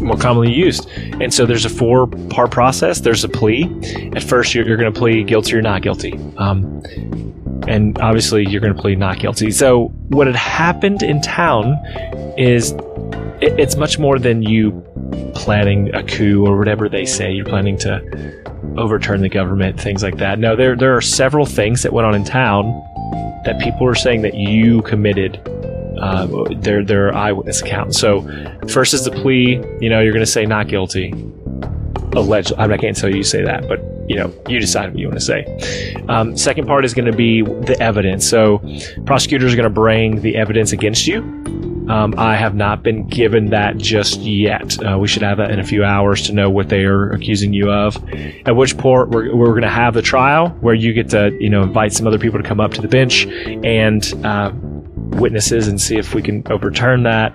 more 0.00 0.16
commonly 0.16 0.52
used. 0.52 0.88
And 1.20 1.32
so 1.32 1.46
there's 1.46 1.64
a 1.64 1.70
four 1.70 2.06
part 2.06 2.50
process. 2.52 3.00
There's 3.00 3.24
a 3.24 3.28
plea. 3.28 3.64
At 4.14 4.22
first, 4.22 4.54
you're, 4.54 4.64
going 4.64 4.92
to 4.92 4.98
plead 4.98 5.26
guilty 5.26 5.56
or 5.56 5.62
not 5.62 5.82
guilty. 5.82 6.12
Um, 6.36 6.82
and 7.66 7.98
obviously, 7.98 8.46
you're 8.46 8.60
going 8.60 8.74
to 8.74 8.80
plead 8.80 8.98
not 8.98 9.18
guilty. 9.18 9.50
So, 9.50 9.86
what 10.08 10.26
had 10.26 10.36
happened 10.36 11.02
in 11.02 11.20
town 11.22 11.76
is 12.38 12.72
it, 13.46 13.58
it's 13.58 13.76
much 13.76 13.98
more 13.98 14.18
than 14.18 14.42
you 14.42 14.84
planning 15.34 15.94
a 15.94 16.02
coup 16.02 16.44
or 16.44 16.58
whatever 16.58 16.88
they 16.88 17.06
say. 17.06 17.32
You're 17.32 17.44
planning 17.44 17.78
to 17.78 18.74
overturn 18.76 19.22
the 19.22 19.28
government, 19.28 19.80
things 19.80 20.02
like 20.02 20.18
that. 20.18 20.38
No, 20.38 20.56
there 20.56 20.76
there 20.76 20.96
are 20.96 21.00
several 21.00 21.46
things 21.46 21.82
that 21.82 21.92
went 21.92 22.06
on 22.06 22.14
in 22.14 22.24
town 22.24 22.64
that 23.44 23.60
people 23.60 23.86
are 23.86 23.94
saying 23.94 24.22
that 24.22 24.34
you 24.34 24.82
committed. 24.82 25.40
Uh, 25.98 26.44
their 26.56 26.84
their 26.84 27.14
eyewitness 27.14 27.62
account. 27.62 27.94
So, 27.94 28.20
first 28.68 28.92
is 28.92 29.06
the 29.06 29.10
plea. 29.10 29.52
You 29.80 29.88
know, 29.88 30.02
you're 30.02 30.12
going 30.12 30.26
to 30.26 30.30
say 30.30 30.44
not 30.44 30.68
guilty. 30.68 31.10
Alleged. 32.12 32.52
I, 32.58 32.66
mean, 32.66 32.72
I 32.72 32.76
can't 32.76 32.94
tell 32.94 33.08
you 33.08 33.16
you 33.16 33.22
say 33.22 33.42
that, 33.42 33.66
but 33.66 33.80
you 34.06 34.16
know, 34.16 34.30
you 34.46 34.60
decide 34.60 34.90
what 34.90 34.98
you 34.98 35.08
want 35.08 35.18
to 35.18 35.24
say. 35.24 35.94
Um, 36.10 36.36
second 36.36 36.66
part 36.66 36.84
is 36.84 36.92
going 36.92 37.10
to 37.10 37.16
be 37.16 37.40
the 37.40 37.78
evidence. 37.80 38.28
So, 38.28 38.58
prosecutors 39.06 39.54
are 39.54 39.56
going 39.56 39.64
to 39.64 39.70
bring 39.70 40.20
the 40.20 40.36
evidence 40.36 40.72
against 40.72 41.06
you. 41.06 41.22
Um, 41.88 42.14
I 42.18 42.36
have 42.36 42.54
not 42.54 42.82
been 42.82 43.06
given 43.06 43.50
that 43.50 43.76
just 43.76 44.20
yet. 44.20 44.76
Uh, 44.84 44.98
we 44.98 45.06
should 45.06 45.22
have 45.22 45.38
that 45.38 45.50
in 45.50 45.60
a 45.60 45.64
few 45.64 45.84
hours 45.84 46.22
to 46.22 46.32
know 46.32 46.50
what 46.50 46.68
they 46.68 46.84
are 46.84 47.10
accusing 47.10 47.52
you 47.52 47.70
of. 47.70 47.96
At 48.46 48.56
which 48.56 48.76
point 48.76 49.10
we're, 49.10 49.34
we're 49.34 49.50
going 49.50 49.62
to 49.62 49.70
have 49.70 49.94
the 49.94 50.02
trial 50.02 50.48
where 50.60 50.74
you 50.74 50.92
get 50.92 51.10
to 51.10 51.36
you 51.40 51.48
know 51.48 51.62
invite 51.62 51.92
some 51.92 52.06
other 52.06 52.18
people 52.18 52.42
to 52.42 52.48
come 52.48 52.60
up 52.60 52.72
to 52.72 52.82
the 52.82 52.88
bench 52.88 53.26
and 53.26 54.12
uh, 54.24 54.52
witnesses 55.18 55.68
and 55.68 55.80
see 55.80 55.96
if 55.96 56.14
we 56.14 56.22
can 56.22 56.42
overturn 56.50 57.02
that. 57.04 57.34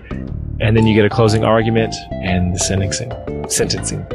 And 0.59 0.77
then 0.77 0.85
you 0.85 0.93
get 0.93 1.05
a 1.05 1.09
closing 1.09 1.43
argument 1.43 1.95
and 2.11 2.53
the 2.53 2.59
sentencing. 2.59 3.11
Sentencing. 3.49 4.05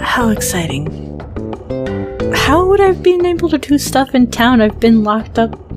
How 0.00 0.28
exciting. 0.28 1.18
How 2.34 2.66
would 2.66 2.80
I 2.80 2.86
have 2.86 3.02
been 3.02 3.26
able 3.26 3.48
to 3.48 3.58
do 3.58 3.78
stuff 3.78 4.14
in 4.14 4.30
town? 4.30 4.60
I've 4.60 4.80
been 4.80 5.02
locked 5.02 5.38
up. 5.38 5.69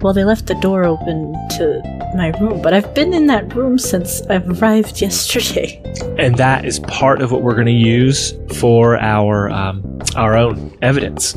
Well, 0.00 0.12
they 0.12 0.24
left 0.24 0.46
the 0.46 0.54
door 0.56 0.84
open 0.84 1.32
to 1.56 1.80
my 2.16 2.28
room, 2.40 2.60
but 2.62 2.74
I've 2.74 2.94
been 2.94 3.12
in 3.14 3.26
that 3.28 3.54
room 3.54 3.78
since 3.78 4.20
I've 4.22 4.48
arrived 4.62 5.00
yesterday. 5.06 5.80
and 6.18 6.36
that 6.36 6.64
is 6.64 6.80
part 6.80 7.22
of 7.22 7.32
what 7.32 7.42
we're 7.42 7.54
going 7.54 7.66
to 7.66 7.72
use 7.72 8.34
for 8.58 8.96
our 8.98 9.50
um, 9.50 9.98
our 10.16 10.36
own 10.36 10.76
evidence. 10.82 11.36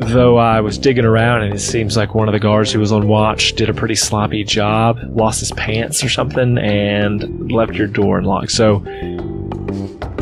though 0.00 0.36
I 0.36 0.60
was 0.60 0.76
digging 0.78 1.04
around 1.04 1.42
and 1.42 1.54
it 1.54 1.60
seems 1.60 1.96
like 1.96 2.14
one 2.14 2.28
of 2.28 2.32
the 2.32 2.40
guards 2.40 2.72
who 2.72 2.80
was 2.80 2.90
on 2.92 3.06
watch 3.08 3.52
did 3.54 3.70
a 3.70 3.74
pretty 3.74 3.94
sloppy 3.94 4.42
job, 4.44 4.98
lost 5.14 5.40
his 5.40 5.52
pants 5.52 6.02
or 6.04 6.08
something, 6.08 6.58
and 6.58 7.50
left 7.52 7.74
your 7.74 7.86
door 7.86 8.18
unlocked. 8.18 8.50
So, 8.50 8.82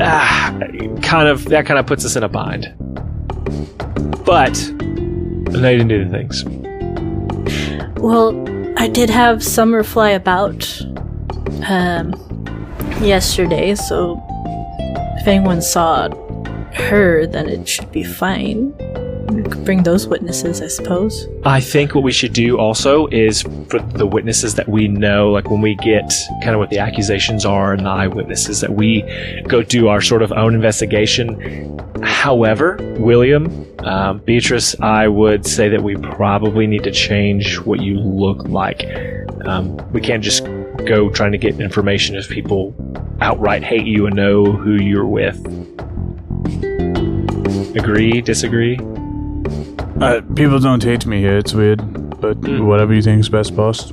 ah, 0.01 0.55
kind 1.03 1.28
of 1.28 1.45
that 1.47 1.64
kind 1.66 1.78
of 1.80 1.86
puts 1.86 2.05
us 2.05 2.14
in 2.16 2.22
a 2.22 2.28
bind. 2.28 2.72
But 4.24 4.55
didn't 5.53 5.88
do 5.88 6.05
the 6.05 6.11
things. 6.11 6.44
Well, 7.98 8.34
I 8.78 8.88
did 8.88 9.11
have 9.11 9.44
Summer 9.44 9.82
fly 9.82 10.11
about 10.11 10.80
um, 11.68 12.14
yesterday, 13.01 13.74
so 13.74 14.22
if 15.20 15.28
anyone 15.28 15.61
saw 15.61 16.09
her, 16.72 17.26
then 17.26 17.48
it 17.48 17.68
should 17.68 17.92
be 17.92 18.03
fine. 18.03 18.72
Bring 19.64 19.84
those 19.84 20.08
witnesses, 20.08 20.60
I 20.60 20.66
suppose. 20.66 21.28
I 21.44 21.60
think 21.60 21.94
what 21.94 22.02
we 22.02 22.10
should 22.10 22.32
do 22.32 22.58
also 22.58 23.06
is 23.08 23.42
for 23.68 23.78
the 23.78 24.06
witnesses 24.06 24.56
that 24.56 24.68
we 24.68 24.88
know, 24.88 25.30
like 25.30 25.50
when 25.50 25.60
we 25.60 25.76
get 25.76 26.12
kind 26.42 26.50
of 26.50 26.58
what 26.58 26.70
the 26.70 26.78
accusations 26.78 27.46
are 27.46 27.72
and 27.72 27.86
the 27.86 27.90
eyewitnesses, 27.90 28.60
that 28.60 28.74
we 28.74 29.02
go 29.46 29.62
do 29.62 29.88
our 29.88 30.00
sort 30.00 30.22
of 30.22 30.32
own 30.32 30.54
investigation. 30.54 31.78
However, 32.02 32.76
William, 32.98 33.66
um, 33.80 34.18
Beatrice, 34.18 34.74
I 34.80 35.06
would 35.06 35.46
say 35.46 35.68
that 35.68 35.82
we 35.82 35.96
probably 35.96 36.66
need 36.66 36.82
to 36.84 36.90
change 36.90 37.58
what 37.60 37.80
you 37.80 37.98
look 37.98 38.48
like. 38.48 38.84
Um, 39.44 39.76
we 39.92 40.00
can't 40.00 40.24
just 40.24 40.44
go 40.86 41.08
trying 41.10 41.32
to 41.32 41.38
get 41.38 41.60
information 41.60 42.16
if 42.16 42.28
people 42.28 42.74
outright 43.20 43.62
hate 43.62 43.86
you 43.86 44.06
and 44.06 44.16
know 44.16 44.44
who 44.44 44.74
you're 44.74 45.06
with. 45.06 45.38
Agree? 47.76 48.20
Disagree? 48.20 48.78
Uh, 50.01 50.20
people 50.34 50.59
don't 50.59 50.82
hate 50.82 51.05
me 51.07 51.20
here. 51.20 51.36
It's 51.38 51.53
weird, 51.53 51.78
but 52.20 52.40
Mm. 52.40 52.64
whatever 52.66 52.94
you 52.94 53.03
think 53.03 53.20
is 53.20 53.28
best, 53.28 53.55
boss. 53.55 53.92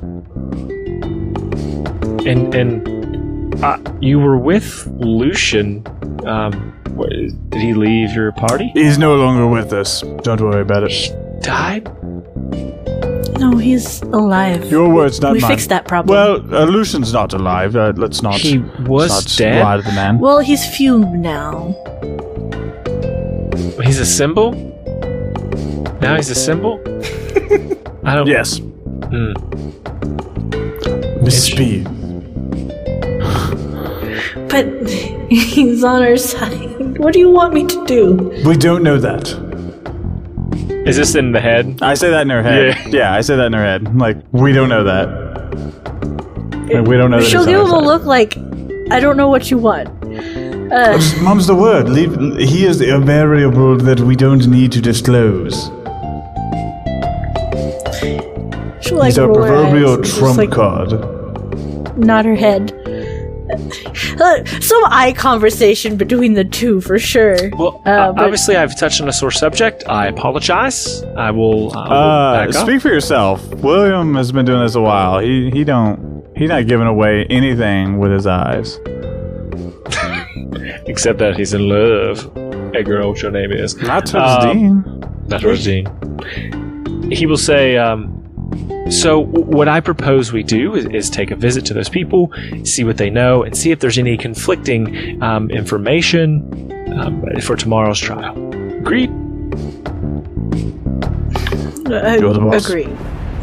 and 2.26 2.53
and 2.55 3.64
uh, 3.64 3.78
you 4.01 4.20
were 4.20 4.38
with 4.38 4.88
Lucian. 4.99 5.84
Um, 6.26 6.74
wh- 6.97 7.08
did 7.49 7.62
he 7.62 7.74
leave 7.74 8.12
your 8.14 8.32
party? 8.34 8.70
He's 8.74 8.97
no 8.97 9.16
longer 9.16 9.47
with 9.47 9.72
us. 9.74 10.01
Don't 10.24 10.41
worry 10.41 10.62
about 10.62 10.84
it. 10.84 11.16
Died? 11.41 11.88
No, 13.39 13.55
he's 13.58 14.01
alive. 14.01 14.66
Your 14.72 14.89
words, 14.89 15.22
not 15.22 15.34
we 15.34 15.39
mine. 15.39 15.51
fixed 15.51 15.70
that 15.70 15.88
problem. 15.88 16.16
Well, 16.18 16.55
uh, 16.55 16.66
Lucian's 16.66 17.14
not 17.14 17.34
alive. 17.34 17.76
Uh, 17.76 17.93
let's 17.95 18.22
not. 18.22 18.36
He 18.36 18.58
was 18.86 19.10
not 19.10 19.38
dead? 19.38 19.64
Lie 19.64 19.78
to 19.78 19.84
the 19.84 19.91
man. 19.93 20.20
well, 20.20 20.39
he's 20.39 20.66
fumed 20.76 21.14
now. 21.22 21.76
He's 23.84 23.99
a 23.99 24.05
symbol. 24.05 24.66
Now 26.02 26.16
he's 26.16 26.30
a 26.30 26.36
symbol. 26.36 26.80
I 28.04 28.16
don't. 28.16 28.28
Yes. 28.28 28.60
Hmm. 28.60 29.34
Miss 31.24 31.45
Speed. 31.45 31.88
But 34.50 34.89
he's 35.30 35.84
on 35.84 36.02
our 36.02 36.16
side. 36.16 36.98
What 37.00 37.14
do 37.14 37.20
you 37.20 37.30
want 37.30 37.54
me 37.54 37.66
to 37.68 37.86
do? 37.86 38.14
We 38.45 38.56
don't 38.56 38.82
know 38.82 38.98
that. 38.98 39.28
Is 40.88 40.95
this 40.95 41.16
in 41.16 41.34
the 41.34 41.41
head? 41.41 41.80
I 41.82 41.95
say 41.95 42.10
that 42.12 42.22
in 42.22 42.30
her 42.30 42.41
head. 42.41 42.78
Yeah. 42.88 42.88
Yeah, 42.88 43.14
I 43.14 43.20
say 43.22 43.36
that 43.36 43.48
in 43.48 43.54
her 43.54 43.64
head. 43.64 43.93
Like, 43.98 44.18
we 44.32 44.54
don't 44.54 44.70
know 44.70 44.86
that. 44.86 45.10
Like, 46.74 46.88
we 46.88 46.95
don't 46.95 47.12
know 47.12 47.20
that. 47.20 47.28
She'll 47.28 47.41
it's 47.41 47.48
on 47.48 47.54
give 47.54 47.60
our 47.60 47.68
him 47.68 47.74
a 47.74 47.80
side. 47.80 47.86
look 47.86 48.04
like, 48.06 48.38
I 48.91 49.00
don't 49.02 49.18
know 49.18 49.28
what 49.28 49.52
you 49.52 49.58
want. 49.58 49.89
Uh, 50.72 50.98
Mum's 51.22 51.45
the 51.48 51.56
word. 51.56 51.89
Leave, 51.89 52.16
he 52.39 52.66
is 52.66 52.80
a 52.82 52.98
variable 53.00 53.76
that 53.78 54.00
we 54.00 54.16
don't 54.16 54.48
need 54.48 54.72
to 54.72 54.82
disclose. 54.82 55.70
She'll 58.88 58.97
like 58.97 59.07
He's 59.07 59.17
a 59.17 59.27
roll 59.27 59.43
eyes 59.43 59.49
proverbial 59.49 60.01
just, 60.01 60.17
trump 60.17 60.38
like, 60.38 60.51
card. 60.51 61.97
nod 61.97 62.25
her 62.25 62.35
head. 62.35 62.73
Uh, 64.19 64.43
some 64.59 64.83
eye 64.88 65.13
conversation 65.15 65.95
between 65.95 66.33
the 66.33 66.43
two 66.43 66.81
for 66.81 66.99
sure. 66.99 67.38
Well, 67.57 67.81
Uh, 67.85 67.89
uh, 67.89 68.11
but- 68.11 68.23
obviously, 68.25 68.57
I've 68.57 68.77
touched 68.77 68.99
on 69.01 69.07
a 69.07 69.13
sore 69.13 69.31
subject. 69.31 69.85
I 69.88 70.07
apologize. 70.07 71.01
I 71.15 71.31
will. 71.31 71.71
Uh, 71.75 71.88
will 71.88 71.93
Uh, 71.93 72.45
back 72.45 72.55
up. 72.55 72.67
speak 72.67 72.81
for 72.81 72.89
yourself. 72.89 73.47
William 73.63 74.15
has 74.15 74.33
been 74.33 74.45
doing 74.45 74.59
this 74.61 74.75
a 74.75 74.81
while. 74.81 75.19
He 75.19 75.49
he 75.51 75.63
don't 75.63 76.25
he's 76.35 76.49
not 76.49 76.67
giving 76.67 76.88
away 76.88 77.25
anything 77.29 77.99
with 77.99 78.11
his 78.11 78.27
eyes. 78.27 78.79
Except 80.88 81.19
that 81.19 81.35
he's 81.38 81.53
in 81.53 81.69
love. 81.69 82.29
Hey, 82.73 82.83
girl, 82.83 83.09
what 83.09 83.21
your 83.21 83.31
name 83.31 83.51
is? 83.53 83.77
Not 83.81 84.05
to 84.07 84.19
Um, 84.21 84.51
Dean. 84.57 85.03
Not 85.27 85.43
Rosine. 85.43 85.88
He 87.11 87.25
will 87.25 87.38
say, 87.38 87.77
um, 87.77 88.23
so 88.89 89.20
what 89.20 89.68
I 89.68 89.80
propose 89.80 90.32
we 90.32 90.43
do 90.43 90.76
is, 90.76 90.86
is 90.86 91.10
take 91.10 91.32
a 91.32 91.36
visit 91.36 91.66
to 91.68 91.74
those 91.74 91.89
people, 91.89 92.32
see 92.64 92.84
what 92.84 92.98
they 92.98 93.10
know, 93.10 93.43
and 93.43 93.56
see 93.56 93.72
if 93.72 93.80
there's 93.80 93.98
any 93.98 94.18
conflicting 94.18 95.22
um, 95.22 95.50
information 95.52 96.72
um, 96.93 97.24
for 97.41 97.56
tomorrow's 97.56 98.00
trial. 98.00 98.36
Agreed? 98.78 99.10
I 101.88 102.18
You're 102.18 102.34
the 102.34 102.39
boss. 102.39 102.70
agree. 102.70 102.88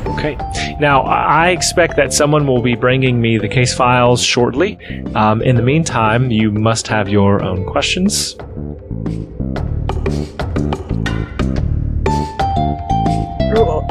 Okay. 0.06 0.36
Now, 0.80 1.02
I 1.02 1.46
I 1.46 1.50
expect 1.50 1.96
that 1.96 2.12
someone 2.12 2.46
will 2.46 2.62
be 2.62 2.74
bringing 2.74 3.20
me 3.20 3.38
the 3.38 3.48
case 3.48 3.74
files 3.74 4.22
shortly. 4.22 4.78
Um, 5.14 5.42
in 5.42 5.56
the 5.56 5.62
meantime, 5.62 6.30
you 6.30 6.50
must 6.50 6.88
have 6.88 7.08
your 7.08 7.42
own 7.42 7.64
questions. 7.64 8.36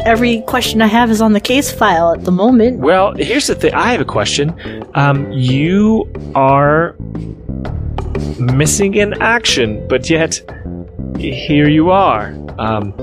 Every 0.06 0.42
question 0.42 0.82
I 0.82 0.88
have 0.88 1.10
is 1.10 1.22
on 1.22 1.32
the 1.32 1.40
case 1.40 1.72
file 1.72 2.12
at 2.14 2.26
the 2.26 2.32
moment. 2.32 2.80
Well, 2.80 3.14
here's 3.16 3.48
the 3.48 3.56
thing. 3.56 3.74
I 3.74 3.92
have 3.94 4.02
a 4.02 4.06
question. 4.06 4.54
Um, 4.96 5.32
you 5.32 6.12
are 6.36 6.96
missing 8.38 8.96
in 8.96 9.22
action, 9.22 9.88
but 9.88 10.10
yet 10.10 10.42
here 11.18 11.70
you 11.70 11.90
are. 11.92 12.34
Um, 12.60 12.94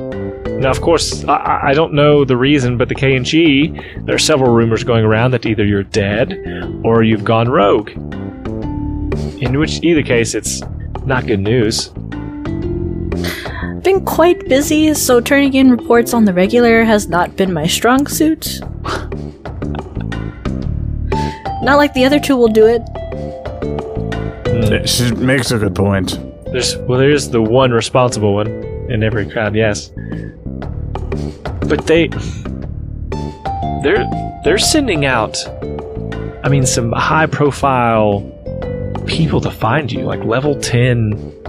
now, 0.61 0.70
of 0.70 0.82
course, 0.82 1.24
I- 1.24 1.70
I, 1.70 1.72
don't 1.72 1.94
know 1.94 2.24
the 2.24 2.36
reason, 2.36 2.76
but 2.76 2.90
the 2.90 2.94
K 2.94 3.16
and 3.16 3.24
G. 3.24 3.72
There 4.03 4.14
are 4.14 4.18
several 4.18 4.53
rumors 4.53 4.84
going 4.84 5.05
around 5.05 5.30
that 5.30 5.46
either 5.46 5.64
you're 5.64 5.84
dead 5.84 6.38
or 6.84 7.03
you've 7.03 7.24
gone 7.24 7.48
rogue. 7.48 7.90
In 9.40 9.59
which 9.59 9.82
either 9.82 10.03
case, 10.03 10.34
it's 10.34 10.62
not 11.07 11.26
good 11.26 11.40
news. 11.40 11.90
Been 13.83 14.05
quite 14.05 14.47
busy, 14.47 14.93
so 14.93 15.20
turning 15.20 15.55
in 15.55 15.70
reports 15.70 16.12
on 16.12 16.26
the 16.26 16.35
regular 16.35 16.85
has 16.85 17.09
not 17.09 17.37
been 17.37 17.53
my 17.53 17.66
strong 17.66 18.07
suit. 18.07 18.61
Not 21.62 21.76
like 21.76 21.93
the 21.93 22.05
other 22.07 22.18
two 22.18 22.37
will 22.37 22.49
do 22.49 22.66
it. 22.66 22.81
Hmm. 24.47 24.85
She 24.87 25.14
makes 25.14 25.51
a 25.51 25.59
good 25.59 25.74
point. 25.74 26.18
There's 26.53 26.76
well, 26.78 26.99
there's 26.99 27.31
the 27.31 27.43
one 27.43 27.70
responsible 27.70 28.35
one 28.35 28.49
in 28.91 29.03
every 29.03 29.28
crowd, 29.28 29.55
yes. 29.55 29.89
But 31.68 31.87
they 31.87 32.09
they're 33.83 34.09
they're 34.45 34.59
sending 34.59 35.05
out 35.05 35.37
I 36.45 36.49
mean 36.49 36.66
some 36.66 36.93
high 36.93 37.26
profile 37.26 38.20
people 39.07 39.41
to 39.43 39.51
find 39.51 39.93
you, 39.93 40.05
like 40.05 40.24
level 40.24 40.59
10 40.59 41.39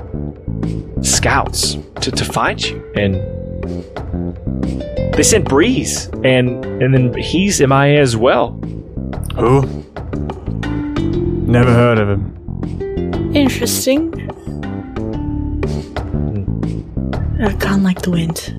scouts 1.01 1.77
to, 2.01 2.11
to 2.11 2.25
find 2.25 2.61
you. 2.63 2.83
And 2.95 3.15
they 5.13 5.23
sent 5.23 5.47
Breeze 5.47 6.07
and 6.23 6.63
and 6.81 6.93
then 6.93 7.13
he's 7.15 7.59
MIA 7.61 7.99
as 8.01 8.15
well. 8.17 8.51
Who? 9.35 9.61
Never 11.45 11.73
heard 11.73 11.97
of 11.99 12.09
him. 12.09 13.35
Interesting. 13.35 14.13
Uh, 17.41 17.51
gone 17.57 17.81
like 17.83 18.01
the 18.03 18.11
wind. 18.11 18.53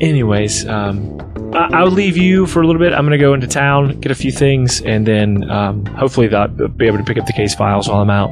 Anyways, 0.00 0.66
um, 0.66 1.20
I- 1.54 1.68
I'll 1.74 1.90
leave 1.90 2.16
you 2.16 2.46
for 2.46 2.62
a 2.62 2.66
little 2.66 2.80
bit. 2.80 2.92
I'm 2.92 3.04
gonna 3.04 3.18
go 3.18 3.34
into 3.34 3.46
town, 3.46 4.00
get 4.00 4.10
a 4.10 4.14
few 4.14 4.32
things, 4.32 4.80
and 4.80 5.06
then 5.06 5.48
um, 5.50 5.84
hopefully 5.86 6.26
that 6.28 6.50
I'll 6.58 6.68
be 6.68 6.86
able 6.86 6.98
to 6.98 7.04
pick 7.04 7.18
up 7.18 7.26
the 7.26 7.32
case 7.34 7.54
files 7.54 7.88
while 7.88 8.00
I'm 8.00 8.10
out. 8.10 8.30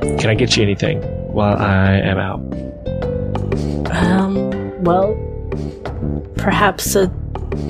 Can 0.00 0.26
I 0.30 0.34
get 0.34 0.56
you 0.56 0.62
anything 0.62 1.00
while 1.32 1.56
I 1.56 1.92
am 1.98 2.18
out? 2.18 2.40
Um, 3.94 4.82
well, 4.84 5.14
perhaps 6.36 6.94
a 6.94 7.12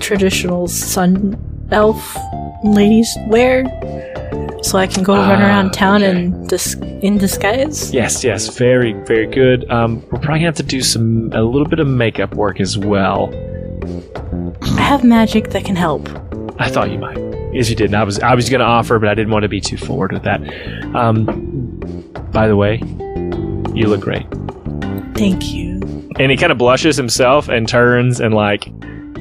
traditional 0.01 0.68
sun 0.68 1.37
elf 1.72 2.16
ladies 2.64 3.09
wear, 3.28 3.64
so 4.62 4.78
I 4.78 4.87
can 4.87 5.03
go 5.03 5.14
run 5.14 5.41
Ah, 5.43 5.47
around 5.47 5.72
town 5.72 6.03
okay. 6.03 6.11
and 6.24 6.49
dis- 6.49 6.74
in 7.03 7.18
disguise. 7.18 7.93
Yes, 7.93 8.22
yes, 8.22 8.57
very, 8.57 8.93
very 8.93 9.26
good. 9.26 9.68
Um, 9.70 9.97
we're 10.11 10.18
probably 10.20 10.41
gonna 10.41 10.47
have 10.47 10.57
to 10.57 10.62
do 10.62 10.83
some 10.83 11.31
a 11.33 11.43
little 11.43 11.66
bit 11.68 11.81
of 11.81 11.87
makeup 11.87 12.35
work 12.35 12.61
as 12.61 12.76
well. 12.76 13.31
I 14.62 14.81
have 14.83 15.03
magic 15.05 15.51
that 15.51 15.64
can 15.64 15.76
help. 15.76 16.09
I 16.59 16.68
thought 16.68 16.91
you 16.91 16.99
might. 16.99 17.16
Yes, 17.53 17.70
you 17.70 17.74
did. 17.76 17.87
And 17.87 17.97
I 17.97 18.05
was 18.05 18.20
I 18.20 18.35
was 18.35 18.49
gonna 18.51 18.64
offer, 18.64 18.99
but 18.99 19.09
I 19.09 19.14
didn't 19.14 19.33
want 19.33 19.45
to 19.45 19.49
be 19.49 19.61
too 19.61 19.76
forward 19.78 20.12
with 20.12 20.22
that. 20.24 20.41
Um, 20.95 21.69
by 22.33 22.49
the 22.49 22.57
way, 22.57 22.78
you 23.74 23.87
look 23.89 24.01
great. 24.01 24.26
Thank 25.14 25.53
you. 25.53 25.81
and 26.18 26.31
he 26.31 26.37
kind 26.37 26.51
of 26.53 26.59
blushes 26.59 26.97
himself 26.97 27.49
and 27.49 27.68
turns 27.68 28.20
and 28.20 28.35
like 28.35 28.66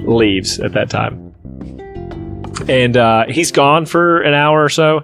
leaves 0.06 0.60
at 0.60 0.74
that 0.74 0.90
time. 0.90 1.26
And 2.68 2.98
uh, 2.98 3.26
he's 3.28 3.52
gone 3.52 3.86
for 3.86 4.22
an 4.22 4.34
hour 4.34 4.64
or 4.64 4.70
so, 4.70 5.00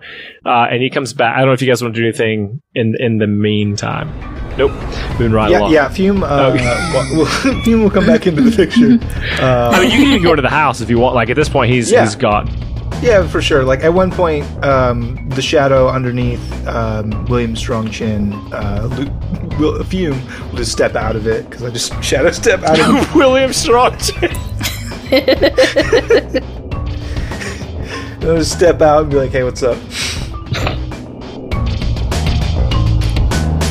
uh, 0.45 0.68
and 0.70 0.82
he 0.84 0.89
comes 0.89 1.14
back. 1.14 1.36
I 1.36 1.39
don't 1.39 1.47
know 1.47 1.53
if 1.53 1.62
you 1.62 1.68
guys 1.68 1.82
want 1.82 1.95
to 1.95 2.01
do 2.01 2.06
anything 2.08 2.62
in 2.76 2.95
in 2.99 3.18
the 3.18 3.28
meantime. 3.28 4.10
Nope, 4.58 4.72
moving 5.14 5.32
right 5.32 5.49
Yeah, 5.51 5.60
along. 5.60 5.72
yeah. 5.74 5.89
Fume. 5.89 6.24
Uh, 6.24 6.51
Okay. 6.53 6.64
well, 7.16 7.26
Fume 7.64 7.82
will 7.84 7.89
come 7.89 8.06
back 8.06 8.28
into 8.28 8.41
the 8.41 8.51
picture. 8.56 8.97
Uh, 9.43 9.70
I 9.74 9.80
mean, 9.82 9.91
you 9.91 9.97
can 9.99 10.08
even 10.12 10.24
go 10.24 10.32
into 10.32 10.41
the 10.41 10.49
house 10.49 10.82
if 10.82 10.89
you 10.89 10.99
want. 10.99 11.16
Like 11.16 11.30
at 11.30 11.36
this 11.36 11.49
point, 11.49 11.72
he's 11.72 11.89
Yeah. 11.91 12.03
he's 12.03 12.16
gone. 12.16 12.47
Yeah, 13.01 13.27
for 13.27 13.41
sure. 13.41 13.63
Like 13.63 13.83
at 13.83 13.93
one 13.93 14.09
point, 14.11 14.45
um, 14.63 15.29
the 15.29 15.41
shadow 15.41 15.89
underneath 15.89 16.41
um, 16.67 17.25
William 17.25 17.55
Strong 17.55 17.91
Chin, 17.91 18.33
uh, 18.51 18.89
Lu- 18.97 19.57
will, 19.59 19.79
a 19.79 19.83
Fume 19.83 20.19
will 20.49 20.57
just 20.57 20.71
step 20.71 20.95
out 20.95 21.15
of 21.15 21.27
it 21.27 21.47
because 21.49 21.63
I 21.63 21.69
just 21.69 22.03
shadow 22.03 22.31
step 22.31 22.63
out 22.63 22.79
of 22.79 22.85
it. 22.95 23.15
William 23.15 23.53
Strong. 23.53 23.93
I'll 28.21 28.37
just 28.37 28.53
step 28.53 28.81
out 28.81 29.03
and 29.03 29.11
be 29.11 29.17
like, 29.17 29.29
"Hey, 29.31 29.43
what's 29.43 29.61
up?" 29.61 29.77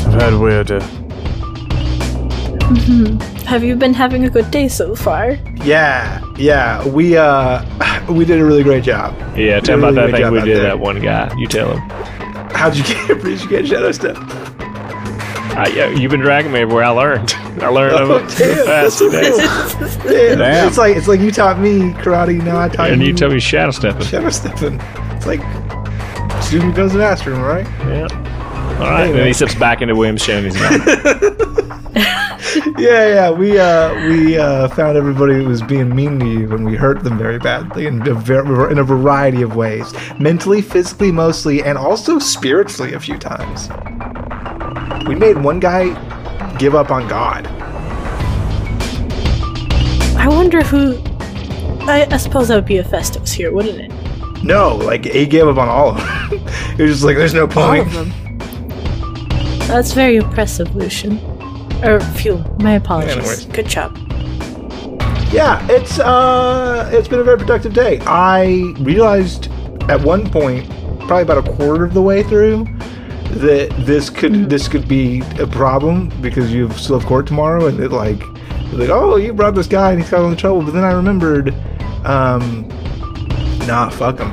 I've 0.07 0.21
had 0.21 0.35
weird. 0.35 0.71
Uh, 0.71 0.81
Have 3.47 3.63
you 3.63 3.77
been 3.77 3.95
having 3.95 4.25
a 4.25 4.31
good 4.31 4.51
day 4.51 4.69
so 4.69 4.95
far? 4.97 5.33
Yeah, 5.63 6.23
yeah. 6.37 6.87
We 6.89 7.17
uh, 7.17 7.63
we 8.13 8.25
did 8.25 8.41
a 8.41 8.45
really 8.45 8.63
great 8.63 8.85
job. 8.85 9.15
yeah, 9.37 9.61
tell 9.61 9.79
about 9.79 9.95
Really 9.95 10.13
that 10.13 10.19
thing 10.23 10.33
we 10.33 10.41
did. 10.41 10.57
there. 10.57 10.63
That 10.65 10.81
one 10.81 11.01
guy. 11.01 11.33
You 11.37 11.47
tell 11.47 11.77
him. 11.77 11.89
How'd 12.51 12.77
you 12.77 12.85
get? 12.85 13.09
Where'd 13.23 13.41
you 13.41 13.49
get 13.49 13.67
shadow 13.67 13.93
step? 13.93 14.17
Uh, 15.57 15.71
yeah, 15.73 15.89
you've 15.89 16.11
been 16.11 16.21
dragging 16.21 16.51
me 16.53 16.61
everywhere. 16.61 16.85
I 16.85 16.89
learned. 16.91 17.33
I 17.63 17.69
learned 17.69 17.95
Oh, 17.99 18.17
of 18.17 18.25
it 18.25 18.39
damn, 18.39 18.67
fast 18.67 18.99
today. 18.99 19.29
cool. 19.31 19.39
Damn. 20.11 20.39
Damn. 20.39 20.69
It's 20.69 20.79
like 20.79 20.97
it's 20.97 21.07
like 21.07 21.21
you 21.21 21.31
taught 21.31 21.61
me 21.61 21.93
karate. 22.03 22.43
Now 22.43 22.59
I 22.61 22.69
taught 22.69 22.91
And 22.91 23.01
you 23.03 23.09
And 23.09 23.09
you 23.09 23.15
tell 23.15 23.31
me 23.31 23.39
shadow 23.41 23.71
stepping. 23.71 24.05
shadow 24.07 24.31
stepping. 24.31 24.81
It's 25.17 25.27
like 25.27 25.41
student 26.43 26.75
goes 26.75 26.91
to 26.93 26.99
the 26.99 27.05
master, 27.05 27.33
right? 27.35 27.67
Yeah. 27.87 28.09
All 28.75 28.91
right. 28.91 29.03
Anyway. 29.05 29.19
Then 29.19 29.27
he 29.29 29.33
steps 29.33 29.55
back 29.55 29.83
into 29.83 29.95
William's 29.95 30.25
chair 30.25 30.39
and 30.39 30.47
he's 30.47 30.57
gone. 30.61 31.75
Yeah, 32.79 33.09
yeah. 33.09 33.31
We 33.31 33.59
uh, 33.59 33.95
we 34.09 34.39
uh, 34.39 34.69
found 34.69 34.97
everybody 34.97 35.35
that 35.39 35.45
was 35.45 35.63
being 35.63 35.95
mean 35.95 36.21
to 36.21 36.27
you, 36.27 36.53
and 36.55 36.65
we 36.65 36.77
hurt 36.77 37.03
them 37.03 37.19
very 37.19 37.39
badly 37.39 37.87
in 37.87 38.07
a, 38.07 38.15
ver- 38.15 38.71
in 38.71 38.79
a 38.79 38.85
variety 38.85 39.43
of 39.43 39.57
ways, 39.57 39.93
mentally, 40.19 40.61
physically, 40.63 41.11
mostly, 41.11 41.63
and 41.63 41.79
also 41.79 42.19
spiritually 42.19 42.95
a 42.95 43.01
few 43.01 43.19
times. 43.19 43.69
We 45.09 45.15
made 45.15 45.39
one 45.39 45.61
guy 45.61 45.95
give 46.59 46.75
up 46.75 46.91
on 46.91 47.09
God. 47.09 47.47
I 50.17 50.29
wonder 50.29 50.63
who. 50.63 50.99
I, 51.87 52.07
I 52.11 52.17
suppose 52.17 52.49
that 52.49 52.55
would 52.57 52.67
be 52.67 52.77
Hephaestus 52.77 53.33
here, 53.33 53.53
wouldn't 53.53 53.79
it? 53.81 54.45
No, 54.45 54.77
like 54.77 55.05
he 55.05 55.27
gave 55.27 55.49
up 55.49 55.59
on 55.59 55.69
all 55.69 55.91
of 55.91 55.97
them. 55.97 56.07
it 56.79 56.83
was 56.83 56.93
just 56.93 57.05
like, 57.05 57.17
there's 57.17 57.35
no 57.35 57.47
point. 57.47 57.59
All 57.59 57.67
point. 57.67 57.87
of 57.87 57.93
them. 57.93 58.24
That's 59.67 59.93
very 59.93 60.17
impressive, 60.17 60.75
Lucian. 60.77 61.19
Or 61.83 62.01
Fume. 62.01 62.45
My 62.63 62.75
apologies. 62.75 63.17
Anyways. 63.17 63.45
Good 63.47 63.67
job. 63.67 63.97
Yeah, 65.33 65.67
it's 65.69 65.99
uh, 65.99 66.89
it's 66.93 67.09
been 67.09 67.19
a 67.19 67.25
very 67.25 67.39
productive 67.39 67.75
day. 67.75 67.99
I 68.03 68.73
realized 68.79 69.51
at 69.91 70.01
one 70.01 70.31
point, 70.31 70.69
probably 71.01 71.23
about 71.23 71.39
a 71.39 71.53
quarter 71.57 71.85
of 71.85 71.93
the 71.93 72.03
way 72.03 72.23
through, 72.23 72.67
that 73.31 73.75
this 73.81 74.11
could 74.11 74.49
this 74.49 74.69
could 74.69 74.87
be 74.87 75.23
a 75.41 75.47
problem 75.47 76.09
because 76.21 76.53
you 76.53 76.71
still 76.73 77.01
have 77.01 77.09
court 77.09 77.27
tomorrow, 77.27 77.67
and 77.67 77.81
it 77.81 77.91
like, 77.91 78.23
like 78.73 78.91
oh, 78.91 79.17
you 79.17 79.33
brought 79.33 79.57
this 79.57 79.67
guy 79.67 79.91
and 79.91 80.01
he's 80.01 80.11
got 80.11 80.21
all 80.21 80.31
the 80.31 80.37
trouble. 80.37 80.63
But 80.63 80.71
then 80.71 80.85
I 80.85 80.93
remembered, 80.93 81.53
um, 82.05 82.69
nah, 83.67 83.89
fuck 83.91 84.21
him, 84.21 84.33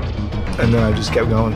and 0.60 0.72
then 0.72 0.84
I 0.84 0.96
just 0.96 1.12
kept 1.12 1.30
going. 1.30 1.54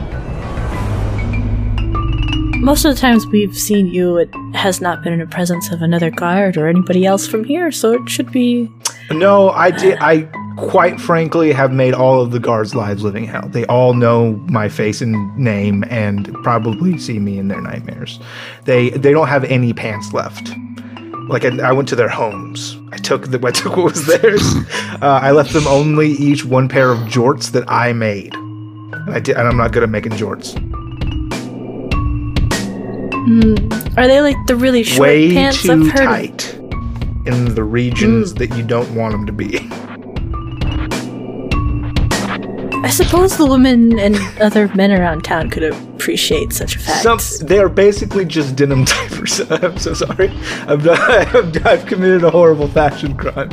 Most 2.60 2.84
of 2.84 2.94
the 2.94 3.00
times 3.00 3.26
we've 3.26 3.56
seen 3.56 3.86
you, 3.86 4.16
it 4.16 4.34
has 4.54 4.80
not 4.80 5.04
been 5.04 5.12
in 5.12 5.20
the 5.20 5.26
presence 5.26 5.70
of 5.70 5.82
another 5.82 6.10
guard 6.10 6.56
or 6.56 6.66
anybody 6.66 7.04
else 7.04 7.26
from 7.26 7.44
here, 7.44 7.70
so 7.70 7.92
it 7.92 8.08
should 8.08 8.32
be. 8.32 8.68
No, 9.10 9.50
I 9.50 9.70
did. 9.70 9.98
I 10.00 10.22
quite 10.56 11.00
frankly 11.00 11.52
have 11.52 11.70
made 11.70 11.94
all 11.94 12.20
of 12.20 12.32
the 12.32 12.40
guards' 12.40 12.74
lives 12.74 13.04
living 13.04 13.24
hell. 13.24 13.48
They 13.48 13.66
all 13.66 13.94
know 13.94 14.32
my 14.48 14.68
face 14.68 15.00
and 15.00 15.36
name, 15.36 15.84
and 15.90 16.32
probably 16.42 16.98
see 16.98 17.18
me 17.18 17.38
in 17.38 17.48
their 17.48 17.60
nightmares. 17.60 18.18
They 18.64 18.90
they 18.90 19.12
don't 19.12 19.28
have 19.28 19.44
any 19.44 19.72
pants 19.72 20.12
left. 20.12 20.50
Like 21.28 21.44
I, 21.44 21.68
I 21.68 21.72
went 21.72 21.88
to 21.90 21.96
their 21.96 22.08
homes. 22.08 22.78
I 22.90 22.96
took 22.96 23.30
the 23.30 23.46
I 23.46 23.50
took 23.50 23.76
what 23.76 23.92
was 23.92 24.06
theirs. 24.20 24.42
Uh, 25.02 25.20
I 25.22 25.30
left 25.30 25.52
them 25.52 25.66
only 25.66 26.12
each 26.12 26.44
one 26.44 26.68
pair 26.68 26.90
of 26.90 26.98
jorts 27.00 27.52
that 27.52 27.70
I 27.70 27.92
made. 27.92 28.34
I 29.08 29.20
did, 29.20 29.36
and 29.36 29.46
I'm 29.46 29.56
not 29.56 29.72
good 29.72 29.82
at 29.82 29.90
making 29.90 30.12
jorts. 30.12 30.54
Hmm. 33.26 33.56
Are 33.98 34.06
they 34.06 34.20
like 34.20 34.36
the 34.46 34.54
really 34.54 34.84
short 34.84 35.08
Way 35.08 35.34
pants 35.34 35.60
too 35.60 35.72
I've 35.72 35.90
heard? 35.90 36.00
of? 36.00 36.06
tight 36.06 36.54
in 37.26 37.56
the 37.56 37.64
regions 37.64 38.30
hmm. 38.30 38.38
that 38.38 38.56
you 38.56 38.62
don't 38.62 38.88
want 38.94 39.10
them 39.10 39.26
to 39.26 39.32
be. 39.32 39.68
I 42.84 42.88
suppose 42.88 43.36
the 43.36 43.46
women 43.46 43.98
and 43.98 44.16
other 44.40 44.68
men 44.76 44.92
around 44.92 45.24
town 45.24 45.50
could 45.50 45.64
appreciate 45.64 46.52
such 46.52 46.76
a 46.76 46.78
fact. 46.78 47.02
Some, 47.02 47.18
they 47.48 47.58
are 47.58 47.68
basically 47.68 48.24
just 48.24 48.54
denim 48.54 48.84
diapers. 48.84 49.40
I'm 49.50 49.76
so 49.76 49.92
sorry. 49.92 50.28
I've, 50.68 50.84
done, 50.84 50.96
I've, 51.00 51.66
I've 51.66 51.86
committed 51.86 52.22
a 52.22 52.30
horrible 52.30 52.68
fashion 52.68 53.16
crime. 53.16 53.50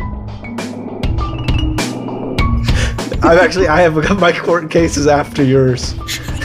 I've 3.23 3.39
actually 3.39 3.69
I 3.69 3.81
have 3.81 4.19
my 4.19 4.37
court 4.37 4.69
cases 4.69 5.07
after 5.07 5.43
yours 5.43 5.95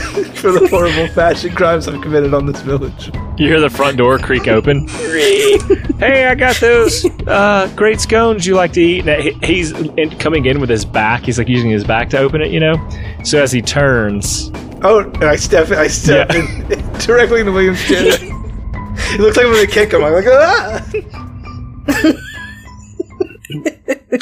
for 0.35 0.51
the 0.51 0.67
horrible 0.69 1.07
fashion 1.13 1.53
crimes 1.55 1.87
I've 1.87 2.01
committed 2.01 2.33
on 2.33 2.45
this 2.45 2.61
village. 2.61 3.11
You 3.37 3.47
hear 3.47 3.59
the 3.59 3.69
front 3.69 3.97
door 3.97 4.17
creak 4.19 4.47
open. 4.47 4.87
hey, 4.87 6.25
I 6.27 6.35
got 6.35 6.55
those 6.57 7.05
uh, 7.27 7.71
great 7.75 7.99
scones 8.01 8.45
you 8.45 8.55
like 8.55 8.73
to 8.73 8.81
eat. 8.81 9.07
And 9.07 9.21
he- 9.23 9.37
he's 9.45 9.71
in, 9.71 10.09
coming 10.17 10.45
in 10.45 10.59
with 10.59 10.69
his 10.69 10.83
back. 10.85 11.21
He's 11.23 11.37
like 11.37 11.47
using 11.47 11.69
his 11.69 11.83
back 11.83 12.09
to 12.11 12.17
open 12.19 12.41
it, 12.41 12.51
you 12.51 12.59
know. 12.59 12.75
So 13.23 13.41
as 13.41 13.51
he 13.51 13.61
turns, 13.61 14.51
Oh, 14.81 14.99
and 14.99 15.23
I 15.25 15.35
step 15.35 15.69
I 15.71 15.87
step 15.87 16.29
Yeah. 16.31 16.37
in, 16.71 16.93
directly 16.99 17.41
into 17.41 17.51
William's 17.51 17.83
chin. 17.85 18.07
it 18.07 19.19
looks 19.19 19.35
like 19.37 19.45
I'm 19.45 19.51
gonna 19.53 19.67
kick 19.67 19.91
him. 19.93 20.03
I'm 20.03 20.13
like, 20.13 20.25
ah! 20.27 20.85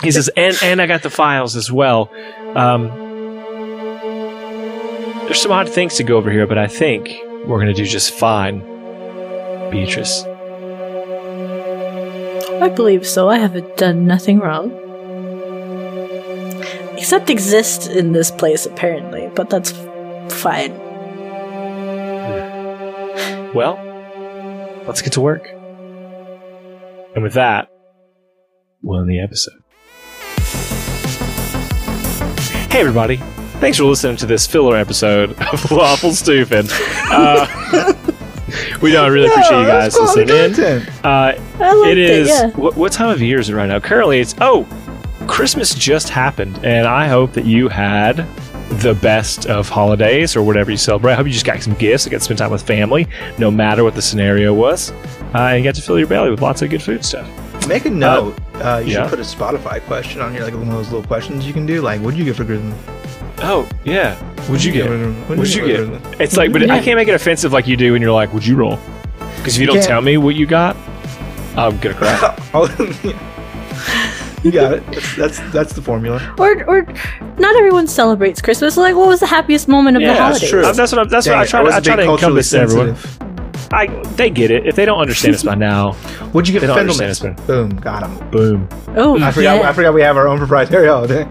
he 0.02 0.12
says, 0.12 0.30
"And 0.36 0.58
and 0.64 0.82
I 0.82 0.88
got 0.88 1.04
the 1.04 1.10
files 1.10 1.56
as 1.56 1.72
well. 1.72 2.10
Um, 2.56 2.86
there's 5.28 5.42
some 5.42 5.52
odd 5.52 5.70
things 5.70 5.96
to 5.96 6.04
go 6.04 6.18
over 6.18 6.32
here, 6.32 6.48
but 6.48 6.58
I 6.58 6.68
think 6.68 7.14
we're 7.46 7.60
gonna 7.60 7.74
do 7.74 7.86
just 7.86 8.14
fine, 8.14 8.60
Beatrice." 9.70 10.24
I 12.62 12.70
believe 12.70 13.06
so. 13.06 13.30
I 13.30 13.38
haven't 13.38 13.78
done 13.78 14.08
nothing 14.08 14.40
wrong. 14.40 14.72
Except 16.98 17.30
exist 17.30 17.88
in 17.90 18.14
this 18.14 18.32
place, 18.32 18.66
apparently, 18.66 19.30
but 19.36 19.50
that's 19.50 19.72
fine. 20.34 20.72
Hmm. 23.12 23.54
Well, 23.54 23.80
let's 24.88 25.02
get 25.02 25.14
to 25.14 25.22
work. 25.22 25.48
And 27.14 27.24
with 27.24 27.34
that, 27.34 27.70
we'll 28.82 29.02
end 29.02 29.10
the 29.10 29.20
episode. 29.20 29.62
Hey, 32.72 32.80
everybody. 32.80 33.22
Thanks 33.60 33.80
for 33.80 33.86
listening 33.86 34.18
to 34.18 34.28
this 34.28 34.46
filler 34.46 34.78
episode 34.78 35.32
of 35.54 35.72
Lawful 35.72 36.12
Stupid. 36.12 36.68
Uh, 37.10 37.94
we 38.82 38.92
don't 38.92 39.12
really 39.12 39.28
appreciate 39.28 39.62
you 39.62 39.66
guys 39.66 39.96
that's 39.96 40.16
listening 40.16 40.30
in. 40.30 40.54
content. 40.54 40.90
Uh, 41.04 41.34
I 41.60 41.74
liked 41.74 41.92
it 41.92 41.98
it, 41.98 42.10
is. 42.10 42.28
yeah. 42.30 42.50
What, 42.52 42.78
what 42.78 42.92
time 42.92 43.10
of 43.10 43.20
year 43.20 43.40
is 43.40 43.50
it 43.50 43.56
right 43.56 43.68
now? 43.68 43.80
Currently, 43.80 44.20
it's. 44.20 44.36
Oh, 44.42 44.68
Christmas 45.28 45.74
just 45.74 46.10
happened, 46.10 46.60
and 46.64 46.88
I 46.88 47.08
hope 47.08 47.34
that 47.34 47.46
you 47.46 47.68
had 47.68 48.18
the 48.70 48.94
best 48.94 49.48
of 49.48 49.68
holidays 49.70 50.36
or 50.36 50.44
whatever 50.44 50.70
you 50.70 50.78
celebrate. 50.78 51.14
I 51.14 51.16
hope 51.16 51.26
you 51.26 51.34
just 51.34 51.46
got 51.46 51.62
some 51.62 51.74
gifts, 51.74 52.06
you 52.06 52.12
got 52.12 52.20
to 52.20 52.24
spend 52.24 52.38
time 52.38 52.52
with 52.52 52.62
family, 52.62 53.08
no 53.40 53.50
matter 53.50 53.84
what 53.84 53.96
the 53.96 54.02
scenario 54.02 54.54
was, 54.54 54.92
uh, 54.92 55.38
and 55.38 55.58
you 55.58 55.68
got 55.68 55.76
to 55.76 55.82
fill 55.82 55.98
your 55.98 56.08
belly 56.08 56.30
with 56.30 56.42
lots 56.42 56.62
of 56.62 56.70
good 56.70 56.84
food 56.84 57.04
stuff. 57.04 57.28
Make 57.68 57.86
a 57.86 57.90
note. 57.90 58.38
Uh, 58.56 58.82
you 58.86 58.94
yeah. 58.94 59.04
should 59.04 59.10
put 59.10 59.20
a 59.20 59.24
Spotify 59.24 59.82
question 59.82 60.22
on 60.22 60.32
here, 60.32 60.44
like 60.44 60.54
one 60.54 60.64
of 60.64 60.74
those 60.74 60.92
little 60.92 61.06
questions 61.06 61.46
you 61.46 61.54
can 61.54 61.66
do. 61.66 61.82
Like, 61.82 62.02
what 62.02 62.12
did 62.12 62.20
you 62.20 62.26
get 62.26 62.36
for 62.36 62.46
Christmas? 62.46 62.78
Oh 63.40 63.68
yeah, 63.84 64.16
what'd 64.50 64.64
you 64.64 64.72
get? 64.72 64.90
What'd 64.90 65.38
What'd 65.38 65.54
you 65.54 65.68
get? 65.68 66.22
It's 66.22 66.36
like, 66.38 66.52
but 66.52 66.70
I 66.70 66.82
can't 66.82 66.98
make 66.98 67.08
it 67.08 67.14
offensive 67.14 67.54
like 67.54 67.68
you 67.68 67.78
do 67.78 67.94
when 67.94 68.02
you're 68.02 68.12
like, 68.12 68.34
"Would 68.34 68.46
you 68.46 68.56
roll?" 68.56 68.80
Because 69.38 69.56
if 69.56 69.58
you, 69.58 69.62
You 69.62 69.68
don't 69.68 69.76
can't- 69.76 69.88
tell 69.88 70.02
me 70.02 70.18
what 70.18 70.36
you 70.36 70.46
got, 70.48 70.76
I'm 71.56 71.78
gonna 71.80 71.94
cry. 71.96 72.36
you 74.44 74.52
got 74.52 74.74
it. 74.74 74.84
That's, 74.92 75.16
that's 75.16 75.40
that's 75.52 75.74
the 75.74 75.82
formula. 75.82 76.20
Or, 76.40 76.64
or 76.66 76.82
not 77.38 77.56
everyone 77.56 77.88
celebrates 77.88 78.42
Christmas. 78.42 78.76
Like, 78.78 78.96
what 78.96 79.08
was 79.08 79.20
the 79.20 79.28
happiest 79.28 79.68
moment 79.68 79.98
of 79.98 80.02
the 80.02 80.08
Yeah, 80.08 80.16
holidays? 80.18 80.42
that's 80.42 80.50
true. 80.52 80.66
Uh, 80.66 80.74
that's 80.74 80.92
what 80.92 81.02
I'm, 81.02 81.08
that's 81.10 81.26
Dang 81.28 81.36
what 81.38 81.40
I 81.40 81.44
it, 81.44 81.50
try. 81.50 81.60
I 81.60 81.64
to 81.64 81.66
was 81.68 81.76
I 81.76 81.80
try 81.80 81.96
being 81.96 82.06
to 82.06 82.12
culturally 82.12 82.40
encompass 82.40 82.54
everyone. 82.54 82.96
sensitive. 82.96 83.74
I 83.74 83.88
they 84.16 84.30
get 84.30 84.50
it. 84.52 84.66
If 84.66 84.76
they 84.76 84.86
don't 84.86 85.00
understand 85.00 85.36
us 85.36 85.44
by 85.44 85.56
now, 85.56 85.94
What'd 86.32 86.48
you 86.48 86.54
They 86.60 86.62
get 86.62 86.68
don't 86.68 86.76
for 86.76 87.04
understand 87.04 87.18
Fendelmas? 87.42 87.46
Boom, 87.48 87.70
got 87.82 88.04
him. 88.10 88.30
boom. 88.32 88.70
Oh, 88.96 89.20
I 89.22 89.32
forgot. 89.32 89.58
yeah. 89.62 89.70
I 89.70 89.74
forgot 89.74 89.94
we 89.94 90.02
have 90.02 90.18
our 90.18 90.28
own 90.28 90.38
proprietary 90.40 90.88
holiday. 90.88 91.28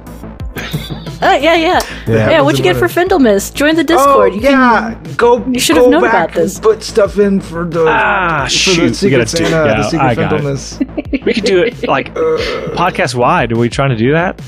Oh, 1.23 1.33
yeah, 1.35 1.55
yeah. 1.55 1.81
Yeah, 2.07 2.41
what'd 2.43 2.59
you 2.59 2.65
get 2.65 2.77
for 2.77 2.89
Fendelmas? 2.89 3.51
Join 3.51 3.75
the 3.77 3.85
Discord. 3.85 4.33
Oh 4.33 4.35
you 4.35 4.41
can 4.41 4.51
yeah, 4.53 5.15
go. 5.17 5.45
you 5.47 5.59
should 5.59 5.77
have 5.77 5.89
known 5.89 6.03
back 6.03 6.31
about 6.31 6.35
this. 6.35 6.61
Put 6.61 6.83
stuff 6.83 7.19
in 7.19 7.41
for 7.41 7.65
the 7.65 7.87
Ah, 7.89 8.45
for 8.45 8.51
shoot, 8.51 8.77
the 8.77 8.83
we 8.89 8.95
secret 8.95 9.19
gotta 9.19 9.37
do- 9.37 9.43
yeah, 9.45 9.77
the 9.77 9.83
secret 9.91 10.07
I. 10.07 10.15
Fendelmas. 10.15 10.79
We 11.25 11.33
could 11.35 11.45
do 11.45 11.63
it 11.63 11.87
like 11.89 12.15
podcast 12.15 13.15
wide. 13.15 13.53
Are 13.53 13.57
we 13.59 13.69
trying 13.69 13.91
to 13.91 13.97
do 13.97 14.13
that? 14.13 14.41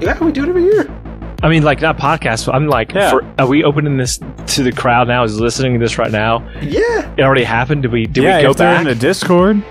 Yeah, 0.00 0.18
we 0.22 0.32
do 0.32 0.42
it 0.44 0.48
every 0.48 0.64
year. 0.64 0.88
I 1.42 1.48
mean, 1.50 1.62
like 1.62 1.80
not 1.82 1.98
podcast. 1.98 2.52
I'm 2.52 2.66
like, 2.66 2.92
Yeah. 2.92 3.10
for, 3.10 3.24
are 3.38 3.46
we 3.46 3.62
opening 3.62 3.98
this 3.98 4.18
to 4.18 4.62
the 4.62 4.72
crowd 4.72 5.06
now? 5.06 5.22
Is 5.22 5.38
listening 5.38 5.74
to 5.74 5.78
this 5.78 5.98
right 5.98 6.10
now? 6.10 6.48
Yeah. 6.62 7.12
It 7.16 7.22
already 7.22 7.44
happened. 7.44 7.82
Did 7.82 7.92
we? 7.92 8.06
Did 8.06 8.24
yeah, 8.24 8.38
we 8.38 8.42
go 8.44 8.50
if 8.52 8.56
back? 8.56 8.80
in 8.80 8.86
the 8.86 8.94
Discord. 8.94 9.62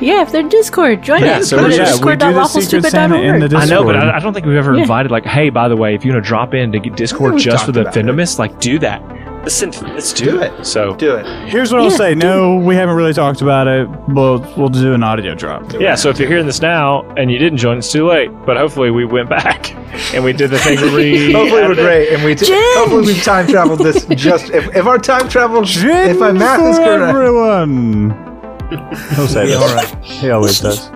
Yeah, 0.00 0.22
if 0.22 0.32
they're 0.32 0.42
Discord, 0.48 1.02
join 1.02 1.22
Yeah, 1.22 1.38
it. 1.38 1.44
so 1.44 1.56
Go 1.58 1.68
to 1.68 1.74
yeah, 1.74 1.94
we 2.04 2.16
do 2.16 2.32
the 2.32 2.46
Secret 2.46 2.84
Santa 2.86 3.16
in 3.20 3.40
the 3.40 3.48
discord.lawfulstupid.org. 3.48 3.62
I 3.62 3.66
know, 3.66 3.84
but 3.84 3.96
I, 3.96 4.16
I 4.16 4.18
don't 4.20 4.32
think 4.34 4.46
we've 4.46 4.56
ever 4.56 4.74
Yeah. 4.74 4.82
invited. 4.82 5.10
Like, 5.10 5.24
hey, 5.24 5.50
by 5.50 5.68
the 5.68 5.76
way, 5.76 5.94
if 5.94 6.04
you 6.04 6.12
want 6.12 6.24
to 6.24 6.28
drop 6.28 6.54
in 6.54 6.72
to 6.72 6.78
get 6.78 6.96
Discord 6.96 7.38
just 7.38 7.66
for 7.66 7.72
the 7.72 7.82
about 7.82 7.96
it. 7.96 8.38
Like, 8.38 8.60
do 8.60 8.78
that. 8.80 9.02
Listen, 9.44 9.70
let's 9.94 10.14
do, 10.14 10.24
Do 10.24 10.40
it. 10.40 10.52
it. 10.58 10.64
So, 10.64 10.94
Do 10.96 11.16
it. 11.16 11.26
Here's 11.50 11.70
what 11.70 11.82
I'll 11.82 11.90
say. 11.90 12.14
No, 12.14 12.56
we 12.56 12.74
haven't 12.76 12.96
really 12.96 13.12
talked 13.12 13.42
about 13.42 13.66
it. 13.68 13.86
We'll 14.08 14.38
we'll 14.56 14.70
do 14.70 14.94
an 14.94 15.02
audio 15.02 15.34
drop. 15.34 15.70
yeah. 15.74 15.94
So 15.96 16.08
if 16.08 16.18
you're 16.18 16.28
hearing 16.28 16.46
this 16.46 16.62
now 16.62 17.02
and 17.18 17.30
you 17.30 17.36
didn't 17.36 17.58
join, 17.58 17.76
it's 17.76 17.92
too 17.92 18.06
late. 18.08 18.28
But 18.46 18.56
hopefully, 18.56 18.90
we 18.90 19.04
went 19.04 19.28
back 19.28 19.74
and 20.14 20.24
we 20.24 20.32
did 20.32 20.48
the 20.50 20.58
thing 20.58 20.80
where 20.80 20.94
we. 20.94 21.32
Hopefully 21.34 21.60
we're 21.62 21.74
great, 21.74 22.08
and 22.14 22.24
we 22.24 22.34
t- 22.34 22.46
hopefully 22.50 23.04
we've 23.06 23.22
time 23.22 23.46
traveled 23.46 23.80
this. 23.80 24.06
Just 24.16 24.48
if, 24.48 24.74
if 24.74 24.86
our 24.86 24.98
time 24.98 25.28
travel, 25.28 25.62
Gin 25.62 25.90
if 26.12 26.18
my 26.18 26.32
math 26.32 26.60
is 26.62 26.78
for 26.78 26.84
correct, 26.84 27.02
everyone. 27.10 28.33
He'll 29.16 29.26
say 29.28 29.46
this. 29.46 29.56
all 29.56 29.74
right. 29.74 29.94
He 30.04 30.30
always 30.30 30.60
does. 30.60 30.90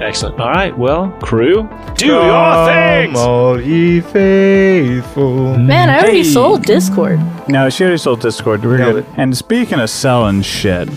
Excellent. 0.00 0.40
All 0.40 0.50
right. 0.50 0.76
Well, 0.76 1.10
crew, 1.22 1.68
do 1.96 2.06
your 2.06 2.20
Come, 2.22 2.66
things. 2.66 3.18
all 3.18 3.60
ye 3.60 4.00
faithful. 4.00 5.56
Man, 5.58 5.88
I 5.90 5.98
already 6.00 6.18
Hey. 6.18 6.24
sold 6.24 6.62
Discord. 6.64 7.20
No, 7.48 7.68
she 7.70 7.84
already 7.84 7.98
sold 7.98 8.20
Discord. 8.20 8.64
We're 8.64 8.78
Nailed 8.78 8.94
good. 8.94 9.04
it. 9.04 9.10
And 9.16 9.36
speaking 9.36 9.78
of 9.80 9.90
selling 9.90 10.42
shit, 10.42 10.88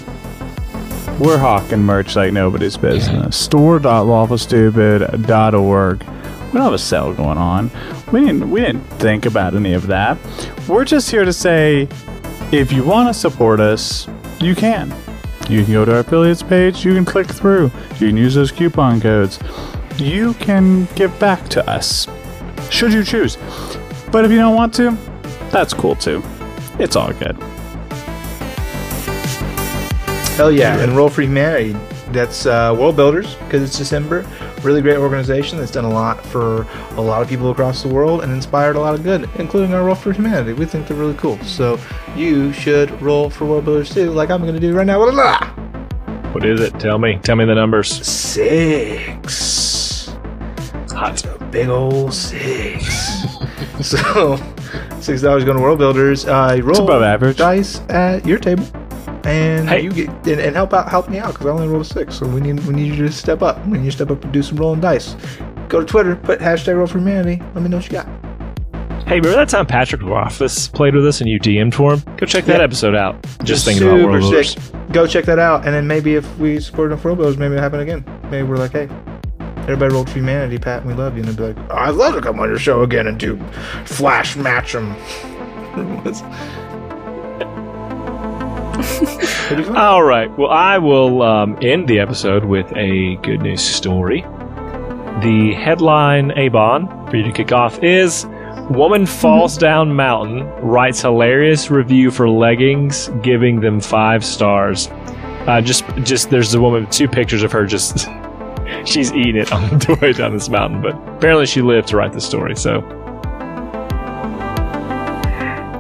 we're 1.20 1.38
hawking 1.38 1.84
merch 1.84 2.16
like 2.16 2.34
nobody's 2.34 2.78
business. 2.78 3.36
Store.lawfulstupid.org. 3.38 6.04
We 6.04 6.60
don't 6.60 6.64
have 6.64 6.74
a 6.74 6.78
sale 6.78 7.14
going 7.14 7.38
on. 7.38 7.70
We 8.12 8.22
didn't. 8.22 8.50
We 8.50 8.62
didn't 8.62 8.84
think 9.00 9.26
about 9.26 9.56
any 9.56 9.74
of 9.74 9.88
that. 9.88 10.18
We're 10.68 10.86
just 10.86 11.12
here 11.12 11.26
to 11.26 11.34
say, 11.34 11.88
if 12.52 12.72
you 12.72 12.84
want 12.84 13.10
to 13.10 13.14
support 13.14 13.60
us, 13.60 14.08
you 14.40 14.56
can. 14.56 14.94
You 15.50 15.64
can 15.64 15.74
go 15.74 15.86
to 15.86 15.94
our 15.94 16.00
affiliates 16.00 16.42
page. 16.42 16.84
You 16.84 16.94
can 16.94 17.06
click 17.06 17.28
through. 17.28 17.72
You 18.00 18.08
can 18.08 18.18
use 18.18 18.34
those 18.36 18.52
coupon 18.52 19.00
codes. 19.00 19.40
You 19.98 20.34
can 20.36 20.86
give 20.96 21.18
back 21.20 21.48
to 21.50 21.70
us, 21.70 22.08
should 22.70 22.92
you 22.92 23.04
choose. 23.04 23.38
But 24.12 24.26
if 24.26 24.32
you 24.32 24.38
don't 24.38 24.56
want 24.56 24.74
to, 24.76 24.98
that's 25.52 25.74
cool 25.74 25.96
too. 25.96 26.24
It's 26.80 26.96
all 26.96 27.14
good. 27.14 27.38
Hell 30.36 30.52
yeah! 30.52 30.80
And 30.82 30.98
Roll 30.98 31.10
for 31.10 31.22
Humanity. 31.22 31.78
That's 32.12 32.46
uh, 32.46 32.76
World 32.78 32.98
Builders 32.98 33.36
because 33.36 33.62
it's 33.62 33.78
December. 33.78 34.24
Really 34.66 34.82
great 34.82 34.98
organization 34.98 35.60
that's 35.60 35.70
done 35.70 35.86
a 35.86 35.90
lot 35.90 36.26
for 36.26 36.66
a 36.98 37.02
lot 37.02 37.22
of 37.22 37.30
people 37.30 37.52
across 37.52 37.84
the 37.84 37.88
world 37.88 38.24
and 38.24 38.32
inspired 38.32 38.76
a 38.76 38.80
lot 38.80 38.96
of 38.96 39.04
good, 39.04 39.30
including 39.36 39.76
our 39.76 39.86
Roll 39.86 39.94
for 39.94 40.12
Humanity. 40.12 40.54
We 40.54 40.66
think 40.66 40.88
they're 40.88 40.98
really 40.98 41.14
cool. 41.14 41.38
So 41.44 41.80
you 42.16 42.52
should 42.52 43.00
roll 43.00 43.30
for 43.30 43.46
World 43.46 43.66
Builders 43.66 43.94
too, 43.94 44.10
like 44.10 44.32
I'm 44.32 44.42
going 44.42 44.56
to 44.56 44.60
do 44.60 44.76
right 44.76 44.88
now. 44.88 45.06
What 46.34 46.46
is 46.46 46.60
it? 46.60 46.78
Tell 46.82 46.98
me. 46.98 47.18
Tell 47.24 47.38
me 47.38 47.46
the 47.46 47.56
numbers. 47.56 48.06
Six. 48.06 50.08
Hot. 50.92 51.24
a 51.24 51.46
big 51.46 51.70
old 51.70 52.14
six. 52.14 52.86
so, 53.82 54.36
six 55.00 55.22
dollars 55.22 55.46
going 55.46 55.56
to 55.56 55.64
World 55.64 55.78
Builders. 55.78 56.26
Uh, 56.26 56.60
roll 56.62 56.84
above 56.84 57.04
average. 57.04 57.38
dice 57.38 57.80
at 57.88 58.26
your 58.26 58.38
table, 58.38 58.66
and 59.26 59.68
Hey. 59.70 59.82
you 59.82 59.92
get 59.92 60.10
and, 60.28 60.40
and 60.40 60.56
help 60.56 60.74
out 60.74 60.90
help 60.90 61.10
me 61.10 61.18
out 61.20 61.34
because 61.34 61.46
I 61.48 61.50
only 61.50 61.68
rolled 61.68 61.82
a 61.82 61.86
six. 61.86 62.16
So 62.16 62.28
we 62.28 62.42
need 62.42 62.60
we 62.66 62.74
need 62.74 62.94
you 62.96 63.06
to 63.08 63.12
step 63.12 63.42
up. 63.42 63.64
We 63.68 63.78
need 63.78 63.86
you 63.86 63.92
to 63.92 63.98
step 63.98 64.12
up 64.12 64.24
and 64.24 64.32
do 64.34 64.42
some 64.44 64.58
rolling 64.58 64.82
dice. 64.82 65.16
Go 65.70 65.80
to 65.80 65.86
Twitter, 65.86 66.16
put 66.16 66.40
hashtag 66.40 66.76
Roll 66.78 66.88
for 66.88 67.00
Humanity. 67.00 67.42
Let 67.54 67.64
me 67.64 67.70
know 67.70 67.78
what 67.78 67.86
you 67.86 67.92
got. 67.92 68.08
Hey, 69.08 69.18
remember 69.20 69.38
that 69.38 69.50
time 69.50 69.66
Patrick 69.68 70.02
Rothfuss 70.02 70.68
played 70.68 70.96
with 70.96 71.06
us 71.06 71.22
and 71.22 71.30
you 71.30 71.40
DM'd 71.40 71.76
for 71.76 71.94
him? 71.94 72.04
Go 72.18 72.26
check 72.26 72.46
that 72.46 72.58
Yeah. 72.58 72.64
episode 72.64 72.96
out. 72.96 73.24
Just 73.44 73.64
thinking 73.66 73.88
about 73.88 74.00
World 74.04 74.20
Builders. 74.22 74.56
Go 74.92 75.06
check 75.06 75.26
that 75.26 75.38
out, 75.38 75.64
and 75.66 75.76
then 75.76 75.86
maybe 75.88 76.16
if 76.16 76.38
we 76.40 76.60
support 76.60 76.92
enough 76.92 77.04
World 77.06 77.20
Builders, 77.20 77.38
maybe 77.38 77.54
it'll 77.54 77.62
happen 77.64 77.82
again. 77.82 78.04
Maybe 78.32 78.48
we're 78.48 78.58
like, 78.58 78.72
hey. 78.72 78.90
Everybody 79.64 79.94
rolled 79.94 80.10
for 80.10 80.16
humanity, 80.20 80.58
Pat, 80.60 80.82
and 80.82 80.88
we 80.88 80.94
love 80.94 81.16
you. 81.18 81.24
And 81.24 81.34
they'll 81.34 81.54
be 81.54 81.60
like, 81.60 81.72
oh, 81.72 81.76
I'd 81.76 81.96
love 81.96 82.14
to 82.16 82.22
come 82.22 82.40
on 82.40 82.50
your 82.50 82.60
show 82.60 82.82
again 82.84 83.08
and 83.08 83.18
do 83.20 83.38
flash 83.86 84.36
match 84.36 84.76
All 89.76 90.04
right. 90.04 90.36
Well, 90.38 90.50
I 90.50 90.78
will 90.78 91.22
um, 91.22 91.58
end 91.62 91.88
the 91.88 92.00
episode 92.00 92.46
with 92.46 92.72
a 92.76 93.16
good 93.18 93.42
news 93.42 93.62
story. 93.62 94.22
The 95.22 95.54
headline, 95.58 96.32
Abon, 96.32 96.88
for 97.10 97.18
you 97.18 97.24
to 97.24 97.32
kick 97.32 97.52
off 97.52 97.82
is 97.84 98.26
Woman 98.70 99.06
falls 99.06 99.58
down 99.58 99.94
mountain, 99.96 100.44
writes 100.62 101.02
hilarious 101.02 101.70
review 101.70 102.10
for 102.10 102.28
leggings, 102.28 103.10
giving 103.22 103.60
them 103.60 103.80
five 103.80 104.26
stars. 104.26 104.88
Uh, 105.46 105.62
just, 105.62 105.86
just 105.98 106.32
there's 106.32 106.56
a 106.56 106.60
woman 106.60 106.90
two 106.90 107.08
pictures 107.08 107.44
of 107.44 107.52
her 107.52 107.66
just. 107.66 108.08
She's 108.86 109.14
eating 109.14 109.36
it 109.38 109.52
on 109.52 109.62
the 109.78 109.98
way 110.02 110.14
down 110.14 110.34
this 110.34 110.50
mountain, 110.50 110.82
but 110.82 110.96
apparently 111.18 111.46
she 111.46 111.62
lived 111.62 111.90
to 111.90 111.98
write 111.98 112.14
the 112.14 112.22
story. 112.22 112.56
So, 112.56 112.80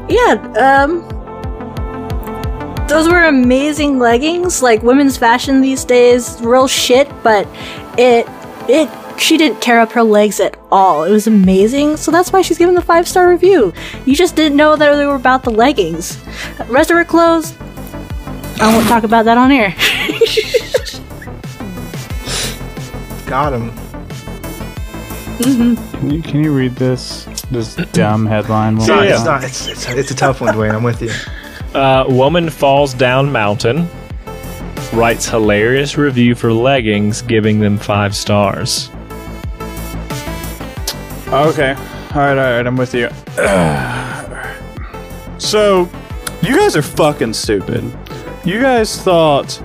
Yeah, 0.08 0.36
um 0.60 1.15
those 2.88 3.08
were 3.10 3.24
amazing 3.24 4.00
leggings. 4.00 4.62
Like 4.62 4.84
women's 4.84 5.18
fashion 5.18 5.62
these 5.62 5.84
days, 5.84 6.40
real 6.42 6.68
shit, 6.68 7.10
but 7.24 7.48
it 7.98 8.28
it 8.70 8.90
she 9.20 9.38
didn't 9.38 9.62
tear 9.62 9.80
up 9.80 9.92
her 9.94 10.04
legs 10.04 10.40
at 10.40 10.58
all. 10.72 11.04
It 11.04 11.12
was 11.12 11.28
amazing. 11.28 11.98
So 11.98 12.12
that's 12.12 12.32
why 12.34 12.42
she's 12.42 12.58
given 12.58 12.76
the 12.76 12.82
five 12.82 13.08
star 13.08 13.30
review. 13.30 13.74
You 14.06 14.16
just 14.16 14.36
didn't 14.36 14.58
know 14.58 14.76
that 14.76 14.96
they 14.96 15.06
were 15.06 15.16
about 15.16 15.44
the 15.44 15.52
leggings. 15.52 16.18
Rest 16.68 16.92
of 16.92 16.98
her 16.98 17.06
clothes, 17.06 17.56
I 18.60 18.74
won't 18.74 18.88
talk 18.88 19.04
about 19.04 19.26
that 19.26 19.38
on 19.38 19.52
air. 19.52 19.70
Got 23.28 23.54
him. 23.54 23.72
Mm-hmm. 25.36 25.98
Can 25.98 26.10
you 26.12 26.22
can 26.22 26.44
you 26.44 26.54
read 26.56 26.76
this 26.76 27.26
this 27.52 27.76
dumb 27.92 28.26
headline? 28.26 28.78
one 28.78 28.82
It's 28.84 28.88
not, 28.88 29.06
Yeah. 29.06 29.16
it's, 29.16 29.26
not 29.26 29.44
it's, 29.44 29.68
it's, 29.68 29.90
it's 29.90 30.12
a 30.12 30.16
tough 30.16 30.40
one, 30.42 30.54
Dwayne. 30.54 30.74
I'm 30.74 30.84
with 30.84 31.02
you. 31.02 31.12
Uh, 31.76 32.06
woman 32.08 32.50
falls 32.50 32.94
down 32.94 33.32
mountain, 33.32 33.88
writes 34.94 35.28
hilarious 35.28 35.98
review 35.98 36.36
for 36.36 36.54
leggings, 36.54 37.22
giving 37.22 37.60
them 37.60 37.78
five 37.78 38.16
stars. 38.16 38.90
Okay. 41.28 41.74
All 41.74 42.22
right, 42.22 42.38
all 42.38 42.38
right, 42.38 42.66
I'm 42.66 42.78
with 42.78 42.94
you. 42.94 43.10
so, 45.38 45.90
you 46.42 46.56
guys 46.56 46.78
are 46.78 46.82
fucking 46.82 47.34
stupid. 47.34 47.84
You 48.46 48.62
guys 48.62 49.02
thought 49.02 49.62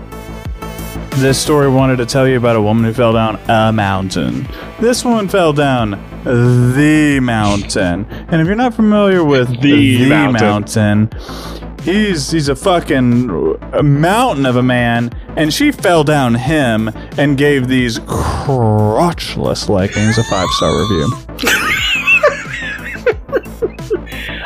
this 1.16 1.38
story 1.38 1.68
wanted 1.68 1.96
to 1.96 2.06
tell 2.06 2.26
you 2.26 2.36
about 2.38 2.56
a 2.56 2.62
woman 2.62 2.84
who 2.84 2.92
fell 2.92 3.12
down 3.12 3.38
a 3.48 3.72
mountain. 3.72 4.48
This 4.80 5.04
woman 5.04 5.28
fell 5.28 5.52
down 5.52 5.90
the 6.24 7.20
mountain. 7.20 8.06
And 8.10 8.40
if 8.40 8.46
you're 8.46 8.56
not 8.56 8.74
familiar 8.74 9.22
with 9.22 9.60
The 9.60 10.08
mountain. 10.08 11.08
mountain, 11.08 11.59
he's 11.82 12.30
he's 12.30 12.48
a 12.48 12.56
fucking 12.56 13.30
a 13.72 13.82
mountain 13.82 14.46
of 14.46 14.56
a 14.56 14.62
man, 14.62 15.10
and 15.36 15.52
she 15.52 15.72
fell 15.72 16.04
down 16.04 16.34
him 16.34 16.88
and 17.18 17.36
gave 17.36 17.68
these 17.68 17.98
crotchless 18.00 19.68
leggings 19.68 20.18
a 20.18 20.24
five 20.24 20.48
star 20.50 20.80
review. 20.80 21.12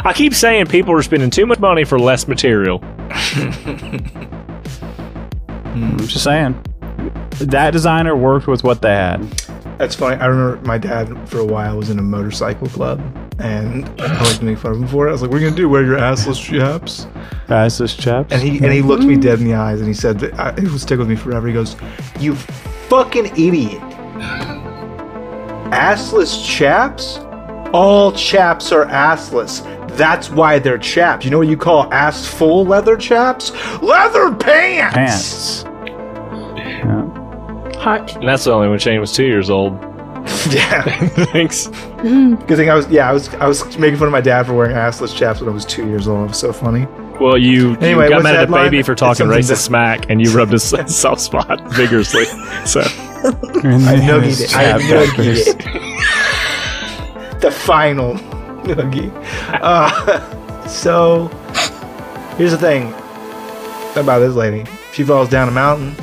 I 0.07 0.13
keep 0.13 0.35
saying 0.35 0.67
people 0.67 0.93
are 0.93 1.03
spending 1.03 1.31
too 1.31 1.47
much 1.47 1.59
money 1.59 1.85
for 1.85 1.99
less 1.99 2.29
material. 2.29 2.79
I'm 5.65 5.97
just 5.99 6.23
saying. 6.23 6.63
That 7.41 7.73
designer 7.73 8.15
worked 8.15 8.47
with 8.47 8.63
what 8.63 8.83
they 8.83 8.95
had. 8.95 9.23
That's 9.79 9.95
funny. 9.97 10.21
I 10.21 10.27
remember 10.27 10.65
my 10.67 10.79
dad 10.79 11.29
for 11.29 11.39
a 11.39 11.45
while 11.45 11.79
was 11.79 11.91
in 11.91 11.99
a 11.99 12.03
motorcycle 12.03 12.69
club, 12.69 13.01
and 13.39 13.89
I 14.01 14.21
was 14.21 14.41
making 14.41 14.57
fun 14.57 14.73
of 14.73 14.79
him 14.79 14.89
for 14.89 15.07
it. 15.07 15.11
I 15.11 15.13
was 15.13 15.23
like, 15.23 15.31
"What 15.31 15.39
are 15.39 15.41
you 15.41 15.49
gonna 15.49 15.57
do? 15.57 15.69
Wear 15.69 15.85
your 15.85 15.99
assless 15.99 16.43
chaps?" 16.43 17.07
Assless 17.49 17.99
chaps. 17.99 18.33
And 18.33 18.43
he 18.43 18.59
and 18.59 18.73
he 18.73 18.83
looked 18.83 19.05
me 19.05 19.17
dead 19.17 19.41
in 19.41 19.47
the 19.47 19.55
eyes, 19.55 19.81
and 19.81 19.89
he 19.89 19.95
said, 19.95 20.19
that, 20.21 20.39
I, 20.39 20.51
"It 20.51 20.65
will 20.65 20.79
stick 20.79 20.99
with 20.99 21.09
me 21.09 21.17
forever." 21.17 21.47
He 21.47 21.53
goes, 21.53 21.77
"You 22.21 22.35
fucking 22.35 23.27
idiot! 23.37 23.81
Assless 25.71 26.45
chaps? 26.47 27.19
All 27.73 28.13
chaps 28.13 28.71
are 28.71 28.87
assless. 28.87 29.63
That's 29.97 30.31
why 30.31 30.59
they're 30.59 30.79
chaps. 30.79 31.25
You 31.25 31.31
know 31.31 31.39
what 31.39 31.49
you 31.49 31.57
call 31.57 31.93
ass 31.93 32.27
full 32.27 32.65
leather 32.65 32.97
chaps? 32.97 33.51
Leather 33.83 34.33
pants. 34.35 34.95
Pants. 34.95 35.65
Yeah. 36.57 37.81
Hot. 37.81 38.15
And 38.17 38.29
that's 38.29 38.45
the 38.45 38.53
only 38.53 38.69
when 38.69 38.79
Shane 38.79 39.01
was 39.01 39.13
two 39.13 39.25
years 39.25 39.51
old. 39.51 39.73
Yeah. 40.51 40.83
Thanks. 41.33 41.69
Good 41.69 42.47
thing 42.57 42.69
I 42.71 42.75
was. 42.75 42.87
Yeah, 42.89 43.09
I 43.09 43.13
was. 43.13 43.29
I 43.35 43.47
was 43.49 43.79
making 43.79 43.99
fun 43.99 44.09
of 44.09 44.13
my 44.13 44.21
dad 44.21 44.45
for 44.47 44.53
wearing 44.55 44.77
assless 44.77 45.15
chaps 45.17 45.41
when 45.41 45.49
I 45.49 45.53
was 45.53 45.65
two 45.65 45.87
years 45.89 46.07
old. 46.07 46.25
It 46.25 46.29
was 46.29 46.39
so 46.39 46.53
funny. 46.53 46.87
Well, 47.21 47.39
you, 47.39 47.77
Anyway, 47.77 48.05
you 48.05 48.11
got 48.11 48.17
what's 48.17 48.25
mad 48.25 48.35
at 48.37 48.49
the 48.49 48.55
baby 48.55 48.83
for 48.83 48.95
talking 48.95 49.15
something 49.27 49.39
racist 49.39 49.49
that- 49.49 49.57
smack, 49.57 50.11
and 50.11 50.21
you 50.21 50.31
rubbed 50.37 50.53
his 50.53 50.65
soft 50.87 51.21
spot 51.23 51.61
vigorously. 51.73 52.25
So 52.67 52.81
I 52.81 53.97
noogied 54.03 54.41
it. 54.43 54.55
I 54.57 54.79
noogied 54.81 55.47
it. 57.35 57.41
the 57.41 57.51
final 57.51 58.15
noogie. 58.65 59.11
Uh, 59.63 60.67
so, 60.67 61.29
here's 62.37 62.51
the 62.53 62.59
thing 62.59 62.93
about 63.97 64.19
this 64.21 64.35
lady. 64.35 64.65
She 64.93 65.05
falls 65.05 65.29
down 65.29 65.49
a 65.49 65.53
mountain. 65.53 65.95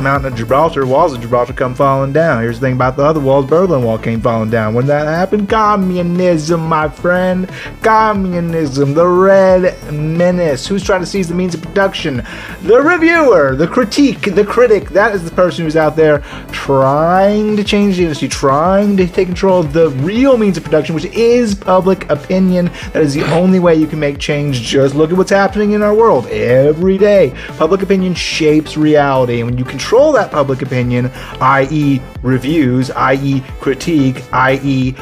Mountain 0.00 0.32
of 0.32 0.38
Gibraltar, 0.38 0.84
walls 0.86 1.14
of 1.14 1.20
Gibraltar 1.20 1.52
come 1.52 1.74
falling 1.74 2.12
down. 2.12 2.42
Here's 2.42 2.58
the 2.58 2.66
thing 2.66 2.74
about 2.74 2.96
the 2.96 3.04
other 3.04 3.20
walls, 3.20 3.46
Berlin 3.46 3.82
Wall 3.82 3.96
came 3.96 4.20
falling 4.20 4.50
down. 4.50 4.74
When 4.74 4.86
that 4.86 5.06
happened, 5.06 5.48
communism, 5.48 6.66
my 6.66 6.88
friend. 6.88 7.48
Communism, 7.82 8.94
the 8.94 9.06
red 9.06 9.80
menace. 9.92 10.66
Who's 10.66 10.82
trying 10.82 11.00
to 11.00 11.06
seize 11.06 11.28
the 11.28 11.34
means 11.34 11.54
of 11.54 11.62
production? 11.62 12.22
The 12.62 12.80
reviewer, 12.82 13.54
the 13.56 13.68
critique, 13.68 14.34
the 14.34 14.44
critic. 14.44 14.90
That 14.90 15.14
is 15.14 15.24
the 15.24 15.30
person 15.30 15.64
who's 15.64 15.76
out 15.76 15.96
there 15.96 16.18
trying 16.50 17.56
to 17.56 17.64
change 17.64 17.96
the 17.96 18.02
industry, 18.02 18.28
trying 18.28 18.96
to 18.96 19.06
take 19.06 19.28
control 19.28 19.60
of 19.60 19.72
the 19.72 19.90
real 19.90 20.36
means 20.36 20.56
of 20.56 20.64
production, 20.64 20.94
which 20.94 21.06
is 21.06 21.54
public 21.54 22.10
opinion. 22.10 22.70
That 22.92 23.02
is 23.02 23.14
the 23.14 23.24
only 23.32 23.60
way 23.60 23.76
you 23.76 23.86
can 23.86 24.00
make 24.00 24.18
change. 24.18 24.60
Just 24.60 24.94
look 24.94 25.10
at 25.10 25.16
what's 25.16 25.30
happening 25.30 25.72
in 25.72 25.82
our 25.82 25.94
world 25.94 26.26
every 26.26 26.98
day. 26.98 27.32
Public 27.56 27.82
opinion 27.82 28.14
shapes 28.14 28.76
reality, 28.76 29.40
and 29.40 29.48
when 29.48 29.56
you 29.56 29.64
control 29.64 29.83
that 30.12 30.30
public 30.30 30.62
opinion, 30.62 31.10
i.e., 31.40 32.00
reviews, 32.22 32.90
i.e., 32.90 33.42
critique, 33.60 34.22
i.e., 34.32 34.94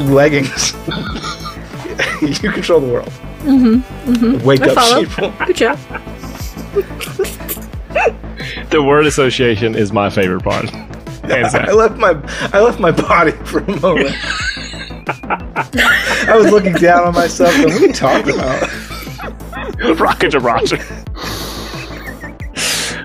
leggings, 0.00 0.72
you 2.22 2.50
control 2.50 2.80
the 2.80 2.88
world. 2.90 3.12
Mm-hmm, 3.42 4.44
Wake 4.44 4.62
I 4.62 4.68
up, 4.68 4.74
follow. 4.74 5.02
sheeple. 5.04 5.46
Good 5.46 5.56
job. 5.56 5.78
the 8.70 8.82
word 8.82 9.06
association 9.06 9.74
is 9.74 9.92
my 9.92 10.08
favorite 10.10 10.42
part. 10.44 10.72
I 11.24 11.72
left 11.72 11.96
my 11.98 12.10
I 12.52 12.60
left 12.60 12.80
my 12.80 12.90
body 12.90 13.32
for 13.44 13.58
a 13.60 13.80
moment. 13.80 14.14
I 16.28 16.34
was 16.36 16.50
looking 16.50 16.72
down 16.74 17.06
on 17.06 17.14
myself. 17.14 17.52
Going, 17.56 17.68
what 17.72 17.82
are 17.82 17.86
you 17.86 17.92
talking 17.92 18.34
about? 18.34 20.00
Rocket 20.00 20.30
to 20.32 20.40
Roger. 20.40 20.78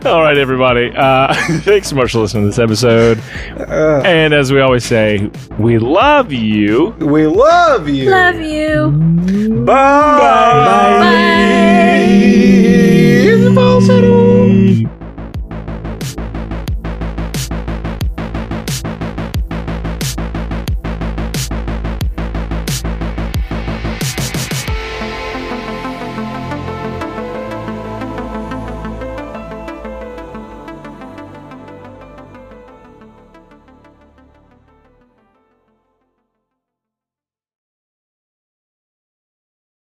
All 0.08 0.22
right, 0.22 0.38
everybody. 0.38 0.90
Uh, 0.96 1.34
thanks 1.62 1.90
so 1.90 1.96
much 1.98 2.14
for 2.14 2.20
listening 2.20 2.44
to 2.44 2.48
this 2.48 2.60
episode. 2.60 3.22
Uh, 3.60 4.02
and 4.06 4.34
as 4.34 4.54
we 4.54 4.62
always 4.62 4.86
say, 4.86 5.30
we 5.60 5.80
love 5.80 6.32
you. 6.32 6.96
We 7.00 7.28
love 7.28 7.90
you. 7.90 8.10
Love 8.10 8.40
you. 8.40 8.90
Bye. 9.66 9.74
Bye. 9.74 10.20
Bye. 10.20 11.00
Bye. 13.54 14.08
Bye. 14.10 14.27